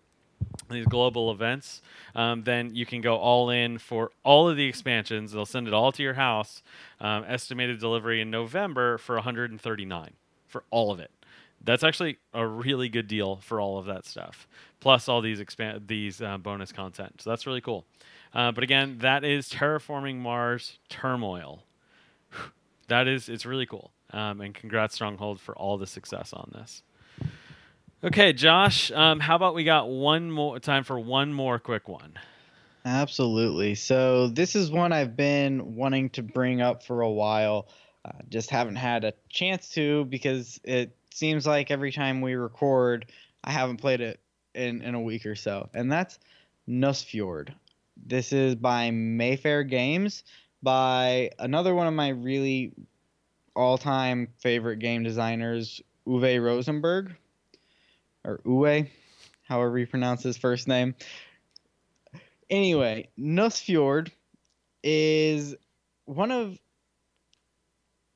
these 0.71 0.85
global 0.85 1.31
events, 1.31 1.81
um, 2.15 2.43
then 2.43 2.73
you 2.75 2.85
can 2.85 3.01
go 3.01 3.17
all 3.17 3.49
in 3.49 3.77
for 3.77 4.11
all 4.23 4.49
of 4.49 4.57
the 4.57 4.65
expansions. 4.65 5.31
They'll 5.31 5.45
send 5.45 5.67
it 5.67 5.73
all 5.73 5.91
to 5.91 6.03
your 6.03 6.13
house. 6.15 6.63
Um, 6.99 7.23
estimated 7.27 7.79
delivery 7.79 8.21
in 8.21 8.29
November 8.29 8.97
for 8.97 9.15
139 9.15 10.11
for 10.47 10.63
all 10.69 10.91
of 10.91 10.99
it. 10.99 11.11
That's 11.63 11.83
actually 11.83 12.17
a 12.33 12.45
really 12.45 12.89
good 12.89 13.07
deal 13.07 13.37
for 13.37 13.61
all 13.61 13.77
of 13.77 13.85
that 13.85 14.05
stuff, 14.05 14.47
plus 14.79 15.07
all 15.07 15.21
these 15.21 15.39
expand 15.39 15.87
these 15.87 16.21
uh, 16.21 16.37
bonus 16.37 16.71
content. 16.71 17.21
So 17.21 17.29
that's 17.29 17.45
really 17.45 17.61
cool. 17.61 17.85
Uh, 18.33 18.51
but 18.51 18.63
again, 18.63 18.97
that 18.99 19.23
is 19.23 19.49
terraforming 19.49 20.17
Mars 20.17 20.79
Turmoil. 20.89 21.63
that 22.87 23.07
is 23.07 23.29
it's 23.29 23.45
really 23.45 23.65
cool. 23.65 23.91
Um, 24.11 24.41
and 24.41 24.53
congrats 24.53 24.95
Stronghold 24.95 25.39
for 25.39 25.55
all 25.55 25.77
the 25.77 25.87
success 25.87 26.33
on 26.33 26.51
this. 26.53 26.83
Okay, 28.03 28.33
Josh, 28.33 28.91
um, 28.91 29.19
how 29.19 29.35
about 29.35 29.53
we 29.53 29.63
got 29.63 29.87
one 29.87 30.31
more 30.31 30.59
time 30.59 30.83
for 30.83 30.99
one 30.99 31.31
more 31.31 31.59
quick 31.59 31.87
one? 31.87 32.13
Absolutely. 32.83 33.75
So 33.75 34.27
this 34.27 34.55
is 34.55 34.71
one 34.71 34.91
I've 34.91 35.15
been 35.15 35.75
wanting 35.75 36.09
to 36.11 36.23
bring 36.23 36.61
up 36.61 36.81
for 36.81 37.01
a 37.01 37.11
while. 37.11 37.67
Uh, 38.03 38.13
just 38.27 38.49
haven't 38.49 38.77
had 38.77 39.03
a 39.03 39.13
chance 39.29 39.69
to 39.73 40.05
because 40.05 40.59
it 40.63 40.95
seems 41.13 41.45
like 41.45 41.69
every 41.69 41.91
time 41.91 42.21
we 42.21 42.33
record, 42.33 43.05
I 43.43 43.51
haven't 43.51 43.77
played 43.77 44.01
it 44.01 44.19
in, 44.55 44.81
in 44.81 44.95
a 44.95 45.01
week 45.01 45.27
or 45.27 45.35
so. 45.35 45.69
And 45.75 45.91
that's 45.91 46.17
Nusfjord. 46.67 47.53
This 48.03 48.33
is 48.33 48.55
by 48.55 48.89
Mayfair 48.89 49.63
Games, 49.63 50.23
by 50.63 51.29
another 51.37 51.75
one 51.75 51.85
of 51.85 51.93
my 51.93 52.09
really 52.09 52.73
all 53.55 53.77
time 53.77 54.29
favorite 54.39 54.79
game 54.79 55.03
designers, 55.03 55.83
Uwe 56.07 56.43
Rosenberg 56.43 57.15
or 58.23 58.39
Uwe, 58.45 58.89
however 59.43 59.77
you 59.77 59.87
pronounce 59.87 60.23
his 60.23 60.37
first 60.37 60.67
name. 60.67 60.95
Anyway, 62.49 63.09
Nusfjord 63.17 64.11
is 64.83 65.55
one 66.05 66.31
of 66.31 66.57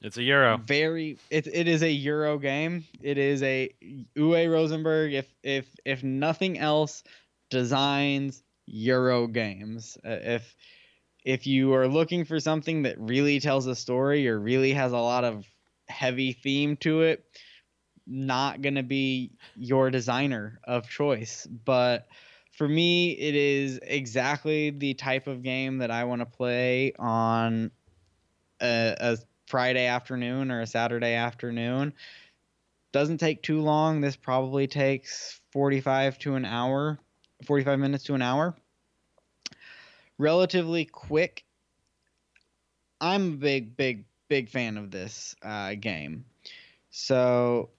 It's 0.00 0.16
a 0.16 0.22
euro. 0.22 0.58
very 0.58 1.18
it, 1.30 1.46
it 1.46 1.66
is 1.68 1.82
a 1.82 1.90
euro 1.90 2.38
game 2.38 2.84
it 3.02 3.18
is 3.18 3.42
a 3.42 3.70
uwe 4.16 4.50
rosenberg 4.50 5.12
if 5.12 5.26
if 5.42 5.66
if 5.84 6.04
nothing 6.04 6.58
else 6.58 7.02
designs 7.50 8.42
euro 8.66 9.26
games 9.26 9.96
Uh, 10.04 10.10
if 10.22 10.54
if 11.24 11.46
you 11.46 11.74
are 11.74 11.88
looking 11.88 12.24
for 12.24 12.40
something 12.40 12.82
that 12.82 12.98
really 12.98 13.40
tells 13.40 13.66
a 13.66 13.74
story 13.74 14.28
or 14.28 14.38
really 14.38 14.72
has 14.72 14.92
a 14.92 14.98
lot 14.98 15.24
of 15.24 15.46
heavy 15.88 16.32
theme 16.32 16.76
to 16.76 17.02
it 17.02 17.24
not 18.06 18.62
going 18.62 18.74
to 18.74 18.82
be 18.82 19.30
your 19.56 19.90
designer 19.90 20.60
of 20.64 20.88
choice 20.88 21.46
but 21.64 22.06
for 22.52 22.68
me 22.68 23.10
it 23.12 23.34
is 23.34 23.78
exactly 23.82 24.70
the 24.70 24.94
type 24.94 25.26
of 25.26 25.42
game 25.42 25.78
that 25.78 25.90
i 25.90 26.04
want 26.04 26.20
to 26.20 26.26
play 26.26 26.92
on 26.98 27.70
a, 28.60 28.96
a 28.98 29.18
Friday 29.48 29.86
afternoon 29.86 30.50
or 30.50 30.60
a 30.60 30.66
Saturday 30.66 31.14
afternoon. 31.14 31.94
Doesn't 32.92 33.18
take 33.18 33.42
too 33.42 33.60
long. 33.60 34.00
This 34.00 34.16
probably 34.16 34.66
takes 34.66 35.40
45 35.52 36.18
to 36.20 36.34
an 36.34 36.44
hour, 36.44 36.98
45 37.46 37.78
minutes 37.78 38.04
to 38.04 38.14
an 38.14 38.22
hour. 38.22 38.54
Relatively 40.18 40.84
quick. 40.84 41.44
I'm 43.00 43.34
a 43.34 43.36
big, 43.36 43.76
big, 43.76 44.04
big 44.28 44.48
fan 44.48 44.76
of 44.76 44.90
this 44.90 45.36
uh, 45.42 45.74
game. 45.74 46.24
So, 46.90 47.70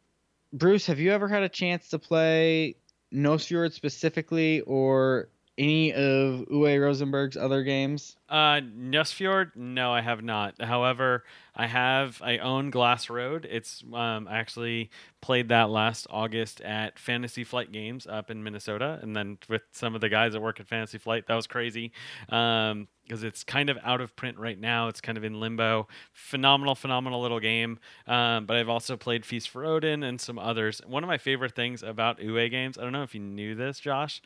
Bruce, 0.53 0.85
have 0.85 0.99
you 0.99 1.11
ever 1.11 1.27
had 1.27 1.43
a 1.43 1.49
chance 1.49 1.89
to 1.89 1.99
play 1.99 2.75
Nusfjord 3.13 3.73
specifically 3.73 4.61
or 4.61 5.29
any 5.59 5.91
of 5.93 6.47
Uwe 6.47 6.79
Rosenberg's 6.79 7.35
other 7.35 7.63
games? 7.63 8.15
Uh, 8.29 8.61
Nusfjord? 8.61 9.55
No, 9.57 9.91
I 9.91 9.99
have 9.99 10.23
not. 10.23 10.59
However, 10.61 11.25
I 11.53 11.67
have. 11.67 12.21
I 12.23 12.37
own 12.37 12.69
Glass 12.69 13.09
Road. 13.09 13.45
It's 13.49 13.83
um, 13.93 14.27
I 14.29 14.37
actually 14.37 14.89
played 15.19 15.49
that 15.49 15.69
last 15.69 16.07
August 16.09 16.61
at 16.61 16.97
Fantasy 16.97 17.43
Flight 17.43 17.73
Games 17.73 18.07
up 18.07 18.31
in 18.31 18.41
Minnesota, 18.41 18.99
and 19.01 19.13
then 19.13 19.37
with 19.49 19.63
some 19.73 19.95
of 19.95 20.01
the 20.01 20.07
guys 20.07 20.31
that 20.31 20.41
work 20.41 20.61
at 20.61 20.67
Fantasy 20.67 20.97
Flight. 20.97 21.27
That 21.27 21.35
was 21.35 21.45
crazy. 21.45 21.91
Um, 22.29 22.87
because 23.09 23.23
it's 23.23 23.43
kind 23.43 23.71
of 23.71 23.77
out 23.83 24.01
of 24.01 24.15
print 24.15 24.37
right 24.37 24.59
now. 24.59 24.87
It's 24.87 25.01
kind 25.01 25.17
of 25.17 25.23
in 25.23 25.39
limbo. 25.39 25.87
Phenomenal, 26.13 26.75
phenomenal 26.75 27.19
little 27.21 27.39
game. 27.39 27.79
Um, 28.05 28.45
but 28.45 28.55
I've 28.55 28.69
also 28.69 28.95
played 28.97 29.25
Feast 29.25 29.49
for 29.49 29.65
Odin 29.65 30.03
and 30.03 30.21
some 30.21 30.37
others. 30.37 30.79
One 30.85 31.03
of 31.03 31.07
my 31.07 31.17
favorite 31.17 31.55
things 31.55 31.81
about 31.81 32.19
Uwe 32.19 32.51
games, 32.51 32.77
I 32.77 32.83
don't 32.83 32.93
know 32.93 33.01
if 33.01 33.15
you 33.15 33.21
knew 33.21 33.55
this, 33.55 33.79
Josh. 33.79 34.21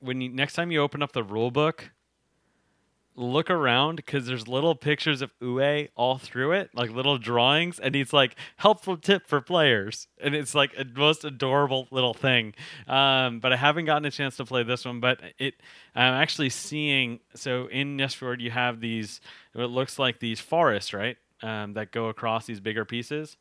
When 0.00 0.20
you 0.20 0.28
next 0.28 0.54
time 0.54 0.70
you 0.70 0.80
open 0.80 1.02
up 1.02 1.12
the 1.12 1.22
rule 1.22 1.50
book, 1.50 1.90
look 3.16 3.50
around 3.50 3.96
because 3.96 4.26
there's 4.26 4.48
little 4.48 4.74
pictures 4.74 5.20
of 5.20 5.30
Uwe 5.40 5.88
all 5.94 6.16
through 6.16 6.52
it, 6.52 6.70
like 6.74 6.90
little 6.90 7.18
drawings, 7.18 7.78
and 7.78 7.94
he's 7.94 8.12
like 8.12 8.34
helpful 8.56 8.96
tip 8.96 9.26
for 9.26 9.40
players, 9.40 10.08
and 10.22 10.34
it's 10.34 10.54
like 10.54 10.72
a 10.78 10.84
most 10.84 11.24
adorable 11.24 11.86
little 11.90 12.14
thing. 12.14 12.54
Um, 12.88 13.40
but 13.40 13.52
I 13.52 13.56
haven't 13.56 13.84
gotten 13.84 14.06
a 14.06 14.10
chance 14.10 14.36
to 14.38 14.44
play 14.44 14.62
this 14.62 14.84
one, 14.84 15.00
but 15.00 15.20
it 15.38 15.54
I'm 15.94 16.14
actually 16.14 16.50
seeing 16.50 17.20
so 17.34 17.66
in 17.66 17.96
Nestfjord 17.96 18.40
you 18.40 18.50
have 18.50 18.80
these 18.80 19.20
It 19.54 19.66
looks 19.66 19.98
like 19.98 20.20
these 20.20 20.40
forests, 20.40 20.92
right? 20.92 21.16
Um, 21.42 21.72
that 21.74 21.90
go 21.90 22.08
across 22.08 22.46
these 22.46 22.60
bigger 22.60 22.84
pieces. 22.84 23.36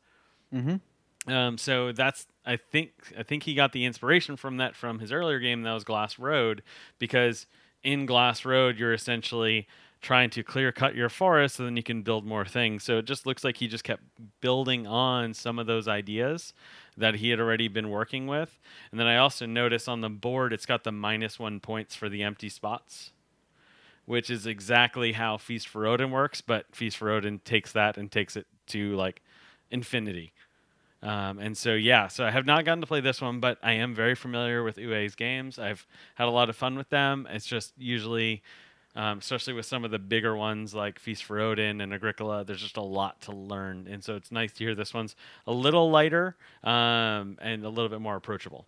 Mm-hmm. 0.54 1.32
Um, 1.32 1.58
so 1.58 1.92
that's 1.92 2.28
I 2.50 2.58
think 2.58 2.92
I 3.18 3.22
think 3.22 3.44
he 3.44 3.54
got 3.54 3.74
the 3.74 3.86
inspiration 3.86 4.36
from 4.36 4.58
that 4.58 4.76
from 4.76 4.98
his 5.00 5.12
earlier 5.12 5.40
game 5.40 5.62
that 5.62 5.74
was 5.74 5.84
Glass 5.84 6.18
Road 6.18 6.64
because 6.98 7.46
in 7.84 8.08
Glass 8.08 8.44
Road 8.44 8.80
you're 8.80 8.94
essentially 8.94 9.68
trying 10.02 10.32
to 10.32 10.42
clear 10.44 10.72
cut 10.72 10.96
your 10.96 11.10
forest 11.10 11.58
so 11.58 11.64
then 11.64 11.78
you 11.78 11.84
can 11.84 12.02
build 12.02 12.26
more 12.26 12.46
things. 12.46 12.84
So 12.84 12.98
it 12.98 13.06
just 13.06 13.28
looks 13.28 13.44
like 13.44 13.58
he 13.58 13.68
just 13.68 13.84
kept 13.84 14.02
building 14.42 14.88
on 14.88 15.36
some 15.36 15.60
of 15.60 15.68
those 15.68 15.88
ideas 15.88 16.54
that 16.98 17.16
he 17.16 17.30
had 17.30 17.40
already 17.40 17.68
been 17.68 17.90
working 17.92 18.26
with. 18.26 18.60
And 18.90 19.00
then 19.00 19.08
I 19.08 19.18
also 19.18 19.46
notice 19.46 19.88
on 19.88 20.02
the 20.02 20.10
board 20.10 20.52
it's 20.52 20.66
got 20.66 20.84
the 20.84 20.92
minus 20.92 21.38
1 21.38 21.60
points 21.60 21.96
for 21.96 22.10
the 22.10 22.24
empty 22.24 22.50
spots. 22.50 23.12
Which 24.06 24.32
is 24.32 24.48
exactly 24.48 25.12
how 25.12 25.38
Feast 25.38 25.68
for 25.68 25.86
Odin 25.86 26.10
works, 26.10 26.42
but 26.42 26.66
Feast 26.76 26.98
for 26.98 27.12
Odin 27.12 27.40
takes 27.46 27.72
that 27.74 27.96
and 27.96 28.12
takes 28.12 28.36
it 28.36 28.48
to 28.68 28.96
like 28.96 29.22
infinity. 29.70 30.34
Um, 31.02 31.40
and 31.40 31.58
so, 31.58 31.76
yeah, 31.76 32.08
so 32.08 32.26
I 32.26 32.32
have 32.32 32.46
not 32.46 32.66
gotten 32.66 32.82
to 32.82 32.88
play 32.88 33.00
this 33.00 33.22
one, 33.22 33.40
but 33.40 33.58
I 33.64 33.74
am 33.74 33.96
very 33.96 34.16
familiar 34.16 34.64
with 34.64 34.78
Uwe's 34.78 35.16
games. 35.16 35.58
I've 35.58 35.88
had 36.16 36.28
a 36.28 36.32
lot 36.32 36.50
of 36.50 36.56
fun 36.56 36.78
with 36.78 36.90
them. 36.90 37.28
It's 37.30 37.46
just 37.46 37.74
usually, 37.78 38.44
um, 38.96 39.20
especially 39.20 39.54
with 39.54 39.66
some 39.66 39.86
of 39.86 39.92
the 39.92 40.00
bigger 40.00 40.36
ones 40.36 40.76
like 40.76 41.00
Feast 41.00 41.24
for 41.24 41.40
Odin 41.40 41.80
and 41.80 41.94
Agricola, 41.94 42.44
there's 42.44 42.62
just 42.62 42.78
a 42.78 42.82
lot 42.82 43.22
to 43.22 43.32
learn. 43.32 43.88
And 43.90 44.04
so 44.04 44.16
it's 44.16 44.32
nice 44.32 44.52
to 44.54 44.64
hear 44.66 44.76
this 44.76 44.94
one's 44.94 45.16
a 45.48 45.54
little 45.54 45.90
lighter 45.90 46.36
um, 46.64 47.38
and 47.42 47.64
a 47.64 47.70
little 47.70 47.90
bit 47.90 48.02
more 48.02 48.18
approachable. 48.18 48.66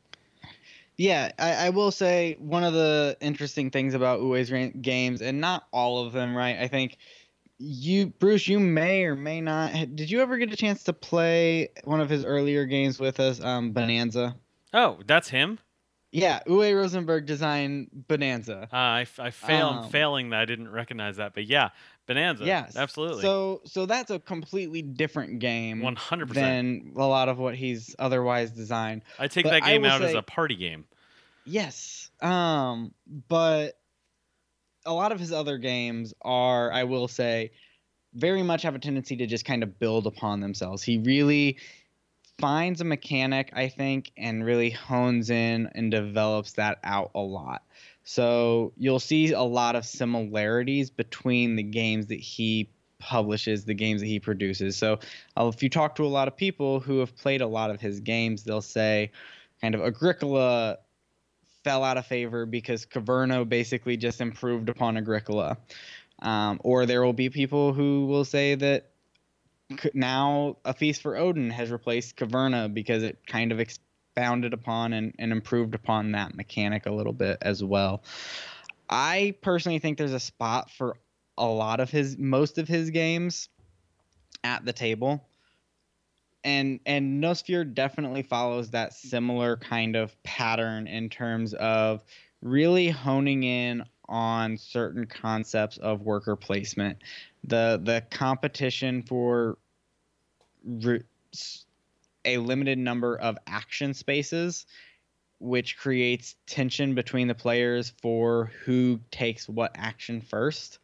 Yeah, 0.97 1.31
I, 1.39 1.53
I 1.53 1.69
will 1.69 1.91
say 1.91 2.37
one 2.39 2.63
of 2.63 2.73
the 2.73 3.17
interesting 3.21 3.71
things 3.71 3.93
about 3.93 4.19
Uwe's 4.19 4.71
games, 4.81 5.21
and 5.21 5.41
not 5.41 5.67
all 5.71 6.05
of 6.05 6.13
them, 6.13 6.35
right? 6.35 6.57
I 6.59 6.67
think 6.67 6.97
you, 7.61 8.07
Bruce, 8.07 8.47
you 8.47 8.59
may 8.59 9.03
or 9.03 9.15
may 9.15 9.39
not. 9.41 9.71
Did 9.95 10.09
you 10.09 10.21
ever 10.21 10.37
get 10.37 10.51
a 10.51 10.55
chance 10.55 10.83
to 10.83 10.93
play 10.93 11.69
one 11.83 12.01
of 12.01 12.09
his 12.09 12.25
earlier 12.25 12.65
games 12.65 12.99
with 12.99 13.19
us, 13.19 13.39
um, 13.41 13.71
Bonanza? 13.71 14.35
Oh, 14.73 14.99
that's 15.05 15.29
him? 15.29 15.59
Yeah, 16.11 16.41
Uwe 16.45 16.75
Rosenberg 16.75 17.25
designed 17.25 17.89
Bonanza. 18.07 18.67
Uh, 18.73 18.75
I, 18.75 19.05
I 19.17 19.29
failed, 19.29 19.75
Um, 19.85 19.89
failing 19.89 20.31
that 20.31 20.41
I 20.41 20.45
didn't 20.45 20.69
recognize 20.69 21.17
that. 21.17 21.33
But 21.33 21.45
yeah, 21.45 21.69
Bonanza. 22.05 22.43
Yes, 22.43 22.75
Absolutely. 22.75 23.21
So, 23.21 23.61
so 23.65 23.85
that's 23.85 24.11
a 24.11 24.19
completely 24.19 24.81
different 24.81 25.39
game 25.39 25.81
100%. 25.81 26.33
than 26.33 26.93
a 26.97 27.05
lot 27.05 27.29
of 27.29 27.37
what 27.37 27.55
he's 27.55 27.95
otherwise 27.97 28.51
designed. 28.51 29.03
I 29.19 29.27
take 29.27 29.45
but 29.45 29.51
that 29.51 29.63
game 29.63 29.85
out 29.85 30.01
as 30.01 30.13
a 30.13 30.21
party 30.21 30.55
game. 30.55 30.85
Yes. 31.45 32.11
Um, 32.21 32.93
but 33.29 33.77
a 34.85 34.93
lot 34.93 35.11
of 35.11 35.19
his 35.19 35.31
other 35.31 35.57
games 35.57 36.13
are, 36.21 36.71
I 36.71 36.83
will 36.83 37.07
say, 37.07 37.51
very 38.13 38.43
much 38.43 38.63
have 38.63 38.75
a 38.75 38.79
tendency 38.79 39.15
to 39.17 39.27
just 39.27 39.45
kind 39.45 39.63
of 39.63 39.79
build 39.79 40.07
upon 40.07 40.41
themselves. 40.41 40.83
He 40.83 40.97
really 40.97 41.57
finds 42.39 42.81
a 42.81 42.83
mechanic, 42.83 43.51
I 43.53 43.69
think, 43.69 44.11
and 44.17 44.43
really 44.43 44.71
hones 44.71 45.29
in 45.29 45.69
and 45.75 45.91
develops 45.91 46.53
that 46.53 46.79
out 46.83 47.11
a 47.15 47.19
lot. 47.19 47.63
So 48.03 48.73
you'll 48.77 48.99
see 48.99 49.31
a 49.31 49.41
lot 49.41 49.75
of 49.75 49.85
similarities 49.85 50.89
between 50.89 51.55
the 51.55 51.63
games 51.63 52.07
that 52.07 52.19
he 52.19 52.69
publishes, 52.97 53.65
the 53.65 53.73
games 53.73 54.01
that 54.01 54.07
he 54.07 54.19
produces. 54.19 54.75
So 54.75 54.99
uh, 55.37 55.51
if 55.53 55.61
you 55.61 55.69
talk 55.69 55.95
to 55.95 56.05
a 56.05 56.07
lot 56.07 56.27
of 56.27 56.35
people 56.35 56.79
who 56.79 56.99
have 56.99 57.15
played 57.15 57.41
a 57.41 57.47
lot 57.47 57.69
of 57.69 57.79
his 57.79 57.99
games, 57.99 58.43
they'll 58.43 58.61
say, 58.61 59.11
kind 59.61 59.75
of 59.75 59.81
Agricola 59.81 60.79
fell 61.63 61.83
out 61.83 61.97
of 61.97 62.05
favor 62.05 62.45
because 62.45 62.85
Caverna 62.85 63.47
basically 63.47 63.97
just 63.97 64.21
improved 64.21 64.69
upon 64.69 64.97
Agricola. 64.97 65.57
Um, 66.21 66.59
or 66.63 66.85
there 66.85 67.03
will 67.03 67.13
be 67.13 67.29
people 67.29 67.73
who 67.73 68.05
will 68.05 68.25
say 68.25 68.55
that 68.55 68.91
now 69.93 70.57
A 70.65 70.73
Feast 70.73 71.01
for 71.01 71.17
Odin 71.17 71.49
has 71.49 71.71
replaced 71.71 72.15
Caverna 72.17 72.71
because 72.71 73.03
it 73.03 73.19
kind 73.25 73.51
of 73.51 73.59
expounded 73.59 74.53
upon 74.53 74.93
and, 74.93 75.15
and 75.17 75.31
improved 75.31 75.73
upon 75.73 76.11
that 76.11 76.35
mechanic 76.35 76.85
a 76.85 76.91
little 76.91 77.13
bit 77.13 77.37
as 77.41 77.63
well. 77.63 78.03
I 78.89 79.35
personally 79.41 79.79
think 79.79 79.97
there's 79.97 80.13
a 80.13 80.19
spot 80.19 80.69
for 80.69 80.97
a 81.37 81.45
lot 81.45 81.79
of 81.79 81.89
his, 81.89 82.17
most 82.17 82.57
of 82.57 82.67
his 82.67 82.89
games 82.89 83.49
at 84.43 84.65
the 84.65 84.73
table 84.73 85.25
and 86.43 86.79
and 86.85 87.23
Nusfjord 87.23 87.73
definitely 87.73 88.23
follows 88.23 88.71
that 88.71 88.93
similar 88.93 89.57
kind 89.57 89.95
of 89.95 90.21
pattern 90.23 90.87
in 90.87 91.09
terms 91.09 91.53
of 91.53 92.03
really 92.41 92.89
honing 92.89 93.43
in 93.43 93.83
on 94.07 94.57
certain 94.57 95.05
concepts 95.05 95.77
of 95.77 96.01
worker 96.01 96.35
placement. 96.35 96.99
The 97.43 97.79
the 97.83 98.03
competition 98.09 99.03
for 99.03 99.57
re- 100.65 101.03
a 102.25 102.37
limited 102.37 102.77
number 102.77 103.15
of 103.15 103.37
action 103.47 103.93
spaces 103.93 104.65
which 105.39 105.75
creates 105.77 106.35
tension 106.45 106.93
between 106.93 107.27
the 107.27 107.33
players 107.33 107.93
for 108.01 108.51
who 108.65 108.99
takes 109.09 109.49
what 109.49 109.71
action 109.75 110.21
first 110.21 110.77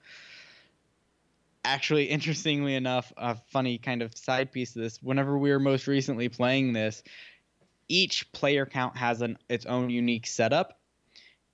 actually 1.68 2.06
interestingly 2.10 2.76
enough 2.76 3.12
a 3.18 3.36
funny 3.52 3.78
kind 3.78 4.02
of 4.02 4.18
side 4.18 4.52
piece 4.52 4.76
of 4.76 4.82
this 4.82 5.02
whenever 5.02 5.38
we 5.38 5.52
were 5.52 5.60
most 5.60 5.88
recently 5.88 6.30
playing 6.30 6.74
this 6.74 7.04
each 7.90 8.32
player 8.32 8.66
count 8.66 8.98
has 8.98 9.22
an 9.22 9.38
its 9.50 9.66
own 9.66 9.90
unique 9.90 10.28
setup 10.28 10.80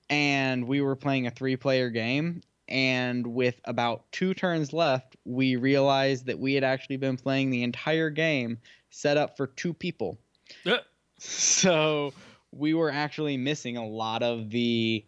and 0.10 0.68
we 0.68 0.82
were 0.82 0.96
playing 0.96 1.28
a 1.28 1.32
three 1.32 1.56
player 1.56 1.90
game 1.90 2.42
and 2.68 3.28
with 3.28 3.60
about 3.66 4.12
two 4.12 4.34
turns 4.34 4.74
left, 4.74 5.18
we 5.26 5.58
realized 5.58 6.28
that 6.28 6.40
we 6.40 6.54
had 6.54 6.64
actually 6.64 6.98
been 6.98 7.18
playing 7.18 7.50
the 7.50 7.64
entire 7.64 8.10
game 8.10 8.60
set 8.90 9.18
up 9.18 9.38
for 9.38 9.48
two 9.48 9.74
people. 9.74 10.18
Uh. 10.66 10.78
So 11.26 12.12
we 12.52 12.74
were 12.74 12.92
actually 12.92 13.38
missing 13.38 13.78
a 13.78 13.88
lot 13.88 14.24
of 14.24 14.50
the 14.50 15.06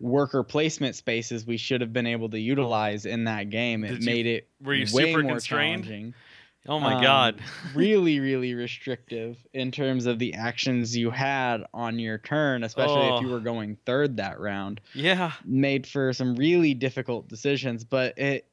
worker 0.00 0.42
placement 0.44 0.94
spaces 0.94 1.44
we 1.46 1.56
should 1.56 1.80
have 1.80 1.92
been 1.92 2.06
able 2.06 2.28
to 2.30 2.38
utilize 2.38 3.04
in 3.06 3.24
that 3.24 3.50
game. 3.50 3.84
It 3.84 3.88
Did 3.88 4.04
you- 4.04 4.06
made 4.06 4.26
it 4.26 4.48
Were 4.62 4.74
you 4.74 4.86
way 4.94 5.06
super 5.12 5.22
more 5.22 5.32
constrained? 5.32 5.84
challenging. 5.84 6.14
Oh 6.68 6.78
my 6.78 6.94
Um, 6.96 7.02
god. 7.02 7.40
really, 7.74 8.20
really 8.20 8.54
restrictive 8.54 9.38
in 9.54 9.70
terms 9.70 10.06
of 10.06 10.18
the 10.18 10.34
actions 10.34 10.96
you 10.96 11.10
had 11.10 11.64
on 11.72 11.98
your 11.98 12.18
turn, 12.18 12.62
especially 12.62 13.08
if 13.08 13.22
you 13.22 13.28
Oh. 13.28 13.32
were 13.32 13.40
going 13.40 13.76
third 13.86 14.18
that 14.18 14.38
round. 14.38 14.80
Yeah. 14.94 15.32
Made 15.44 15.86
for 15.86 16.12
some 16.12 16.34
really 16.36 16.74
difficult 16.74 17.26
decisions, 17.28 17.84
but 17.84 18.18
it 18.18 18.44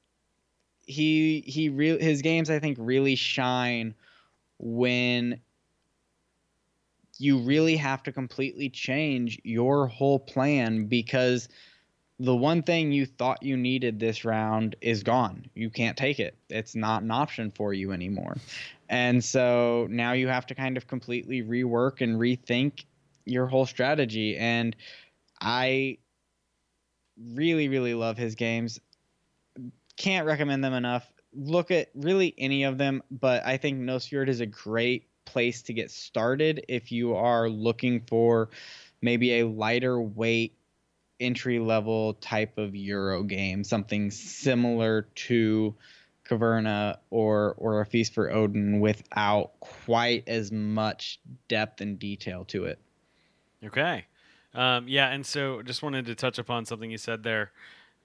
he 0.88 1.42
he 1.42 1.70
real 1.70 2.00
his 2.00 2.22
games 2.22 2.50
I 2.50 2.60
think 2.60 2.78
really 2.80 3.16
shine 3.16 3.96
when 4.60 5.42
you 7.18 7.40
really 7.40 7.78
have 7.78 8.04
to 8.04 8.12
completely 8.12 8.70
change 8.70 9.40
your 9.44 9.88
whole 9.88 10.20
plan 10.20 10.86
because 10.86 11.48
the 12.20 12.36
one 12.36 12.64
thing 12.64 12.92
you 12.92 13.06
thought 13.06 13.44
you 13.44 13.58
needed 13.58 14.00
this 14.00 14.24
round 14.24 14.76
is 14.82 15.04
gone. 15.04 15.46
You 15.54 15.70
can't 15.70 15.98
take 15.98 16.20
it. 16.20 16.38
It's 16.50 16.76
not 16.76 17.04
an 17.04 17.12
option 17.12 17.52
for 17.52 17.74
you 17.74 17.92
anymore. 17.92 18.38
And 18.90 19.24
so 19.24 19.88
now 19.90 20.14
you 20.14 20.28
have 20.28 20.46
to 20.48 20.56
kind 20.56 20.78
of 20.78 20.88
completely 20.88 21.42
rework 21.42 22.02
and 22.02 22.18
rethink 22.18 22.86
your 23.26 23.48
whole 23.48 23.66
strategy. 23.66 24.38
And 24.38 24.76
I 25.42 25.98
really, 27.34 27.68
really 27.68 27.94
love 27.94 28.18
his 28.18 28.36
games. 28.36 28.80
Can't 29.98 30.26
recommend 30.26 30.64
them 30.64 30.74
enough. 30.74 31.12
Look 31.34 31.72
at 31.72 31.90
really 31.96 32.34
any 32.38 32.64
of 32.64 32.78
them, 32.78 33.04
but 33.12 33.46
I 33.46 33.58
think 33.58 33.80
Nusfjord 33.80 34.30
is 34.30 34.40
a 34.40 34.46
great 34.46 35.08
place 35.26 35.62
to 35.64 35.74
get 35.74 35.92
started 35.92 36.66
if 36.68 36.92
you 36.92 37.16
are 37.16 37.50
looking 37.50 38.02
for 38.02 38.50
maybe 39.02 39.40
a 39.40 39.48
lighter 39.48 40.00
weight 40.00 40.56
entry 41.20 41.60
level 41.60 42.14
type 42.16 42.58
of 42.58 42.76
Euro 42.76 43.24
game, 43.24 43.64
something 43.64 44.12
similar 44.12 45.04
to 45.16 45.76
Caverna 46.28 46.98
or 47.10 47.56
or 47.58 47.82
a 47.82 47.86
Feast 47.86 48.14
for 48.14 48.32
Odin 48.32 48.80
without 48.80 49.60
quite 49.60 50.28
as 50.28 50.52
much 50.52 51.20
depth 51.48 51.82
and 51.82 52.00
detail 52.00 52.46
to 52.46 52.66
it. 52.66 52.80
Okay. 53.64 54.06
Um, 54.54 54.88
yeah, 54.88 55.10
and 55.10 55.26
so 55.26 55.62
just 55.62 55.84
wanted 55.84 56.06
to 56.06 56.16
touch 56.16 56.38
upon 56.38 56.66
something 56.66 56.90
you 56.90 56.98
said 56.98 57.24
there, 57.24 57.52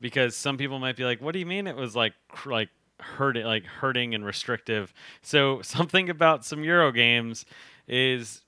because 0.00 0.36
some 0.36 0.56
people 0.56 0.78
might 0.78 0.96
be 0.96 1.04
like, 1.04 1.20
"What 1.20 1.32
do 1.32 1.38
you 1.38 1.46
mean 1.46 1.66
it 1.66 1.76
was 1.76 1.94
like 1.94 2.14
like 2.44 2.68
hurting 3.00 3.44
like 3.44 3.64
hurting 3.64 4.14
and 4.14 4.24
restrictive?" 4.24 4.92
So 5.22 5.62
something 5.62 6.10
about 6.10 6.44
some 6.44 6.64
Euro 6.64 6.92
games 6.92 7.44
is 7.88 8.42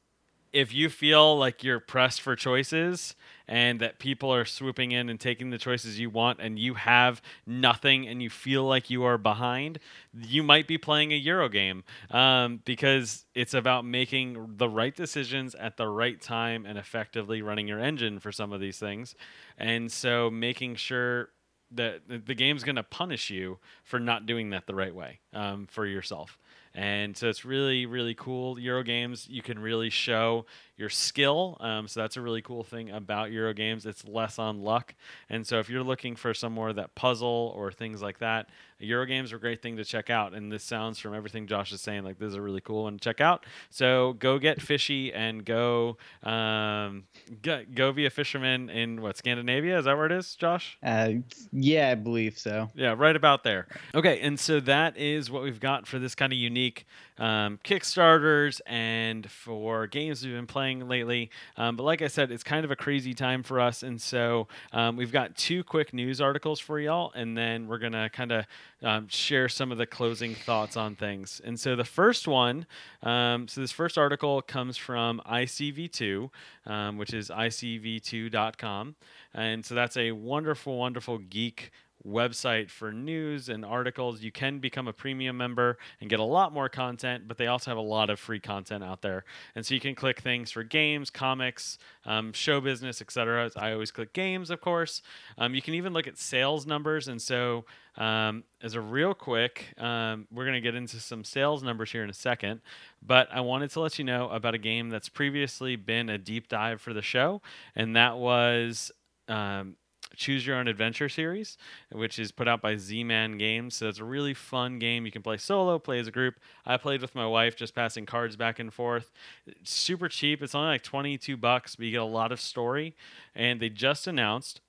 if 0.52 0.74
you 0.74 0.90
feel 0.90 1.38
like 1.38 1.64
you're 1.64 1.80
pressed 1.80 2.20
for 2.20 2.36
choices 2.36 3.14
and 3.48 3.80
that 3.80 3.98
people 3.98 4.32
are 4.32 4.44
swooping 4.44 4.92
in 4.92 5.08
and 5.08 5.18
taking 5.18 5.50
the 5.50 5.58
choices 5.58 5.98
you 5.98 6.10
want 6.10 6.40
and 6.40 6.58
you 6.58 6.74
have 6.74 7.22
nothing 7.46 8.06
and 8.06 8.22
you 8.22 8.28
feel 8.28 8.64
like 8.64 8.90
you 8.90 9.02
are 9.02 9.16
behind, 9.16 9.78
you 10.14 10.42
might 10.42 10.68
be 10.68 10.76
playing 10.76 11.12
a 11.12 11.16
Euro 11.16 11.48
game 11.48 11.84
um, 12.10 12.60
because 12.64 13.24
it's 13.34 13.54
about 13.54 13.84
making 13.84 14.54
the 14.56 14.68
right 14.68 14.94
decisions 14.94 15.54
at 15.54 15.76
the 15.78 15.88
right 15.88 16.20
time 16.20 16.66
and 16.66 16.76
effectively 16.76 17.40
running 17.40 17.66
your 17.66 17.80
engine 17.80 18.18
for 18.18 18.30
some 18.30 18.52
of 18.52 18.60
these 18.60 18.78
things. 18.78 19.14
And 19.56 19.90
so 19.90 20.30
making 20.30 20.76
sure 20.76 21.30
the- 21.74 22.22
the 22.24 22.34
game's 22.34 22.64
going 22.64 22.76
to 22.76 22.82
punish 22.82 23.30
you 23.30 23.58
for 23.82 23.98
not 23.98 24.26
doing 24.26 24.50
that 24.50 24.66
the 24.66 24.74
right 24.74 24.94
way 24.94 25.20
um, 25.32 25.66
for 25.70 25.86
yourself. 25.86 26.38
And 26.74 27.14
so 27.16 27.28
it's 27.28 27.44
really, 27.44 27.84
really 27.84 28.14
cool. 28.14 28.58
Euro 28.58 28.82
games, 28.82 29.28
you 29.28 29.42
can 29.42 29.58
really 29.58 29.90
show 29.90 30.46
your 30.76 30.88
skill. 30.88 31.58
Um, 31.60 31.86
so 31.86 32.00
that's 32.00 32.16
a 32.16 32.22
really 32.22 32.40
cool 32.40 32.64
thing 32.64 32.90
about 32.90 33.30
Euro 33.30 33.52
games. 33.52 33.84
It's 33.84 34.06
less 34.08 34.38
on 34.38 34.62
luck. 34.62 34.94
And 35.28 35.46
so 35.46 35.58
if 35.58 35.68
you're 35.68 35.82
looking 35.82 36.16
for 36.16 36.32
some 36.32 36.54
more 36.54 36.72
that 36.72 36.94
puzzle 36.94 37.52
or 37.54 37.72
things 37.72 38.00
like 38.00 38.20
that, 38.20 38.48
Euro 38.86 39.06
games 39.06 39.32
are 39.32 39.36
a 39.36 39.40
great 39.40 39.62
thing 39.62 39.76
to 39.76 39.84
check 39.84 40.10
out. 40.10 40.34
And 40.34 40.50
this 40.50 40.64
sounds 40.64 40.98
from 40.98 41.14
everything 41.14 41.46
Josh 41.46 41.72
is 41.72 41.80
saying 41.80 42.04
like 42.04 42.18
this 42.18 42.28
is 42.28 42.34
a 42.34 42.40
really 42.40 42.60
cool 42.60 42.84
one 42.84 42.94
to 42.94 42.98
check 42.98 43.20
out. 43.20 43.46
So 43.70 44.14
go 44.14 44.38
get 44.38 44.60
fishy 44.60 45.12
and 45.12 45.44
go 45.44 45.96
um, 46.22 47.04
go, 47.42 47.62
go 47.74 47.92
be 47.92 48.06
a 48.06 48.10
fisherman 48.10 48.70
in 48.70 49.00
what 49.00 49.16
Scandinavia 49.16 49.78
is 49.78 49.84
that 49.84 49.96
where 49.96 50.06
it 50.06 50.12
is, 50.12 50.34
Josh? 50.34 50.78
Uh, 50.82 51.10
yeah, 51.52 51.90
I 51.90 51.94
believe 51.94 52.38
so. 52.38 52.70
Yeah, 52.74 52.94
right 52.96 53.16
about 53.16 53.44
there. 53.44 53.66
Okay, 53.94 54.20
and 54.20 54.38
so 54.38 54.60
that 54.60 54.96
is 54.96 55.30
what 55.30 55.42
we've 55.42 55.60
got 55.60 55.86
for 55.86 55.98
this 55.98 56.14
kind 56.14 56.32
of 56.32 56.38
unique 56.38 56.86
um, 57.18 57.58
Kickstarters 57.64 58.60
and 58.66 59.30
for 59.30 59.86
games 59.86 60.24
we've 60.24 60.34
been 60.34 60.46
playing 60.46 60.88
lately. 60.88 61.30
Um, 61.56 61.76
but 61.76 61.84
like 61.84 62.02
I 62.02 62.08
said, 62.08 62.30
it's 62.30 62.42
kind 62.42 62.64
of 62.64 62.70
a 62.70 62.76
crazy 62.76 63.14
time 63.14 63.42
for 63.42 63.60
us, 63.60 63.82
and 63.82 64.00
so 64.00 64.48
um, 64.72 64.96
we've 64.96 65.12
got 65.12 65.36
two 65.36 65.62
quick 65.62 65.92
news 65.92 66.20
articles 66.20 66.58
for 66.58 66.80
y'all, 66.80 67.12
and 67.14 67.36
then 67.36 67.68
we're 67.68 67.78
gonna 67.78 68.10
kind 68.10 68.32
of 68.32 68.46
um, 68.82 69.08
share 69.08 69.48
some 69.48 69.72
of 69.72 69.78
the 69.78 69.86
closing 69.86 70.34
thoughts 70.34 70.76
on 70.76 70.94
things. 70.94 71.40
And 71.44 71.58
so 71.58 71.76
the 71.76 71.84
first 71.84 72.26
one, 72.26 72.66
um, 73.02 73.48
so 73.48 73.60
this 73.60 73.72
first 73.72 73.96
article 73.96 74.42
comes 74.42 74.76
from 74.76 75.20
ICV2, 75.26 76.30
um, 76.66 76.98
which 76.98 77.14
is 77.14 77.28
icv2.com, 77.30 78.94
and 79.34 79.64
so 79.64 79.74
that's 79.74 79.96
a 79.96 80.12
wonderful, 80.12 80.78
wonderful 80.78 81.18
geek 81.18 81.70
website 82.06 82.70
for 82.70 82.92
news 82.92 83.48
and 83.48 83.64
articles. 83.64 84.22
You 84.22 84.32
can 84.32 84.58
become 84.58 84.88
a 84.88 84.92
premium 84.92 85.36
member 85.36 85.78
and 86.00 86.10
get 86.10 86.20
a 86.20 86.24
lot 86.24 86.52
more 86.52 86.68
content, 86.68 87.28
but 87.28 87.36
they 87.38 87.46
also 87.46 87.70
have 87.70 87.78
a 87.78 87.80
lot 87.80 88.10
of 88.10 88.18
free 88.18 88.40
content 88.40 88.82
out 88.82 89.02
there. 89.02 89.24
And 89.54 89.64
so 89.64 89.74
you 89.74 89.80
can 89.80 89.94
click 89.94 90.20
things 90.20 90.50
for 90.50 90.62
games, 90.64 91.10
comics, 91.10 91.78
um, 92.04 92.32
show 92.32 92.60
business, 92.60 93.00
etc. 93.00 93.50
I 93.56 93.72
always 93.72 93.90
click 93.90 94.12
games, 94.12 94.50
of 94.50 94.60
course. 94.60 95.02
Um, 95.38 95.54
you 95.54 95.62
can 95.62 95.74
even 95.74 95.92
look 95.92 96.06
at 96.06 96.18
sales 96.18 96.66
numbers. 96.66 97.08
And 97.08 97.20
so, 97.20 97.64
um, 97.96 98.44
as 98.62 98.74
a 98.74 98.80
real 98.80 99.12
quick, 99.12 99.74
um, 99.78 100.26
we're 100.32 100.44
going 100.44 100.54
to 100.54 100.60
get 100.60 100.74
into 100.74 100.98
some 100.98 101.24
sales 101.24 101.62
numbers 101.62 101.92
here 101.92 102.02
in 102.02 102.10
a 102.10 102.14
second. 102.14 102.60
But 103.02 103.28
I 103.30 103.40
wanted 103.40 103.70
to 103.72 103.80
let 103.80 103.98
you 103.98 104.04
know 104.04 104.28
about 104.30 104.54
a 104.54 104.58
game 104.58 104.88
that's 104.88 105.08
previously 105.08 105.76
been 105.76 106.08
a 106.08 106.18
deep 106.18 106.48
dive 106.48 106.80
for 106.80 106.92
the 106.92 107.02
show, 107.02 107.42
and 107.74 107.96
that 107.96 108.16
was. 108.16 108.90
Um, 109.28 109.76
Choose 110.16 110.46
Your 110.46 110.56
Own 110.56 110.68
Adventure 110.68 111.08
series, 111.08 111.56
which 111.90 112.18
is 112.18 112.32
put 112.32 112.48
out 112.48 112.62
by 112.62 112.76
Z 112.76 113.04
Man 113.04 113.38
Games. 113.38 113.76
So 113.76 113.88
it's 113.88 113.98
a 113.98 114.04
really 114.04 114.34
fun 114.34 114.78
game. 114.78 115.06
You 115.06 115.12
can 115.12 115.22
play 115.22 115.36
solo, 115.36 115.78
play 115.78 115.98
as 115.98 116.06
a 116.06 116.12
group. 116.12 116.34
I 116.66 116.76
played 116.76 117.00
with 117.00 117.14
my 117.14 117.26
wife, 117.26 117.56
just 117.56 117.74
passing 117.74 118.06
cards 118.06 118.36
back 118.36 118.58
and 118.58 118.72
forth. 118.72 119.12
It's 119.46 119.72
super 119.72 120.08
cheap. 120.08 120.42
It's 120.42 120.54
only 120.54 120.68
like 120.68 120.82
22 120.82 121.36
bucks, 121.36 121.76
but 121.76 121.86
you 121.86 121.92
get 121.92 122.00
a 122.00 122.04
lot 122.04 122.32
of 122.32 122.40
story. 122.40 122.94
And 123.34 123.60
they 123.60 123.68
just 123.68 124.06
announced 124.06 124.60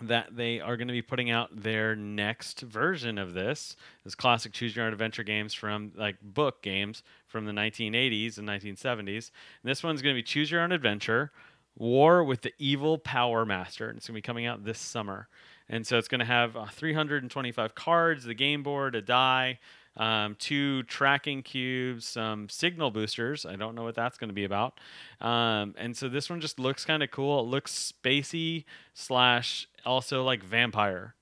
that 0.00 0.36
they 0.36 0.60
are 0.60 0.76
going 0.76 0.88
to 0.88 0.92
be 0.92 1.02
putting 1.02 1.30
out 1.30 1.48
their 1.52 1.94
next 1.94 2.60
version 2.60 3.16
of 3.16 3.32
this 3.32 3.76
this 4.02 4.14
classic 4.14 4.52
choose 4.52 4.74
your 4.74 4.84
own 4.84 4.92
adventure 4.92 5.22
games 5.22 5.54
from 5.54 5.92
like 5.94 6.16
book 6.20 6.62
games 6.62 7.02
from 7.28 7.46
the 7.46 7.52
1980s 7.52 8.36
and 8.36 8.48
1970s 8.48 9.30
and 9.62 9.70
this 9.70 9.84
one's 9.84 10.02
going 10.02 10.14
to 10.14 10.18
be 10.18 10.22
choose 10.22 10.50
your 10.50 10.62
own 10.62 10.72
adventure 10.72 11.30
War 11.76 12.22
with 12.22 12.42
the 12.42 12.52
Evil 12.58 12.98
Power 12.98 13.44
Master, 13.44 13.88
and 13.88 13.96
it's 13.96 14.06
going 14.06 14.14
to 14.14 14.18
be 14.18 14.22
coming 14.22 14.46
out 14.46 14.64
this 14.64 14.78
summer. 14.78 15.28
And 15.68 15.86
so 15.86 15.98
it's 15.98 16.08
going 16.08 16.20
to 16.20 16.26
have 16.26 16.56
uh, 16.56 16.66
325 16.66 17.74
cards, 17.74 18.24
the 18.24 18.34
game 18.34 18.62
board, 18.62 18.94
a 18.94 19.02
die, 19.02 19.58
um, 19.96 20.36
two 20.38 20.82
tracking 20.84 21.42
cubes, 21.42 22.06
some 22.06 22.48
signal 22.48 22.90
boosters. 22.90 23.46
I 23.46 23.56
don't 23.56 23.74
know 23.74 23.84
what 23.84 23.94
that's 23.94 24.18
going 24.18 24.28
to 24.28 24.34
be 24.34 24.44
about. 24.44 24.78
Um, 25.20 25.74
and 25.78 25.96
so 25.96 26.08
this 26.08 26.28
one 26.28 26.40
just 26.40 26.58
looks 26.58 26.84
kind 26.84 27.02
of 27.02 27.10
cool. 27.10 27.40
It 27.40 27.46
looks 27.46 27.92
spacey 27.92 28.64
slash 28.92 29.68
also 29.86 30.22
like 30.22 30.42
vampire. 30.42 31.14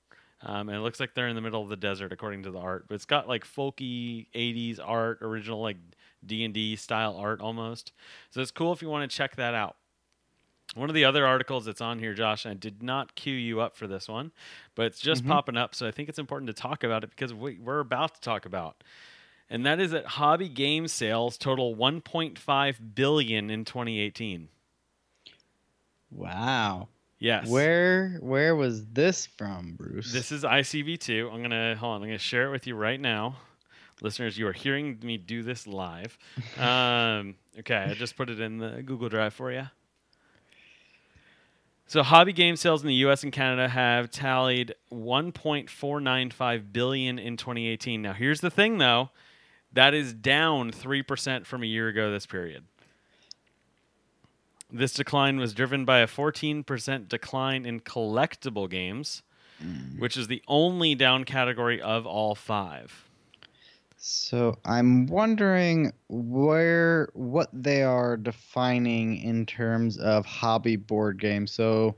Um, 0.45 0.67
and 0.67 0.77
it 0.77 0.81
looks 0.81 0.99
like 0.99 1.13
they're 1.13 1.29
in 1.29 1.35
the 1.35 1.41
middle 1.41 1.61
of 1.61 1.69
the 1.69 1.77
desert, 1.77 2.11
according 2.11 2.43
to 2.43 2.51
the 2.51 2.59
art. 2.59 2.85
But 2.89 2.95
it's 2.95 3.05
got 3.05 3.29
like 3.29 3.45
folky 3.45 4.27
'80s 4.35 4.77
art, 4.83 5.19
original 5.21 5.61
like 5.61 5.77
D 6.25 6.43
and 6.43 6.53
D 6.53 6.75
style 6.75 7.15
art 7.15 7.39
almost. 7.39 7.93
So 8.29 8.41
it's 8.41 8.51
cool 8.51 8.73
if 8.73 8.81
you 8.81 8.89
want 8.89 9.09
to 9.09 9.15
check 9.15 9.37
that 9.37 9.53
out. 9.53 9.77
One 10.75 10.89
of 10.89 10.95
the 10.95 11.05
other 11.05 11.25
articles 11.25 11.65
that's 11.65 11.81
on 11.81 11.99
here, 11.99 12.13
Josh, 12.13 12.45
I 12.47 12.53
did 12.55 12.81
not 12.81 13.13
cue 13.15 13.35
you 13.35 13.61
up 13.61 13.75
for 13.75 13.85
this 13.85 14.07
one, 14.07 14.31
but 14.73 14.87
it's 14.87 14.99
just 14.99 15.23
Mhm. 15.23 15.27
popping 15.27 15.57
up. 15.57 15.75
So 15.75 15.87
I 15.87 15.91
think 15.91 16.09
it's 16.09 16.17
important 16.17 16.47
to 16.47 16.53
talk 16.53 16.83
about 16.83 17.03
it 17.03 17.11
because 17.11 17.33
we, 17.33 17.59
we're 17.59 17.79
about 17.79 18.15
to 18.15 18.21
talk 18.21 18.45
about. 18.45 18.83
And 19.49 19.65
that 19.67 19.79
is 19.79 19.91
that 19.91 20.05
hobby 20.05 20.49
game 20.49 20.87
sales 20.87 21.37
total 21.37 21.75
1.5 21.75 22.95
billion 22.95 23.51
in 23.51 23.65
2018. 23.65 24.49
Wow. 26.11 26.87
Yes. 27.19 27.47
Where 27.47 28.17
where 28.19 28.55
was 28.55 28.85
this 28.87 29.25
from, 29.27 29.73
Bruce? 29.73 30.11
This 30.11 30.31
is 30.31 30.43
ICV2. 30.43 31.31
I'm 31.31 31.41
gonna 31.41 31.75
hold 31.75 31.95
on. 31.95 32.01
I'm 32.01 32.07
gonna 32.09 32.17
share 32.17 32.47
it 32.47 32.51
with 32.51 32.67
you 32.67 32.75
right 32.75 32.99
now, 32.99 33.37
listeners. 34.01 34.37
You 34.37 34.47
are 34.47 34.53
hearing 34.53 34.99
me 35.01 35.17
do 35.17 35.41
this 35.43 35.65
live. 35.65 36.17
um, 36.57 37.35
okay, 37.59 37.75
I 37.77 37.93
just 37.93 38.17
put 38.17 38.29
it 38.29 38.39
in 38.39 38.57
the 38.57 38.81
Google 38.83 39.07
Drive 39.09 39.33
for 39.33 39.51
you. 39.51 39.69
So 41.85 42.01
hobby 42.01 42.33
game 42.33 42.55
sales 42.55 42.81
in 42.81 42.87
the 42.87 42.95
U.S. 42.95 43.23
and 43.23 43.31
Canada 43.31 43.67
have 43.67 44.09
tallied 44.09 44.73
1.495 44.91 46.73
billion 46.73 47.19
in 47.19 47.37
2018. 47.37 48.01
Now, 48.01 48.13
here's 48.13 48.41
the 48.41 48.49
thing, 48.49 48.77
though, 48.77 49.09
that 49.73 49.93
is 49.93 50.13
down 50.13 50.71
three 50.71 51.03
percent 51.03 51.45
from 51.45 51.61
a 51.63 51.65
year 51.65 51.89
ago. 51.89 52.11
This 52.11 52.25
period. 52.25 52.63
This 54.71 54.93
decline 54.93 55.37
was 55.37 55.53
driven 55.53 55.85
by 55.85 55.99
a 55.99 56.07
14% 56.07 57.07
decline 57.07 57.63
in 57.63 57.79
collectible 57.79 58.67
games, 58.67 59.21
mm. 59.63 59.99
which 59.99 60.17
is 60.17 60.27
the 60.27 60.41
only 60.47 60.95
down 60.95 61.25
category 61.25 61.79
of 61.79 62.07
all 62.07 62.33
five. 62.33 63.02
So 64.05 64.59
I'm 64.65 65.05
wondering 65.07 65.93
where 66.09 67.07
what 67.13 67.49
they 67.53 67.83
are 67.83 68.17
defining 68.17 69.15
in 69.17 69.45
terms 69.45 69.97
of 69.97 70.25
hobby 70.25 70.75
board 70.75 71.19
games. 71.21 71.51
So 71.53 71.95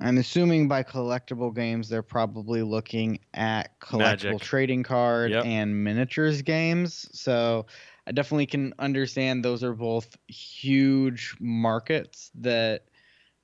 I'm 0.00 0.18
assuming 0.18 0.68
by 0.68 0.82
collectible 0.82 1.54
games 1.54 1.88
they're 1.88 2.02
probably 2.02 2.62
looking 2.62 3.20
at 3.34 3.78
collectible 3.80 4.38
Magic. 4.38 4.40
trading 4.40 4.82
card 4.82 5.32
Yep. 5.32 5.42
and 5.42 5.84
miniatures 5.84 6.42
games. 6.42 7.08
So 7.18 7.66
I 8.06 8.12
definitely 8.12 8.46
can 8.46 8.74
understand 8.78 9.44
those 9.44 9.62
are 9.64 9.74
both 9.74 10.16
huge 10.28 11.36
markets 11.40 12.30
that 12.36 12.84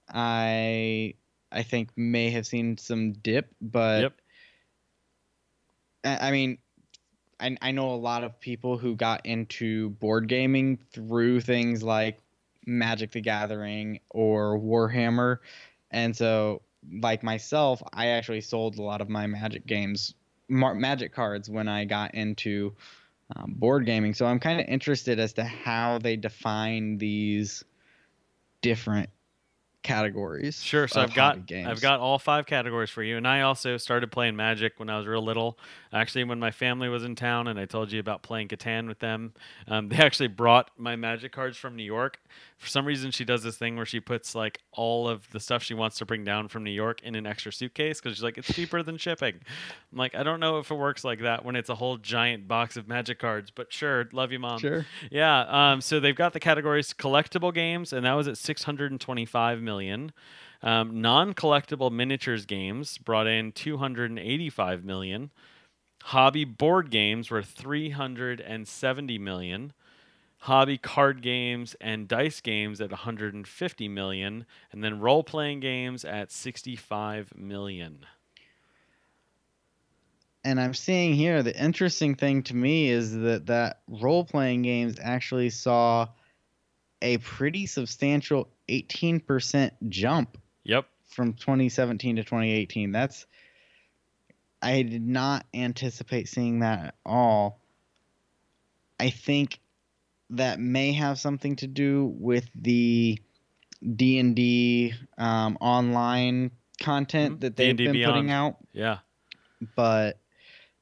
I 0.09 1.15
I 1.53 1.63
think 1.63 1.91
may 1.97 2.31
have 2.31 2.47
seen 2.47 2.77
some 2.79 3.13
dip, 3.13 3.55
but 3.61 4.03
Yep. 4.03 4.21
I 6.05 6.29
I 6.29 6.31
mean, 6.31 6.59
I, 7.43 7.57
I 7.61 7.71
know 7.73 7.91
a 7.91 7.97
lot 7.97 8.25
of 8.25 8.39
people 8.41 8.79
who 8.79 8.95
got 8.95 9.27
into 9.27 9.91
board 9.91 10.29
gaming 10.29 10.79
through 10.93 11.41
things 11.41 11.83
like 11.83 12.19
Magic 12.65 13.11
the 13.11 13.21
Gathering 13.21 14.01
or 14.11 14.59
Warhammer. 14.59 15.39
And 15.91 16.17
so, 16.17 16.63
like 17.01 17.23
myself, 17.23 17.83
I 17.93 18.09
actually 18.09 18.41
sold 18.41 18.79
a 18.79 18.83
lot 18.83 19.01
of 19.01 19.09
my 19.09 19.27
Magic 19.27 19.67
games, 19.67 20.15
Magic 20.49 21.13
cards 21.13 21.51
when 21.51 21.69
I 21.69 21.85
got 21.85 22.15
into 22.15 22.75
um, 23.35 23.55
board 23.57 23.87
gaming. 23.87 24.15
So 24.15 24.27
I'm 24.27 24.39
kind 24.39 24.61
of 24.61 24.67
interested 24.69 25.19
as 25.19 25.33
to 25.35 25.45
how 25.45 25.99
they 25.99 26.17
define 26.17 26.99
these 26.99 27.65
different 28.61 29.11
categories. 29.83 30.63
Sure. 30.63 30.89
So 30.89 31.01
I've 31.01 31.15
got 31.15 31.47
games. 31.47 31.69
I've 31.69 31.81
got 31.81 32.01
all 32.01 32.19
five 32.19 32.47
categories 32.47 32.91
for 32.91 33.03
you, 33.03 33.17
and 33.17 33.27
I 33.27 33.43
also 33.43 33.77
started 33.77 34.11
playing 34.13 34.37
Magic 34.37 34.75
when 34.79 34.89
I 34.89 34.97
was 34.99 35.07
real 35.07 35.23
little. 35.23 35.59
Actually, 35.93 36.25
when 36.25 36.39
my 36.39 36.51
family 36.51 36.89
was 36.89 37.05
in 37.05 37.15
town, 37.15 37.49
and 37.49 37.59
I 37.59 37.65
told 37.65 37.93
you 37.93 38.01
about 38.01 38.23
playing 38.23 38.49
Catan 38.49 38.89
with 38.89 38.99
them, 39.01 39.33
um, 39.69 39.89
they 39.91 39.97
actually 39.97 40.29
brought 40.29 40.71
my 40.77 40.97
Magic 40.97 41.33
cards 41.33 41.57
from 41.57 41.77
New 41.77 41.85
York. 41.85 42.21
For 42.63 42.69
some 42.69 42.87
reason, 42.87 43.11
she 43.11 43.25
does 43.25 43.43
this 43.43 43.57
thing 43.57 43.75
where 43.75 43.85
she 43.85 43.99
puts 43.99 44.37
like 44.37 44.61
all 44.71 45.09
of 45.09 45.29
the 45.33 45.41
stuff 45.41 45.65
she 45.65 45.75
wants 45.75 45.99
to 45.99 46.07
bring 46.07 46.23
down 46.23 46.47
from 46.47 46.63
New 46.63 46.71
York 46.71 47.03
in 47.03 47.17
an 47.17 47.27
extra 47.27 47.53
suitcase 47.53 48.01
because 48.01 48.17
she's 48.17 48.23
like, 48.23 48.39
it's 48.39 48.55
cheaper 48.55 48.85
than 48.85 48.99
shipping. 48.99 49.35
I'm 49.91 49.99
like, 49.99 50.15
I 50.15 50.23
don't 50.23 50.39
know 50.39 50.61
if 50.61 50.71
it 50.71 50.77
works 50.77 51.03
like 51.03 51.23
that 51.23 51.45
when 51.45 51.57
it's 51.57 51.71
a 51.71 51.75
whole 51.75 51.97
giant 51.97 52.47
box 52.47 52.77
of 52.77 52.87
Magic 52.87 53.19
cards, 53.19 53.51
but 53.51 53.73
sure, 53.73 54.09
love 54.13 54.31
you, 54.31 54.39
mom. 54.39 54.61
Sure. 54.61 54.87
Yeah. 55.11 55.41
Um, 55.73 55.81
so 55.81 55.99
they've 55.99 56.15
got 56.15 56.35
the 56.35 56.39
categories 56.39 56.95
collectible 56.95 57.53
games, 57.53 57.93
and 57.93 58.07
that 58.07 58.13
was 58.13 58.29
at 58.29 58.39
625 58.39 59.61
million. 59.61 60.13
Um, 60.63 61.01
non-collectible 61.01 61.91
miniatures 61.91 62.47
games 62.47 62.97
brought 62.97 63.27
in 63.27 63.51
285 63.51 64.85
million. 64.85 65.33
Hobby 66.05 66.45
board 66.45 66.91
games 66.91 67.29
were 67.29 67.43
370 67.43 69.19
million. 69.19 69.73
Hobby 70.43 70.77
card 70.77 71.23
games 71.23 71.77
and 71.81 72.09
dice 72.09 72.41
games 72.41 72.81
at 72.81 72.91
150 72.91 73.89
million, 73.89 74.45
and 74.73 74.83
then 74.83 74.99
role-playing 74.99 75.61
games 75.61 76.05
at 76.05 76.33
65 76.33 77.33
million. 77.37 78.07
and 80.45 80.61
I'm 80.61 80.75
seeing 80.75 81.15
here 81.15 81.45
the 81.45 81.57
interesting 81.57 82.17
thing 82.17 82.43
to 82.45 82.57
me 82.57 82.89
is 82.89 83.13
that 83.13 83.47
that 83.47 83.83
role 83.87 84.25
playing 84.25 84.63
games 84.63 84.99
actually 85.01 85.51
saw 85.51 86.09
a 87.01 87.19
pretty 87.19 87.67
substantial 87.67 88.49
18% 88.69 89.71
jump 89.89 90.39
Yep. 90.65 90.87
from 91.05 91.35
2017 91.35 92.17
to 92.17 92.25
2018. 92.25 92.91
That's 92.91 93.27
I 94.61 94.83
did 94.83 95.07
not 95.07 95.47
anticipate 95.55 96.29
seeing 96.29 96.59
that 96.61 96.87
at 96.87 96.95
all. 97.07 97.61
I 98.99 99.11
think 99.11 99.61
that 100.33 100.61
may 100.61 100.93
have 100.93 101.19
something 101.19 101.57
to 101.57 101.67
do 101.67 102.15
with 102.19 102.49
the 102.55 103.19
D 103.97 104.19
and 104.19 104.35
D 104.37 104.93
um, 105.19 105.57
online 105.61 106.51
content 106.81 107.37
Mhm. 107.37 107.41
that 107.41 107.57
they've 107.57 107.77
D&D 107.77 107.85
been 107.85 107.93
Beyond. 107.95 108.13
putting 108.15 108.31
out 108.31 108.57
Yeah. 108.73 108.99
but 109.77 110.19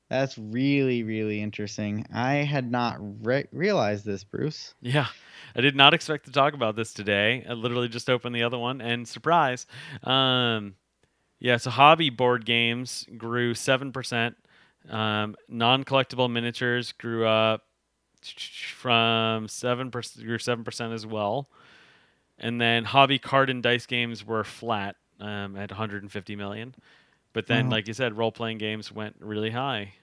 that's 0.08 0.36
really 0.38 1.02
really 1.02 1.40
interesting 1.42 2.06
i 2.12 2.34
had 2.36 2.70
not 2.70 2.96
re- 3.24 3.44
realized 3.52 4.04
this 4.06 4.24
bruce 4.24 4.74
Yeah. 4.80 5.06
I 5.54 5.60
did 5.60 5.74
not 5.76 5.94
expect 5.94 6.26
to 6.26 6.32
talk 6.32 6.54
about 6.54 6.76
this 6.76 6.92
today. 6.92 7.44
I 7.48 7.54
literally 7.54 7.88
just 7.88 8.08
opened 8.08 8.34
the 8.36 8.44
other 8.44 8.56
one 8.58 8.80
and 8.80 9.06
surprise. 9.08 9.66
Um, 10.04 10.76
yeah, 11.40 11.56
so 11.56 11.70
hobby 11.70 12.08
board 12.08 12.44
games 12.46 13.04
grew 13.18 13.54
7%. 13.54 14.36
Um, 14.88 15.34
non 15.48 15.82
collectible 15.84 16.30
miniatures 16.30 16.92
grew 16.92 17.26
up 17.26 17.64
from 18.22 19.46
7%, 19.46 20.24
grew 20.24 20.38
7% 20.38 20.92
as 20.92 21.06
well. 21.06 21.48
And 22.38 22.60
then 22.60 22.84
hobby 22.84 23.18
card 23.18 23.50
and 23.50 23.62
dice 23.62 23.86
games 23.86 24.26
were 24.26 24.44
flat 24.44 24.96
um, 25.20 25.56
at 25.56 25.70
150 25.70 26.36
million. 26.36 26.74
But 27.32 27.46
then, 27.46 27.66
Wow. 27.66 27.72
like 27.72 27.86
you 27.86 27.94
said, 27.94 28.16
role 28.16 28.32
playing 28.32 28.58
games 28.58 28.90
went 28.90 29.16
really 29.20 29.50
high. 29.50 29.94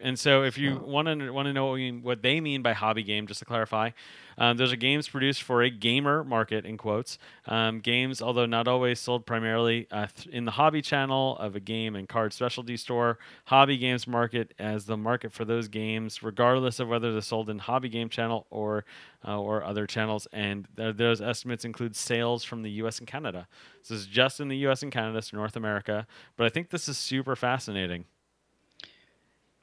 And 0.00 0.18
so, 0.18 0.42
if 0.42 0.58
you 0.58 0.78
want 0.78 1.06
to 1.08 1.30
want 1.30 1.46
to 1.46 1.52
know 1.52 1.66
what, 1.66 1.74
we, 1.74 1.92
what 1.92 2.22
they 2.22 2.40
mean 2.40 2.62
by 2.62 2.72
hobby 2.72 3.02
game, 3.02 3.26
just 3.26 3.40
to 3.40 3.44
clarify, 3.44 3.90
um, 4.38 4.56
those 4.56 4.72
are 4.72 4.76
games 4.76 5.08
produced 5.08 5.42
for 5.42 5.62
a 5.62 5.70
gamer 5.70 6.24
market 6.24 6.64
in 6.64 6.76
quotes. 6.76 7.18
Um, 7.46 7.80
games, 7.80 8.22
although 8.22 8.46
not 8.46 8.68
always 8.68 8.98
sold 8.98 9.26
primarily 9.26 9.86
uh, 9.90 10.06
th- 10.14 10.34
in 10.34 10.44
the 10.44 10.52
hobby 10.52 10.82
channel 10.82 11.36
of 11.38 11.56
a 11.56 11.60
game 11.60 11.94
and 11.94 12.08
card 12.08 12.32
specialty 12.32 12.76
store, 12.76 13.18
hobby 13.46 13.76
games 13.76 14.06
market 14.06 14.54
as 14.58 14.86
the 14.86 14.96
market 14.96 15.32
for 15.32 15.44
those 15.44 15.68
games, 15.68 16.22
regardless 16.22 16.80
of 16.80 16.88
whether 16.88 17.12
they're 17.12 17.20
sold 17.20 17.50
in 17.50 17.58
hobby 17.58 17.88
game 17.88 18.08
channel 18.08 18.46
or 18.50 18.84
uh, 19.26 19.38
or 19.38 19.62
other 19.62 19.86
channels. 19.86 20.26
And 20.32 20.66
th- 20.76 20.96
those 20.96 21.20
estimates 21.20 21.64
include 21.64 21.94
sales 21.96 22.44
from 22.44 22.62
the 22.62 22.70
U.S. 22.72 22.98
and 22.98 23.06
Canada. 23.06 23.46
This 23.80 23.90
is 23.90 24.06
just 24.06 24.40
in 24.40 24.48
the 24.48 24.56
U.S. 24.58 24.82
and 24.82 24.90
Canada, 24.90 25.22
so 25.22 25.36
North 25.36 25.56
America. 25.56 26.06
But 26.36 26.46
I 26.46 26.48
think 26.48 26.70
this 26.70 26.88
is 26.88 26.98
super 26.98 27.36
fascinating. 27.36 28.06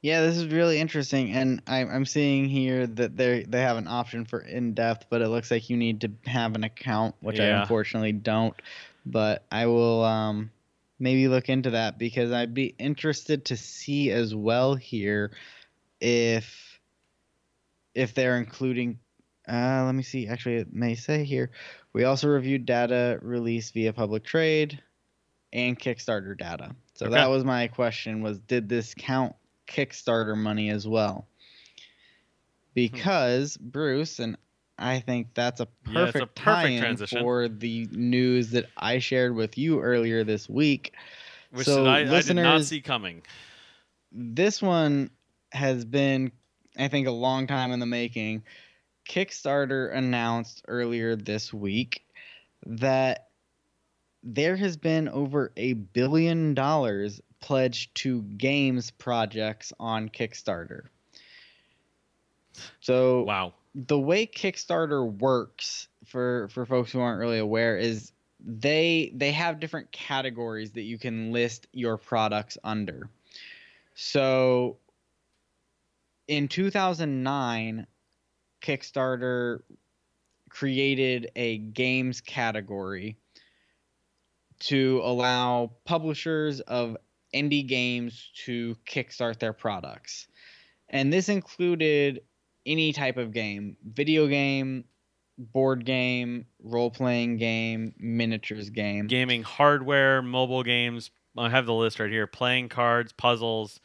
Yeah 0.02 0.22
this 0.22 0.36
is 0.36 0.46
really 0.46 0.78
interesting 0.78 1.32
and 1.32 1.62
I, 1.66 1.80
i'm 1.80 2.06
seeing 2.06 2.48
here 2.48 2.86
that 2.86 3.16
they 3.16 3.44
they 3.44 3.60
have 3.60 3.76
an 3.76 3.88
option 3.88 4.24
for 4.24 4.40
in-depth 4.40 5.06
but 5.10 5.22
it 5.22 5.28
looks 5.28 5.50
like 5.50 5.68
you 5.70 5.76
need 5.76 6.00
to 6.02 6.12
have 6.26 6.54
an 6.54 6.64
account 6.64 7.14
which 7.20 7.38
i 7.40 7.44
unfortunately 7.44 8.12
don't 8.12 8.54
but 9.04 9.44
i 9.50 9.66
will 9.66 10.04
um 10.04 10.50
maybe 10.98 11.28
look 11.28 11.48
into 11.48 11.70
that 11.70 11.98
because 11.98 12.32
i'd 12.32 12.54
be 12.54 12.74
interested 12.78 13.46
to 13.46 13.56
see 13.56 14.10
as 14.10 14.34
well 14.34 14.74
here 14.74 15.30
if 16.00 16.80
if 17.94 18.14
they're 18.14 18.36
including 18.38 18.98
uh, 19.48 19.82
let 19.84 19.94
me 19.94 20.02
see 20.02 20.28
actually 20.28 20.56
it 20.56 20.72
may 20.72 20.94
say 20.94 21.24
here 21.24 21.50
we 21.92 22.04
also 22.04 22.28
reviewed 22.28 22.64
data 22.66 23.18
released 23.22 23.74
via 23.74 23.92
public 23.92 24.22
trade 24.22 24.80
and 25.52 25.78
kickstarter 25.78 26.38
data 26.38 26.74
so 26.94 27.06
Okay. 27.06 27.14
that 27.14 27.28
was 27.28 27.44
my 27.44 27.66
question 27.66 28.22
was 28.22 28.38
did 28.38 28.68
this 28.68 28.94
count 28.94 29.34
kickstarter 29.70 30.36
money 30.36 30.70
as 30.70 30.86
well 30.86 31.26
because 32.74 33.56
bruce 33.56 34.18
and 34.18 34.36
i 34.78 34.98
think 35.00 35.28
that's 35.34 35.60
a 35.60 35.68
Yeah, 35.86 35.92
a 35.92 36.06
perfect 36.06 36.34
perfect 36.34 36.36
tie-in 36.36 36.80
transition. 36.80 37.20
for 37.20 37.48
the 37.48 37.88
news 37.92 38.50
that 38.50 38.66
i 38.76 38.98
shared 38.98 39.34
with 39.34 39.56
you 39.58 39.80
earlier 39.80 40.24
this 40.24 40.48
week 40.48 40.94
Which 41.52 41.66
So, 41.66 41.86
I, 41.86 41.98
I 42.00 42.20
did 42.22 42.36
not 42.36 42.62
see 42.64 42.80
coming. 42.80 43.22
this 44.12 44.62
one 44.62 45.10
has 45.52 45.84
been 45.84 46.32
i 46.78 46.88
think 46.88 47.06
a 47.06 47.12
long 47.12 47.46
time 47.46 47.72
in 47.72 47.80
the 47.80 47.86
making 47.86 48.42
kickstarter 49.08 49.94
announced 49.94 50.62
earlier 50.68 51.16
this 51.16 51.52
week 51.52 52.04
that 52.66 53.28
there 54.22 54.54
has 54.56 54.76
been 54.76 55.08
over 55.08 55.50
a 55.56 55.72
billion 55.72 56.54
dollars 56.54 57.20
pledged 57.40 57.94
to 57.94 58.22
games 58.22 58.90
projects 58.90 59.72
on 59.80 60.08
kickstarter 60.08 60.82
so 62.80 63.22
Wow. 63.22 63.54
the 63.74 63.98
way 63.98 64.26
Kickstarter 64.26 65.10
works 65.10 65.88
for 66.06 66.48
for 66.48 66.66
folks 66.66 66.92
who 66.92 67.00
aren't 67.00 67.20
really 67.20 67.38
aware 67.38 67.76
is 67.76 68.12
they 68.40 69.12
they 69.14 69.32
have 69.32 69.60
different 69.60 69.92
categories 69.92 70.72
that 70.72 70.82
you 70.82 70.98
can 70.98 71.32
list 71.32 71.66
your 71.72 71.96
products 71.96 72.58
under. 72.64 73.08
So 73.94 74.78
in 76.26 76.48
2009 76.48 77.86
Kickstarter 78.62 79.62
created 80.48 81.30
a 81.36 81.58
games 81.58 82.20
category 82.20 83.16
to 84.60 85.00
allow 85.02 85.72
publishers 85.84 86.60
of 86.60 86.96
indie 87.34 87.66
games 87.66 88.30
to 88.44 88.76
kickstart 88.86 89.38
their 89.38 89.52
products. 89.52 90.28
And 90.88 91.12
this 91.12 91.28
included 91.28 92.22
any 92.66 92.92
type 92.92 93.16
of 93.16 93.32
game 93.32 93.76
video 93.84 94.26
game, 94.26 94.84
board 95.38 95.84
game, 95.84 96.46
role 96.62 96.90
playing 96.90 97.38
game, 97.38 97.94
miniatures 97.98 98.70
game. 98.70 99.06
Gaming 99.06 99.42
hardware, 99.42 100.22
mobile 100.22 100.62
games. 100.62 101.10
I 101.38 101.48
have 101.48 101.66
the 101.66 101.74
list 101.74 102.00
right 102.00 102.10
here 102.10 102.26
playing 102.26 102.68
cards, 102.68 103.12
puzzles, 103.12 103.80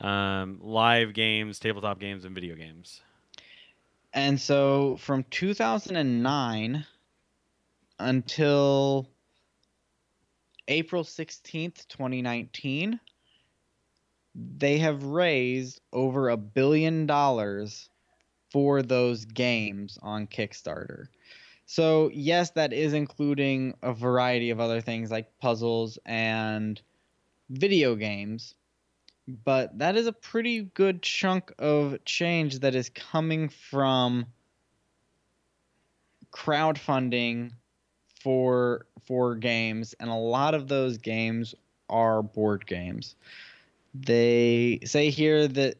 um, 0.00 0.58
live 0.62 1.14
games, 1.14 1.58
tabletop 1.58 1.98
games, 1.98 2.24
and 2.24 2.34
video 2.34 2.54
games. 2.54 3.00
And 4.12 4.40
so 4.40 4.96
from 4.96 5.24
2009 5.30 6.84
until 7.98 9.08
April 10.70 11.02
16th, 11.02 11.88
2019, 11.88 13.00
they 14.34 14.78
have 14.78 15.02
raised 15.02 15.80
over 15.92 16.28
a 16.28 16.36
billion 16.36 17.06
dollars 17.06 17.90
for 18.52 18.80
those 18.80 19.24
games 19.24 19.98
on 20.00 20.28
Kickstarter. 20.28 21.06
So, 21.66 22.10
yes, 22.14 22.50
that 22.50 22.72
is 22.72 22.92
including 22.92 23.74
a 23.82 23.92
variety 23.92 24.50
of 24.50 24.60
other 24.60 24.80
things 24.80 25.10
like 25.10 25.38
puzzles 25.40 25.98
and 26.06 26.80
video 27.50 27.96
games, 27.96 28.54
but 29.44 29.76
that 29.78 29.96
is 29.96 30.06
a 30.06 30.12
pretty 30.12 30.62
good 30.62 31.02
chunk 31.02 31.52
of 31.58 32.04
change 32.04 32.60
that 32.60 32.76
is 32.76 32.90
coming 32.90 33.48
from 33.48 34.26
crowdfunding 36.32 37.50
for 38.20 38.86
for 39.06 39.34
games 39.34 39.94
and 40.00 40.10
a 40.10 40.14
lot 40.14 40.54
of 40.54 40.68
those 40.68 40.98
games 40.98 41.54
are 41.88 42.22
board 42.22 42.66
games. 42.66 43.16
They 43.94 44.80
say 44.84 45.10
here 45.10 45.48
that 45.48 45.76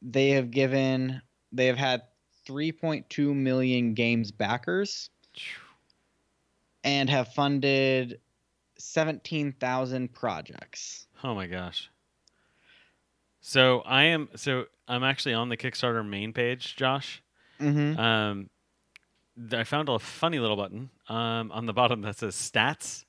they 0.00 0.30
have 0.30 0.50
given 0.50 1.20
they 1.52 1.66
have 1.66 1.76
had 1.76 2.02
3.2 2.48 3.34
million 3.34 3.94
games 3.94 4.30
backers 4.30 5.10
and 6.84 7.10
have 7.10 7.32
funded 7.34 8.20
17,000 8.78 10.12
projects. 10.12 11.06
Oh 11.22 11.34
my 11.34 11.46
gosh. 11.46 11.90
So 13.42 13.80
I 13.80 14.04
am 14.04 14.28
so 14.36 14.66
I'm 14.88 15.04
actually 15.04 15.34
on 15.34 15.48
the 15.48 15.56
Kickstarter 15.56 16.06
main 16.06 16.32
page, 16.32 16.76
Josh. 16.76 17.22
Mm-hmm. 17.60 17.98
Um, 17.98 18.50
I 19.52 19.64
found 19.64 19.88
a 19.88 19.98
funny 19.98 20.38
little 20.38 20.56
button 20.56 20.90
um, 21.08 21.50
on 21.52 21.66
the 21.66 21.72
bottom 21.72 22.02
that 22.02 22.18
says 22.18 22.34
stats, 22.34 23.04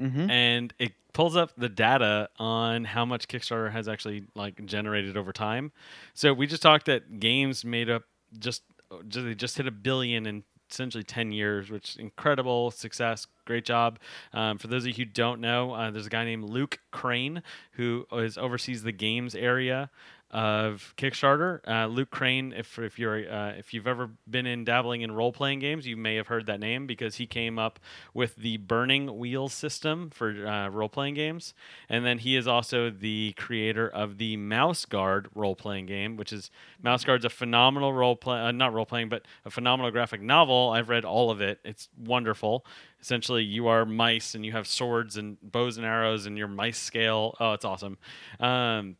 Mm-hmm. 0.00 0.30
and 0.30 0.72
it 0.78 0.92
pulls 1.12 1.34
up 1.36 1.50
the 1.56 1.68
data 1.68 2.28
on 2.38 2.84
how 2.84 3.04
much 3.04 3.26
Kickstarter 3.26 3.72
has 3.72 3.88
actually 3.88 4.22
like 4.36 4.64
generated 4.64 5.16
over 5.16 5.32
time. 5.32 5.72
So 6.14 6.32
we 6.32 6.46
just 6.46 6.62
talked 6.62 6.86
that 6.86 7.18
games 7.18 7.64
made 7.64 7.90
up 7.90 8.04
just 8.38 8.62
just 9.08 9.26
they 9.26 9.34
just 9.34 9.56
hit 9.56 9.66
a 9.66 9.72
billion 9.72 10.24
in 10.26 10.44
essentially 10.70 11.02
10 11.02 11.32
years, 11.32 11.68
which 11.68 11.96
incredible 11.96 12.70
success. 12.70 13.26
Great 13.44 13.64
job. 13.64 13.98
Um, 14.32 14.56
for 14.58 14.68
those 14.68 14.84
of 14.84 14.88
you 14.88 14.94
who 14.94 15.04
don't 15.06 15.40
know, 15.40 15.72
uh, 15.72 15.90
there's 15.90 16.06
a 16.06 16.10
guy 16.10 16.24
named 16.24 16.44
Luke 16.48 16.78
Crane 16.92 17.42
who 17.72 18.06
is 18.12 18.38
oversees 18.38 18.84
the 18.84 18.92
games 18.92 19.34
area 19.34 19.90
of 20.30 20.94
Kickstarter. 20.98 21.60
Uh, 21.66 21.86
Luke 21.86 22.10
Crane, 22.10 22.52
if 22.52 22.78
if 22.78 22.98
you're 22.98 23.30
uh, 23.30 23.52
if 23.52 23.72
you've 23.72 23.86
ever 23.86 24.10
been 24.28 24.46
in 24.46 24.64
dabbling 24.64 25.00
in 25.00 25.12
role 25.12 25.32
playing 25.32 25.58
games, 25.60 25.86
you 25.86 25.96
may 25.96 26.16
have 26.16 26.26
heard 26.26 26.46
that 26.46 26.60
name 26.60 26.86
because 26.86 27.16
he 27.16 27.26
came 27.26 27.58
up 27.58 27.80
with 28.12 28.36
the 28.36 28.58
Burning 28.58 29.18
Wheels 29.18 29.54
system 29.54 30.10
for 30.10 30.46
uh, 30.46 30.68
role 30.68 30.90
playing 30.90 31.14
games, 31.14 31.54
and 31.88 32.04
then 32.04 32.18
he 32.18 32.36
is 32.36 32.46
also 32.46 32.90
the 32.90 33.32
creator 33.38 33.88
of 33.88 34.18
the 34.18 34.36
Mouse 34.36 34.84
Guard 34.84 35.28
role 35.34 35.56
playing 35.56 35.86
game, 35.86 36.16
which 36.16 36.32
is 36.32 36.50
Mouse 36.82 37.04
Guard's 37.04 37.24
a 37.24 37.30
phenomenal 37.30 37.92
role 37.94 38.16
play, 38.16 38.38
uh, 38.38 38.52
not 38.52 38.74
role 38.74 38.86
playing, 38.86 39.08
but 39.08 39.22
a 39.46 39.50
phenomenal 39.50 39.90
graphic 39.90 40.20
novel. 40.20 40.70
I've 40.70 40.90
read 40.90 41.06
all 41.06 41.30
of 41.30 41.40
it. 41.40 41.58
It's 41.64 41.88
wonderful. 41.96 42.66
Essentially, 43.00 43.44
you 43.44 43.68
are 43.68 43.86
mice 43.86 44.34
and 44.34 44.44
you 44.44 44.52
have 44.52 44.66
swords 44.66 45.16
and 45.16 45.38
bows 45.40 45.78
and 45.78 45.86
arrows 45.86 46.26
and 46.26 46.36
your 46.36 46.48
mice 46.48 46.78
scale. 46.78 47.34
Oh, 47.40 47.52
it's 47.52 47.64
awesome. 47.64 47.96
Um, 48.40 48.96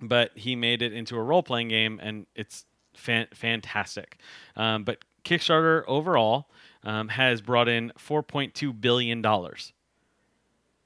but 0.00 0.30
he 0.34 0.56
made 0.56 0.82
it 0.82 0.92
into 0.92 1.16
a 1.16 1.22
role 1.22 1.42
playing 1.42 1.68
game 1.68 2.00
and 2.02 2.26
it's 2.34 2.64
fan- 2.94 3.28
fantastic. 3.32 4.18
Um, 4.56 4.84
but 4.84 5.04
Kickstarter 5.24 5.84
overall 5.86 6.48
um, 6.82 7.08
has 7.08 7.40
brought 7.40 7.68
in 7.68 7.92
4.2 7.98 8.80
billion 8.80 9.22
dollars 9.22 9.72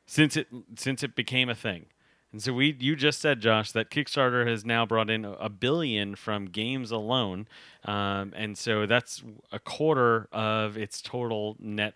since 0.06 0.36
it 0.36 0.48
since 0.76 1.02
it 1.02 1.14
became 1.14 1.48
a 1.48 1.54
thing. 1.54 1.86
And 2.32 2.42
so 2.42 2.52
we 2.52 2.76
you 2.78 2.94
just 2.94 3.20
said 3.20 3.40
Josh 3.40 3.72
that 3.72 3.90
Kickstarter 3.90 4.46
has 4.46 4.64
now 4.64 4.84
brought 4.84 5.10
in 5.10 5.24
a 5.24 5.48
billion 5.48 6.14
from 6.14 6.46
games 6.46 6.90
alone, 6.90 7.48
um, 7.84 8.32
and 8.36 8.56
so 8.56 8.86
that's 8.86 9.22
a 9.50 9.58
quarter 9.58 10.28
of 10.30 10.76
its 10.76 11.00
total 11.00 11.56
net 11.58 11.94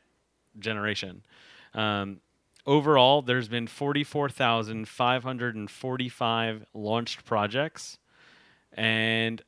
generation. 0.58 1.22
Um, 1.74 2.20
overall, 2.66 3.22
there's 3.22 3.48
been 3.48 3.66
44,545 3.66 6.64
launched 6.74 7.24
projects, 7.24 7.96
and 8.72 9.42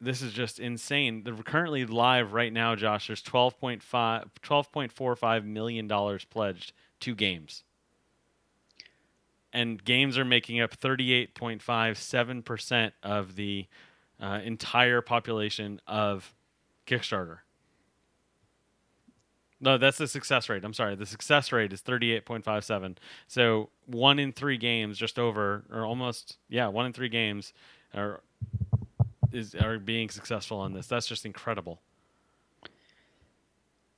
this 0.00 0.22
is 0.22 0.32
just 0.32 0.60
insane. 0.60 1.24
They're 1.24 1.34
currently 1.34 1.84
live 1.86 2.32
right 2.32 2.52
now, 2.52 2.76
Josh. 2.76 3.08
There's 3.08 3.22
12.5, 3.22 3.82
12.45 4.42 5.44
million 5.44 5.88
dollars 5.88 6.24
pledged 6.24 6.72
to 7.00 7.14
games, 7.14 7.64
and 9.52 9.84
games 9.84 10.16
are 10.18 10.24
making 10.24 10.60
up 10.60 10.76
38.57 10.76 12.44
percent 12.44 12.94
of 13.02 13.36
the 13.36 13.66
uh, 14.20 14.40
entire 14.44 15.00
population 15.00 15.80
of 15.86 16.34
Kickstarter. 16.86 17.38
No, 19.60 19.76
that's 19.76 19.98
the 19.98 20.06
success 20.06 20.48
rate. 20.48 20.64
I'm 20.64 20.74
sorry. 20.74 20.94
The 20.94 21.06
success 21.06 21.50
rate 21.50 21.72
is 21.72 21.82
38.57. 21.82 22.96
So 23.26 23.70
one 23.86 24.18
in 24.18 24.32
three 24.32 24.56
games, 24.56 24.98
just 24.98 25.18
over, 25.18 25.64
or 25.72 25.84
almost, 25.84 26.38
yeah, 26.48 26.68
one 26.68 26.86
in 26.86 26.92
three 26.92 27.08
games 27.08 27.52
are 27.94 28.20
is 29.32 29.54
are 29.54 29.78
being 29.78 30.10
successful 30.10 30.58
on 30.58 30.72
this. 30.72 30.86
That's 30.86 31.06
just 31.06 31.26
incredible. 31.26 31.80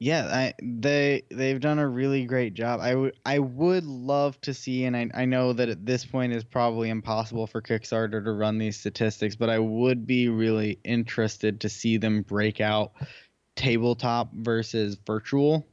Yeah, 0.02 0.24
I, 0.32 0.54
they 0.62 1.24
they've 1.30 1.60
done 1.60 1.78
a 1.78 1.86
really 1.86 2.24
great 2.24 2.54
job. 2.54 2.80
I 2.80 2.94
would 2.94 3.16
I 3.26 3.38
would 3.38 3.84
love 3.84 4.40
to 4.40 4.54
see, 4.54 4.86
and 4.86 4.96
I 4.96 5.10
I 5.12 5.24
know 5.26 5.52
that 5.52 5.68
at 5.68 5.84
this 5.84 6.06
point 6.06 6.32
is 6.32 6.42
probably 6.42 6.88
impossible 6.88 7.46
for 7.46 7.60
Kickstarter 7.60 8.24
to 8.24 8.32
run 8.32 8.56
these 8.56 8.80
statistics, 8.80 9.36
but 9.36 9.50
I 9.50 9.58
would 9.58 10.06
be 10.06 10.30
really 10.30 10.78
interested 10.84 11.60
to 11.60 11.68
see 11.68 11.98
them 11.98 12.22
break 12.22 12.62
out 12.62 12.92
tabletop 13.60 14.32
versus 14.32 14.96
virtual. 15.06 15.66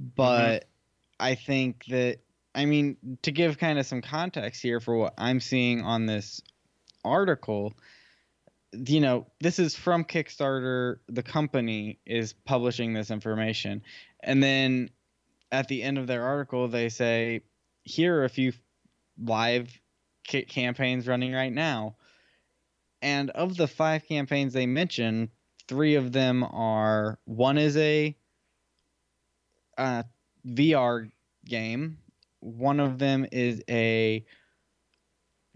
But 0.00 0.40
mm-hmm. 0.40 0.64
I 1.20 1.34
think 1.36 1.84
that 1.86 2.18
I 2.56 2.64
mean 2.64 2.96
to 3.22 3.30
give 3.30 3.58
kind 3.58 3.78
of 3.78 3.86
some 3.86 4.02
context 4.02 4.60
here 4.60 4.80
for 4.80 4.96
what 4.96 5.14
I'm 5.16 5.38
seeing 5.38 5.82
on 5.82 6.06
this 6.06 6.42
article, 7.04 7.72
you 8.72 9.00
know, 9.00 9.26
this 9.40 9.60
is 9.60 9.76
from 9.76 10.04
Kickstarter. 10.04 10.96
The 11.08 11.22
company 11.22 12.00
is 12.04 12.32
publishing 12.32 12.94
this 12.94 13.12
information. 13.12 13.82
And 14.20 14.42
then 14.42 14.90
at 15.52 15.68
the 15.68 15.84
end 15.84 15.98
of 15.98 16.08
their 16.08 16.24
article, 16.24 16.66
they 16.66 16.88
say, 16.88 17.42
here 17.84 18.18
are 18.18 18.24
a 18.24 18.28
few 18.28 18.52
live 19.22 19.70
campaigns 20.24 21.06
running 21.06 21.32
right 21.32 21.52
now. 21.52 21.94
And 23.00 23.30
of 23.30 23.56
the 23.56 23.68
five 23.68 24.04
campaigns 24.06 24.52
they 24.52 24.66
mention, 24.66 25.30
three 25.68 25.94
of 25.94 26.12
them 26.12 26.42
are 26.42 27.18
one 27.24 27.58
is 27.58 27.76
a 27.76 28.16
uh, 29.76 30.02
VR 30.46 31.10
game, 31.44 31.98
one 32.40 32.80
of 32.80 32.98
them 32.98 33.26
is 33.30 33.62
a 33.68 34.24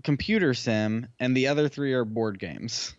computer 0.05 0.55
sim, 0.55 1.07
and 1.19 1.37
the 1.37 1.49
other 1.49 1.69
three 1.69 1.93
are 1.93 2.05
board 2.05 2.39
games. 2.39 2.95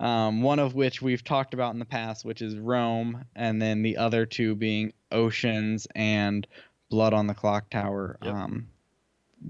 Um, 0.00 0.42
one 0.42 0.60
of 0.60 0.74
which 0.74 1.02
we've 1.02 1.24
talked 1.24 1.54
about 1.54 1.72
in 1.72 1.80
the 1.80 1.84
past, 1.84 2.24
which 2.24 2.40
is 2.40 2.56
Rome, 2.56 3.24
and 3.34 3.60
then 3.60 3.82
the 3.82 3.96
other 3.96 4.26
two 4.26 4.54
being 4.54 4.92
Oceans 5.10 5.88
and 5.94 6.46
Blood 6.88 7.12
on 7.12 7.26
the 7.26 7.34
Clock 7.34 7.68
Tower, 7.68 8.16
Yep. 8.22 8.34
um, 8.34 8.68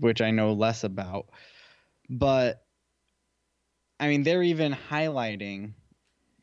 which 0.01 0.23
I 0.23 0.31
know 0.31 0.55
less 0.55 0.85
about. 0.85 1.27
But 2.09 2.65
I 4.01 4.09
mean, 4.09 4.23
they're 4.23 4.43
even 4.43 4.73
highlighting 4.91 5.73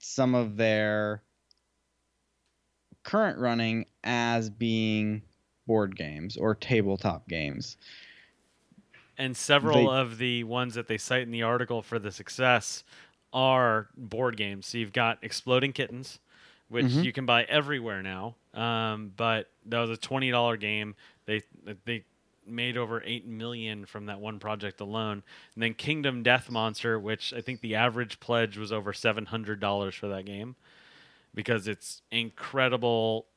some 0.05 0.35
of 0.35 0.55
their 0.55 1.21
current 3.03 3.39
running 3.39 3.85
as 4.03 4.49
being 4.49 5.21
board 5.67 5.95
games 5.95 6.37
or 6.37 6.53
tabletop 6.55 7.27
games. 7.27 7.77
And 9.17 9.35
several 9.35 9.89
They- 9.91 9.99
of 9.99 10.17
the 10.17 10.43
ones 10.43 10.75
that 10.75 10.87
they 10.87 10.97
cite 10.97 11.23
in 11.23 11.31
the 11.31 11.43
article 11.43 11.81
for 11.81 11.97
the 11.99 12.11
success 12.11 12.83
are 13.33 13.89
board 13.97 14.37
games. 14.37 14.67
So 14.67 14.77
you've 14.77 14.93
got 14.93 15.17
Exploding 15.23 15.73
Kittens, 15.73 16.19
which 16.67 16.85
Mhm. 16.85 17.03
you 17.03 17.11
can 17.13 17.25
buy 17.25 17.43
everywhere 17.45 18.03
now. 18.03 18.35
Um, 18.53 19.11
but 19.15 19.51
that 19.65 19.79
was 19.79 19.89
a 19.89 19.97
twenty 19.97 20.31
dollar 20.31 20.55
game. 20.57 20.95
They 21.25 21.41
they 21.85 22.05
made 22.47 22.77
over 22.77 23.01
eight 23.05 23.25
million 23.27 23.85
from 23.85 24.05
that 24.07 24.19
one 24.19 24.39
project 24.39 24.81
alone. 24.81 25.23
And 25.53 25.63
then 25.63 25.73
Kingdom 25.73 26.23
Death 26.23 26.49
Monster, 26.49 26.99
which 26.99 27.33
I 27.33 27.41
think 27.41 27.61
the 27.61 27.75
average 27.75 28.19
pledge 28.19 28.57
was 28.57 28.71
over 28.71 28.93
seven 28.93 29.25
hundred 29.25 29.59
dollars 29.59 29.95
for 29.95 30.07
that 30.07 30.25
game, 30.25 30.55
because 31.33 31.67
it's 31.67 32.01
incredible 32.11 33.27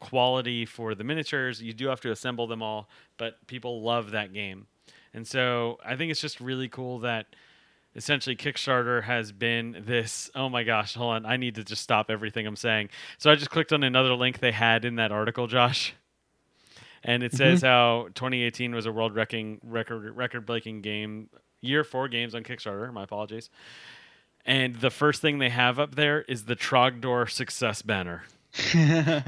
quality 0.00 0.66
for 0.66 0.94
the 0.94 1.04
miniatures. 1.04 1.62
You 1.62 1.72
do 1.72 1.86
have 1.86 2.00
to 2.02 2.10
assemble 2.10 2.46
them 2.46 2.62
all, 2.62 2.88
but 3.16 3.46
people 3.46 3.82
love 3.82 4.10
that 4.10 4.32
game. 4.32 4.66
And 5.14 5.26
so 5.26 5.78
I 5.84 5.96
think 5.96 6.10
it's 6.10 6.20
just 6.20 6.40
really 6.40 6.68
cool 6.68 6.98
that 7.00 7.26
essentially 7.96 8.34
Kickstarter 8.34 9.04
has 9.04 9.30
been 9.30 9.84
this. 9.86 10.28
Oh 10.34 10.48
my 10.48 10.64
gosh, 10.64 10.94
hold 10.94 11.14
on. 11.14 11.24
I 11.24 11.36
need 11.36 11.54
to 11.54 11.64
just 11.64 11.82
stop 11.82 12.10
everything 12.10 12.46
I'm 12.46 12.56
saying. 12.56 12.88
So 13.18 13.30
I 13.30 13.36
just 13.36 13.50
clicked 13.50 13.72
on 13.72 13.84
another 13.84 14.14
link 14.14 14.40
they 14.40 14.52
had 14.52 14.84
in 14.84 14.96
that 14.96 15.12
article, 15.12 15.46
Josh. 15.46 15.94
And 17.04 17.22
it 17.22 17.32
says 17.32 17.60
mm-hmm. 17.60 17.66
how 17.66 18.08
2018 18.14 18.74
was 18.74 18.86
a 18.86 18.92
world 18.92 19.14
wrecking 19.14 19.60
record 19.62 20.16
record 20.16 20.46
breaking 20.46 20.80
game 20.80 21.28
year 21.60 21.84
for 21.84 22.08
games 22.08 22.34
on 22.34 22.42
Kickstarter. 22.42 22.92
My 22.92 23.04
apologies. 23.04 23.50
And 24.46 24.76
the 24.76 24.90
first 24.90 25.22
thing 25.22 25.38
they 25.38 25.50
have 25.50 25.78
up 25.78 25.94
there 25.94 26.22
is 26.22 26.44
the 26.44 26.56
Trogdor 26.56 27.30
success 27.30 27.82
banner. 27.82 28.24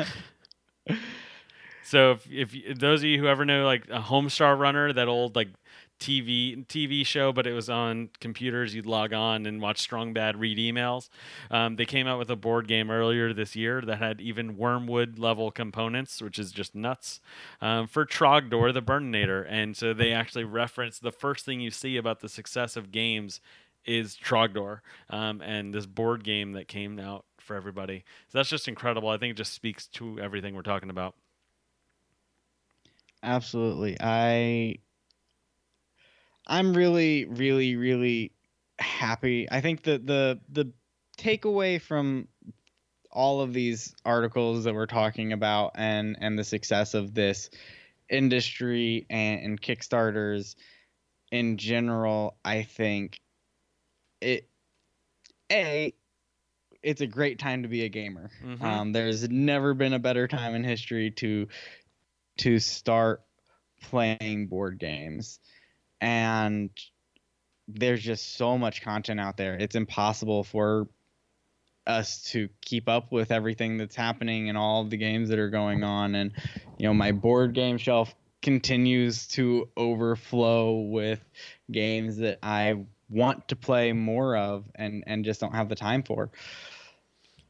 So 1.86 2.10
if, 2.10 2.30
if 2.32 2.52
y- 2.52 2.74
those 2.74 3.00
of 3.00 3.04
you 3.04 3.20
who 3.20 3.28
ever 3.28 3.44
know 3.44 3.64
like 3.64 3.86
a 3.88 4.00
Homestar 4.00 4.58
Runner, 4.58 4.92
that 4.92 5.06
old 5.06 5.36
like 5.36 5.48
TV 5.98 6.66
TV 6.66 7.04
show, 7.04 7.32
but 7.32 7.46
it 7.46 7.52
was 7.52 7.70
on 7.70 8.10
computers, 8.20 8.74
you'd 8.74 8.86
log 8.86 9.12
on 9.12 9.46
and 9.46 9.60
watch 9.60 9.78
Strong 9.78 10.12
Bad 10.12 10.38
read 10.38 10.58
emails. 10.58 11.08
Um, 11.50 11.76
they 11.76 11.86
came 11.86 12.06
out 12.06 12.18
with 12.18 12.30
a 12.30 12.36
board 12.36 12.68
game 12.68 12.90
earlier 12.90 13.32
this 13.32 13.56
year 13.56 13.80
that 13.82 13.98
had 13.98 14.20
even 14.20 14.56
Wormwood 14.56 15.18
level 15.18 15.50
components, 15.50 16.20
which 16.20 16.38
is 16.38 16.52
just 16.52 16.74
nuts. 16.74 17.20
Um, 17.60 17.86
for 17.86 18.04
Trogdor, 18.04 18.72
the 18.72 18.82
Burninator, 18.82 19.46
and 19.48 19.76
so 19.76 19.94
they 19.94 20.12
actually 20.12 20.44
reference 20.44 20.98
the 20.98 21.12
first 21.12 21.44
thing 21.44 21.60
you 21.60 21.70
see 21.70 21.96
about 21.96 22.20
the 22.20 22.28
success 22.28 22.76
of 22.76 22.92
games 22.92 23.40
is 23.84 24.16
Trogdor, 24.16 24.80
um, 25.10 25.40
and 25.40 25.72
this 25.72 25.86
board 25.86 26.24
game 26.24 26.52
that 26.52 26.68
came 26.68 26.98
out 26.98 27.24
for 27.38 27.54
everybody. 27.56 28.04
So 28.28 28.38
that's 28.38 28.48
just 28.48 28.68
incredible. 28.68 29.08
I 29.08 29.18
think 29.18 29.32
it 29.32 29.36
just 29.36 29.54
speaks 29.54 29.86
to 29.88 30.20
everything 30.20 30.54
we're 30.54 30.62
talking 30.62 30.90
about. 30.90 31.14
Absolutely. 33.22 33.96
I 34.00 34.76
I'm 36.46 36.74
really 36.74 37.24
really 37.24 37.76
really 37.76 38.32
happy. 38.78 39.48
I 39.50 39.60
think 39.60 39.82
that 39.84 40.06
the 40.06 40.40
the 40.48 40.72
takeaway 41.18 41.80
from 41.80 42.28
all 43.10 43.40
of 43.40 43.52
these 43.52 43.94
articles 44.04 44.64
that 44.64 44.74
we're 44.74 44.86
talking 44.86 45.32
about 45.32 45.72
and 45.74 46.16
and 46.20 46.38
the 46.38 46.44
success 46.44 46.94
of 46.94 47.14
this 47.14 47.50
industry 48.08 49.06
and, 49.10 49.40
and 49.40 49.60
Kickstarters 49.60 50.54
in 51.32 51.56
general, 51.56 52.36
I 52.44 52.62
think 52.62 53.20
it 54.20 54.48
a 55.50 55.92
it's 56.82 57.00
a 57.00 57.06
great 57.06 57.38
time 57.38 57.62
to 57.62 57.68
be 57.68 57.82
a 57.82 57.88
gamer. 57.88 58.30
Mhm. 58.44 58.62
Um, 58.62 58.92
there's 58.92 59.28
never 59.28 59.74
been 59.74 59.92
a 59.92 59.98
better 59.98 60.28
time 60.28 60.54
in 60.54 60.64
history 60.64 61.10
to 61.12 61.48
to 62.38 62.58
start 62.58 63.22
playing 63.82 64.48
board 64.48 64.78
games, 64.78 65.40
and 66.00 66.70
there's 67.68 68.02
just 68.02 68.36
so 68.36 68.56
much 68.56 68.82
content 68.82 69.20
out 69.20 69.36
there. 69.36 69.54
It's 69.54 69.74
impossible 69.74 70.44
for 70.44 70.88
us 71.86 72.22
to 72.30 72.48
keep 72.60 72.88
up 72.88 73.12
with 73.12 73.30
everything 73.30 73.76
that's 73.78 73.94
happening 73.94 74.48
and 74.48 74.58
all 74.58 74.84
the 74.84 74.96
games 74.96 75.28
that 75.28 75.38
are 75.38 75.50
going 75.50 75.84
on. 75.84 76.14
And 76.14 76.32
you 76.78 76.86
know, 76.86 76.94
my 76.94 77.12
board 77.12 77.54
game 77.54 77.78
shelf 77.78 78.14
continues 78.42 79.26
to 79.28 79.68
overflow 79.76 80.80
with 80.80 81.20
games 81.70 82.18
that 82.18 82.38
I 82.42 82.84
want 83.08 83.48
to 83.48 83.56
play 83.56 83.92
more 83.92 84.36
of 84.36 84.64
and 84.74 85.04
and 85.06 85.24
just 85.24 85.40
don't 85.40 85.54
have 85.54 85.68
the 85.68 85.76
time 85.76 86.02
for. 86.02 86.30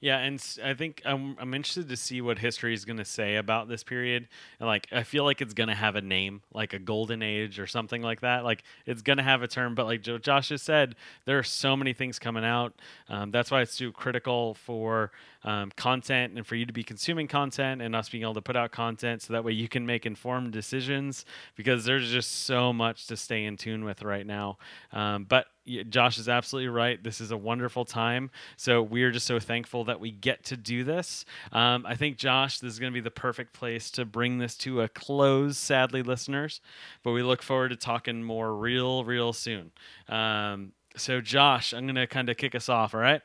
Yeah, 0.01 0.19
and 0.19 0.43
I 0.63 0.75
think 0.75 1.01
I'm 1.07 1.37
I'm 1.41 1.55
interested 1.55 1.89
to 1.89 1.97
see 1.97 2.21
what 2.21 2.39
history 2.39 2.75
is 2.75 2.85
going 2.85 2.99
to 2.99 3.05
say 3.05 3.37
about 3.37 3.69
this 3.69 3.83
period. 3.83 4.29
And 4.61 4.67
like, 4.67 4.89
I 4.93 5.03
feel 5.05 5.25
like 5.25 5.41
it's 5.41 5.55
going 5.55 5.69
to 5.71 5.75
have 5.75 5.97
a 5.97 6.03
name, 6.03 6.43
like 6.53 6.75
a 6.75 6.79
golden 6.79 7.23
age 7.23 7.59
or 7.59 7.67
something 7.67 8.03
like 8.03 8.21
that. 8.21 8.45
Like, 8.45 8.63
it's 8.85 9.01
going 9.01 9.17
to 9.17 9.23
have 9.23 9.43
a 9.43 9.49
term. 9.49 9.75
But 9.75 9.87
like 9.87 10.03
Jo- 10.03 10.19
Josh 10.19 10.49
just 10.49 10.67
said, 10.67 10.97
there 11.25 11.39
are 11.39 11.43
so 11.43 11.77
many 11.77 11.95
things 11.95 12.19
coming 12.19 12.45
out. 12.45 12.75
Um, 13.09 13.31
that's 13.31 13.51
why 13.51 13.63
it's 13.63 13.75
so 13.75 13.91
critical 13.91 14.55
for 14.55 15.13
um, 15.47 15.73
content 15.77 16.35
and 16.37 16.47
for 16.47 16.57
you 16.57 16.67
to 16.67 16.73
be 16.73 16.83
consuming 16.83 17.29
content 17.29 17.81
and 17.81 17.97
us 17.97 18.11
being 18.11 18.23
able 18.23 18.35
to 18.35 18.43
put 18.43 18.57
out 18.57 18.73
content, 18.73 19.23
so 19.23 19.33
that 19.33 19.45
way 19.45 19.53
you 19.53 19.69
can 19.69 19.87
make 19.87 20.05
informed 20.05 20.53
decisions. 20.53 21.25
Because 21.57 21.87
there's 21.87 22.11
just 22.11 22.45
so 22.45 22.73
much 22.73 23.07
to 23.07 23.17
stay 23.17 23.45
in 23.45 23.57
tune 23.57 23.85
with 23.85 24.03
right 24.03 24.27
now. 24.27 24.59
Um, 24.93 25.25
but 25.25 25.47
Josh 25.89 26.19
is 26.19 26.29
absolutely 26.29 26.69
right. 26.69 27.03
This 27.03 27.21
is 27.21 27.31
a 27.31 27.37
wonderful 27.37 27.85
time. 27.85 28.31
So 28.57 28.83
we're 28.83 29.11
just 29.11 29.27
so 29.27 29.41
thankful 29.41 29.85
that 29.85 29.99
we 29.99 30.11
get 30.13 30.45
to 30.45 30.57
do 30.57 30.85
this. 30.85 31.25
Um, 31.53 31.85
I 31.87 31.97
think, 31.97 32.19
Josh, 32.19 32.61
this 32.61 32.73
is 32.73 32.79
going 32.79 32.93
to 32.93 32.95
be 32.95 33.01
the 33.01 33.11
perfect 33.11 33.53
place 33.53 33.91
to 33.93 34.05
bring 34.05 34.39
this 34.39 34.57
to 34.59 34.83
a 34.83 34.89
close, 34.89 35.59
sadly, 35.59 36.03
listeners. 36.03 36.61
But 37.03 37.13
we 37.13 37.23
look 37.23 37.43
forward 37.43 37.71
to 37.71 37.77
talking 37.77 38.23
more 38.23 38.55
real, 38.55 39.05
real 39.05 39.33
soon. 39.33 39.73
Um, 40.09 40.73
so, 40.97 41.21
Josh, 41.21 41.75
I'm 41.75 41.85
going 41.85 41.97
to 41.97 42.07
kind 42.07 42.29
of 42.29 42.37
kick 42.37 42.55
us 42.55 42.69
off, 42.69 42.95
all 42.95 43.01
right? 43.01 43.23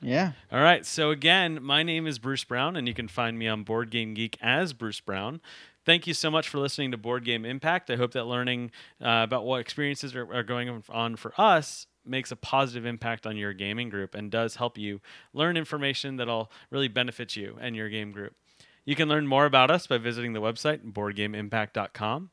Yeah. 0.00 0.32
All 0.52 0.60
right. 0.60 0.86
So 0.86 1.10
again, 1.10 1.62
my 1.62 1.82
name 1.82 2.06
is 2.06 2.18
Bruce 2.18 2.44
Brown, 2.44 2.76
and 2.76 2.86
you 2.86 2.94
can 2.94 3.08
find 3.08 3.38
me 3.38 3.48
on 3.48 3.64
Board 3.64 3.90
Game 3.90 4.14
Geek 4.14 4.36
as 4.40 4.72
Bruce 4.72 5.00
Brown. 5.00 5.40
Thank 5.84 6.06
you 6.06 6.14
so 6.14 6.30
much 6.30 6.48
for 6.48 6.58
listening 6.58 6.90
to 6.90 6.96
Board 6.96 7.24
Game 7.24 7.44
Impact. 7.44 7.90
I 7.90 7.96
hope 7.96 8.12
that 8.12 8.24
learning 8.26 8.70
uh, 9.02 9.22
about 9.24 9.44
what 9.44 9.60
experiences 9.60 10.14
are, 10.14 10.32
are 10.32 10.42
going 10.42 10.82
on 10.90 11.16
for 11.16 11.32
us 11.38 11.86
makes 12.04 12.30
a 12.30 12.36
positive 12.36 12.86
impact 12.86 13.26
on 13.26 13.36
your 13.36 13.52
gaming 13.52 13.88
group 13.88 14.14
and 14.14 14.30
does 14.30 14.56
help 14.56 14.78
you 14.78 15.00
learn 15.32 15.56
information 15.56 16.16
that'll 16.16 16.50
really 16.70 16.88
benefit 16.88 17.36
you 17.36 17.56
and 17.60 17.74
your 17.74 17.88
game 17.88 18.12
group. 18.12 18.34
You 18.84 18.96
can 18.96 19.08
learn 19.08 19.26
more 19.26 19.46
about 19.46 19.70
us 19.70 19.86
by 19.86 19.98
visiting 19.98 20.32
the 20.32 20.40
website 20.40 20.92
boardgameimpact.com. 20.92 22.30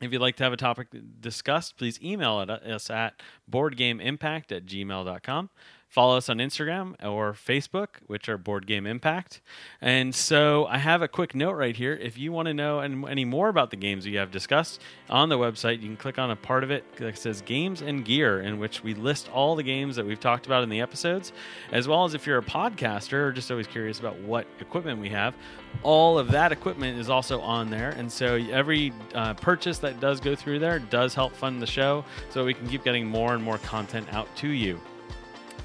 If 0.00 0.12
you'd 0.12 0.20
like 0.20 0.36
to 0.36 0.44
have 0.44 0.52
a 0.52 0.56
topic 0.56 0.88
discussed, 1.20 1.76
please 1.76 1.98
email 2.02 2.38
us 2.38 2.88
at 2.88 3.20
boardgameimpact 3.50 4.56
at 4.56 4.66
gmail.com. 4.66 5.50
Follow 5.88 6.18
us 6.18 6.28
on 6.28 6.36
Instagram 6.36 6.94
or 7.02 7.32
Facebook, 7.32 7.88
which 8.06 8.28
are 8.28 8.36
Board 8.36 8.66
Game 8.66 8.86
Impact. 8.86 9.40
And 9.80 10.14
so 10.14 10.66
I 10.66 10.76
have 10.76 11.00
a 11.00 11.08
quick 11.08 11.34
note 11.34 11.52
right 11.52 11.74
here. 11.74 11.94
If 11.94 12.18
you 12.18 12.30
want 12.30 12.46
to 12.46 12.54
know 12.54 12.80
any 12.80 13.24
more 13.24 13.48
about 13.48 13.70
the 13.70 13.76
games 13.76 14.04
we 14.04 14.14
have 14.16 14.30
discussed 14.30 14.82
on 15.08 15.30
the 15.30 15.38
website, 15.38 15.80
you 15.80 15.88
can 15.88 15.96
click 15.96 16.18
on 16.18 16.30
a 16.30 16.36
part 16.36 16.62
of 16.62 16.70
it 16.70 16.84
that 16.96 17.16
says 17.16 17.40
Games 17.40 17.80
and 17.80 18.04
Gear, 18.04 18.42
in 18.42 18.58
which 18.58 18.82
we 18.82 18.92
list 18.92 19.30
all 19.32 19.56
the 19.56 19.62
games 19.62 19.96
that 19.96 20.04
we've 20.04 20.20
talked 20.20 20.44
about 20.44 20.62
in 20.62 20.68
the 20.68 20.82
episodes, 20.82 21.32
as 21.72 21.88
well 21.88 22.04
as 22.04 22.12
if 22.12 22.26
you're 22.26 22.38
a 22.38 22.42
podcaster 22.42 23.14
or 23.14 23.32
just 23.32 23.50
always 23.50 23.66
curious 23.66 23.98
about 23.98 24.18
what 24.20 24.46
equipment 24.60 25.00
we 25.00 25.08
have. 25.08 25.34
All 25.82 26.18
of 26.18 26.30
that 26.32 26.52
equipment 26.52 26.98
is 26.98 27.08
also 27.08 27.40
on 27.40 27.70
there. 27.70 27.90
And 27.90 28.12
so 28.12 28.34
every 28.36 28.92
uh, 29.14 29.32
purchase 29.34 29.78
that 29.78 30.00
does 30.00 30.20
go 30.20 30.34
through 30.34 30.58
there 30.58 30.80
does 30.80 31.14
help 31.14 31.32
fund 31.32 31.62
the 31.62 31.66
show 31.66 32.04
so 32.28 32.44
we 32.44 32.52
can 32.52 32.68
keep 32.68 32.84
getting 32.84 33.06
more 33.06 33.32
and 33.32 33.42
more 33.42 33.56
content 33.58 34.06
out 34.12 34.28
to 34.36 34.48
you. 34.48 34.78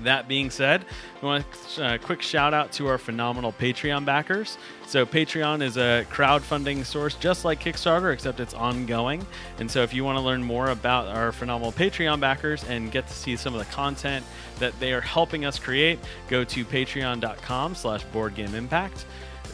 That 0.01 0.27
being 0.27 0.49
said, 0.49 0.85
we 1.21 1.27
want 1.27 1.45
a 1.77 1.83
uh, 1.83 1.97
quick 1.97 2.21
shout 2.21 2.53
out 2.53 2.71
to 2.73 2.87
our 2.87 2.97
phenomenal 2.97 3.53
Patreon 3.53 4.05
backers. 4.05 4.57
So, 4.85 5.05
Patreon 5.05 5.61
is 5.61 5.77
a 5.77 6.05
crowdfunding 6.11 6.85
source 6.85 7.15
just 7.15 7.45
like 7.45 7.63
Kickstarter, 7.63 8.11
except 8.11 8.39
it's 8.39 8.53
ongoing. 8.53 9.25
And 9.59 9.69
so, 9.69 9.81
if 9.81 9.93
you 9.93 10.03
want 10.03 10.17
to 10.17 10.21
learn 10.21 10.43
more 10.43 10.69
about 10.69 11.07
our 11.07 11.31
phenomenal 11.31 11.71
Patreon 11.71 12.19
backers 12.19 12.63
and 12.65 12.91
get 12.91 13.07
to 13.07 13.13
see 13.13 13.35
some 13.35 13.53
of 13.53 13.59
the 13.59 13.71
content 13.71 14.25
that 14.59 14.77
they 14.79 14.93
are 14.93 15.01
helping 15.01 15.45
us 15.45 15.57
create, 15.57 15.99
go 16.27 16.43
to 16.43 16.65
patreon.com 16.65 17.75
slash 17.75 18.05
boardgameimpact. 18.07 19.05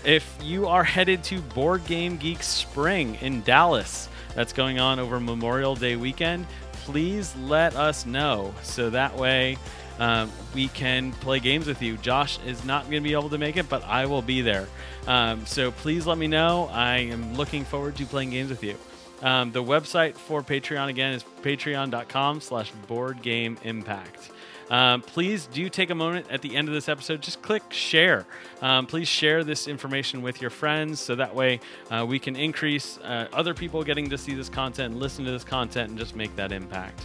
If 0.05 0.37
you 0.41 0.67
are 0.67 0.83
headed 0.83 1.23
to 1.25 1.41
Board 1.41 1.85
Game 1.85 2.15
Geek 2.17 2.41
Spring 2.41 3.15
in 3.21 3.41
Dallas, 3.41 4.07
that's 4.33 4.53
going 4.53 4.79
on 4.79 4.97
over 4.97 5.19
Memorial 5.19 5.75
Day 5.75 5.97
weekend, 5.97 6.47
please 6.71 7.35
let 7.35 7.75
us 7.75 8.05
know 8.05 8.53
so 8.63 8.89
that 8.89 9.15
way 9.15 9.57
um, 9.99 10.31
we 10.55 10.69
can 10.69 11.11
play 11.11 11.39
games 11.39 11.67
with 11.67 11.81
you. 11.81 11.97
Josh 11.97 12.39
is 12.45 12.63
not 12.65 12.83
going 12.83 13.03
to 13.03 13.07
be 13.07 13.13
able 13.13 13.29
to 13.29 13.37
make 13.37 13.57
it, 13.57 13.69
but 13.69 13.83
I 13.83 14.05
will 14.05 14.21
be 14.21 14.41
there. 14.41 14.67
Um, 15.07 15.45
so 15.45 15.71
please 15.71 16.07
let 16.07 16.17
me 16.17 16.27
know. 16.27 16.69
I 16.71 16.97
am 16.97 17.35
looking 17.35 17.65
forward 17.65 17.95
to 17.97 18.05
playing 18.05 18.31
games 18.31 18.49
with 18.49 18.63
you. 18.63 18.75
Um, 19.21 19.51
the 19.51 19.63
website 19.63 20.15
for 20.15 20.41
Patreon 20.41 20.87
again 20.87 21.13
is 21.13 21.23
patreon.com 21.41 22.41
slash 22.41 22.71
board 22.87 23.21
game 23.21 23.57
impact. 23.63 24.31
Um, 24.69 25.01
please 25.01 25.47
do 25.47 25.67
take 25.67 25.89
a 25.89 25.95
moment 25.95 26.27
at 26.29 26.41
the 26.41 26.55
end 26.55 26.67
of 26.67 26.73
this 26.73 26.87
episode. 26.87 27.21
Just 27.21 27.41
click 27.41 27.63
share. 27.69 28.25
Um, 28.61 28.85
please 28.85 29.07
share 29.07 29.43
this 29.43 29.67
information 29.67 30.21
with 30.21 30.41
your 30.41 30.51
friends 30.51 30.99
so 30.99 31.15
that 31.15 31.33
way 31.33 31.59
uh, 31.89 32.05
we 32.07 32.19
can 32.19 32.35
increase 32.35 32.99
uh, 32.99 33.27
other 33.33 33.53
people 33.53 33.83
getting 33.83 34.09
to 34.09 34.17
see 34.17 34.35
this 34.35 34.47
content, 34.47 34.95
listen 34.95 35.25
to 35.25 35.31
this 35.31 35.43
content, 35.43 35.89
and 35.89 35.97
just 35.97 36.15
make 36.15 36.35
that 36.35 36.51
impact. 36.51 37.01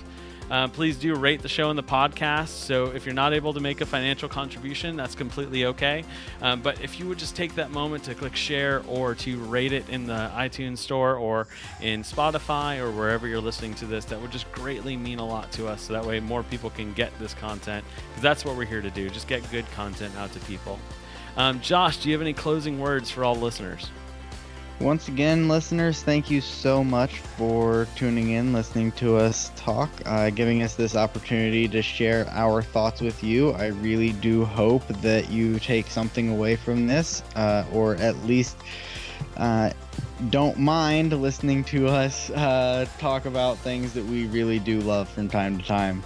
Uh, 0.50 0.68
please 0.68 0.96
do 0.96 1.14
rate 1.14 1.40
the 1.42 1.48
show 1.48 1.70
and 1.70 1.78
the 1.78 1.82
podcast. 1.82 2.48
So 2.48 2.86
if 2.86 3.06
you're 3.06 3.14
not 3.14 3.32
able 3.32 3.54
to 3.54 3.60
make 3.60 3.80
a 3.80 3.86
financial 3.86 4.28
contribution, 4.28 4.96
that's 4.96 5.14
completely 5.14 5.64
okay. 5.66 6.04
Um, 6.42 6.60
but 6.60 6.80
if 6.82 7.00
you 7.00 7.08
would 7.08 7.18
just 7.18 7.34
take 7.34 7.54
that 7.54 7.70
moment 7.70 8.04
to 8.04 8.14
click 8.14 8.36
share 8.36 8.82
or 8.86 9.14
to 9.16 9.38
rate 9.44 9.72
it 9.72 9.88
in 9.88 10.06
the 10.06 10.30
iTunes 10.34 10.78
store 10.78 11.16
or 11.16 11.46
in 11.80 12.02
Spotify 12.02 12.78
or 12.78 12.90
wherever 12.90 13.26
you're 13.26 13.40
listening 13.40 13.74
to 13.74 13.86
this, 13.86 14.04
that 14.06 14.20
would 14.20 14.30
just 14.30 14.50
greatly 14.52 14.96
mean 14.96 15.18
a 15.18 15.26
lot 15.26 15.50
to 15.52 15.66
us. 15.66 15.82
So 15.82 15.94
that 15.94 16.04
way 16.04 16.20
more 16.20 16.42
people 16.42 16.70
can 16.70 16.92
get 16.92 17.16
this 17.18 17.34
content 17.34 17.84
because 18.08 18.22
that's 18.22 18.44
what 18.44 18.56
we're 18.56 18.66
here 18.66 18.82
to 18.82 18.90
do. 18.90 19.08
Just 19.08 19.28
get 19.28 19.48
good 19.50 19.68
content 19.72 20.14
out 20.16 20.32
to 20.32 20.40
people. 20.40 20.78
Um, 21.36 21.60
Josh, 21.60 21.98
do 21.98 22.08
you 22.08 22.14
have 22.14 22.22
any 22.22 22.34
closing 22.34 22.78
words 22.78 23.10
for 23.10 23.24
all 23.24 23.34
listeners? 23.34 23.88
Once 24.84 25.08
again, 25.08 25.48
listeners, 25.48 26.02
thank 26.02 26.30
you 26.30 26.42
so 26.42 26.84
much 26.84 27.20
for 27.20 27.88
tuning 27.96 28.32
in, 28.32 28.52
listening 28.52 28.92
to 28.92 29.16
us 29.16 29.50
talk, 29.56 29.88
uh, 30.04 30.28
giving 30.28 30.62
us 30.62 30.74
this 30.74 30.94
opportunity 30.94 31.66
to 31.66 31.80
share 31.80 32.28
our 32.32 32.60
thoughts 32.60 33.00
with 33.00 33.24
you. 33.24 33.52
I 33.52 33.68
really 33.68 34.12
do 34.12 34.44
hope 34.44 34.86
that 35.00 35.30
you 35.30 35.58
take 35.58 35.86
something 35.86 36.28
away 36.28 36.56
from 36.56 36.86
this, 36.86 37.22
uh, 37.34 37.64
or 37.72 37.94
at 37.94 38.14
least 38.26 38.58
uh, 39.38 39.70
don't 40.28 40.58
mind 40.58 41.18
listening 41.18 41.64
to 41.64 41.88
us 41.88 42.28
uh, 42.32 42.84
talk 42.98 43.24
about 43.24 43.56
things 43.56 43.94
that 43.94 44.04
we 44.04 44.26
really 44.26 44.58
do 44.58 44.80
love 44.82 45.08
from 45.08 45.30
time 45.30 45.56
to 45.56 45.64
time. 45.64 46.04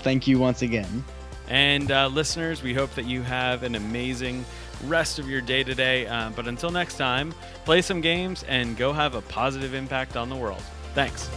Thank 0.00 0.26
you 0.26 0.40
once 0.40 0.62
again. 0.62 1.04
And 1.46 1.92
uh, 1.92 2.08
listeners, 2.08 2.60
we 2.60 2.74
hope 2.74 2.92
that 2.96 3.04
you 3.04 3.22
have 3.22 3.62
an 3.62 3.76
amazing 3.76 4.44
rest 4.86 5.18
of 5.18 5.28
your 5.28 5.40
day 5.40 5.64
today. 5.64 6.06
Uh, 6.06 6.30
but 6.30 6.46
until 6.46 6.70
next 6.70 6.96
time, 6.96 7.34
play 7.64 7.82
some 7.82 8.00
games 8.00 8.44
and 8.44 8.76
go 8.76 8.92
have 8.92 9.14
a 9.14 9.22
positive 9.22 9.74
impact 9.74 10.16
on 10.16 10.28
the 10.28 10.36
world. 10.36 10.62
Thanks. 10.94 11.28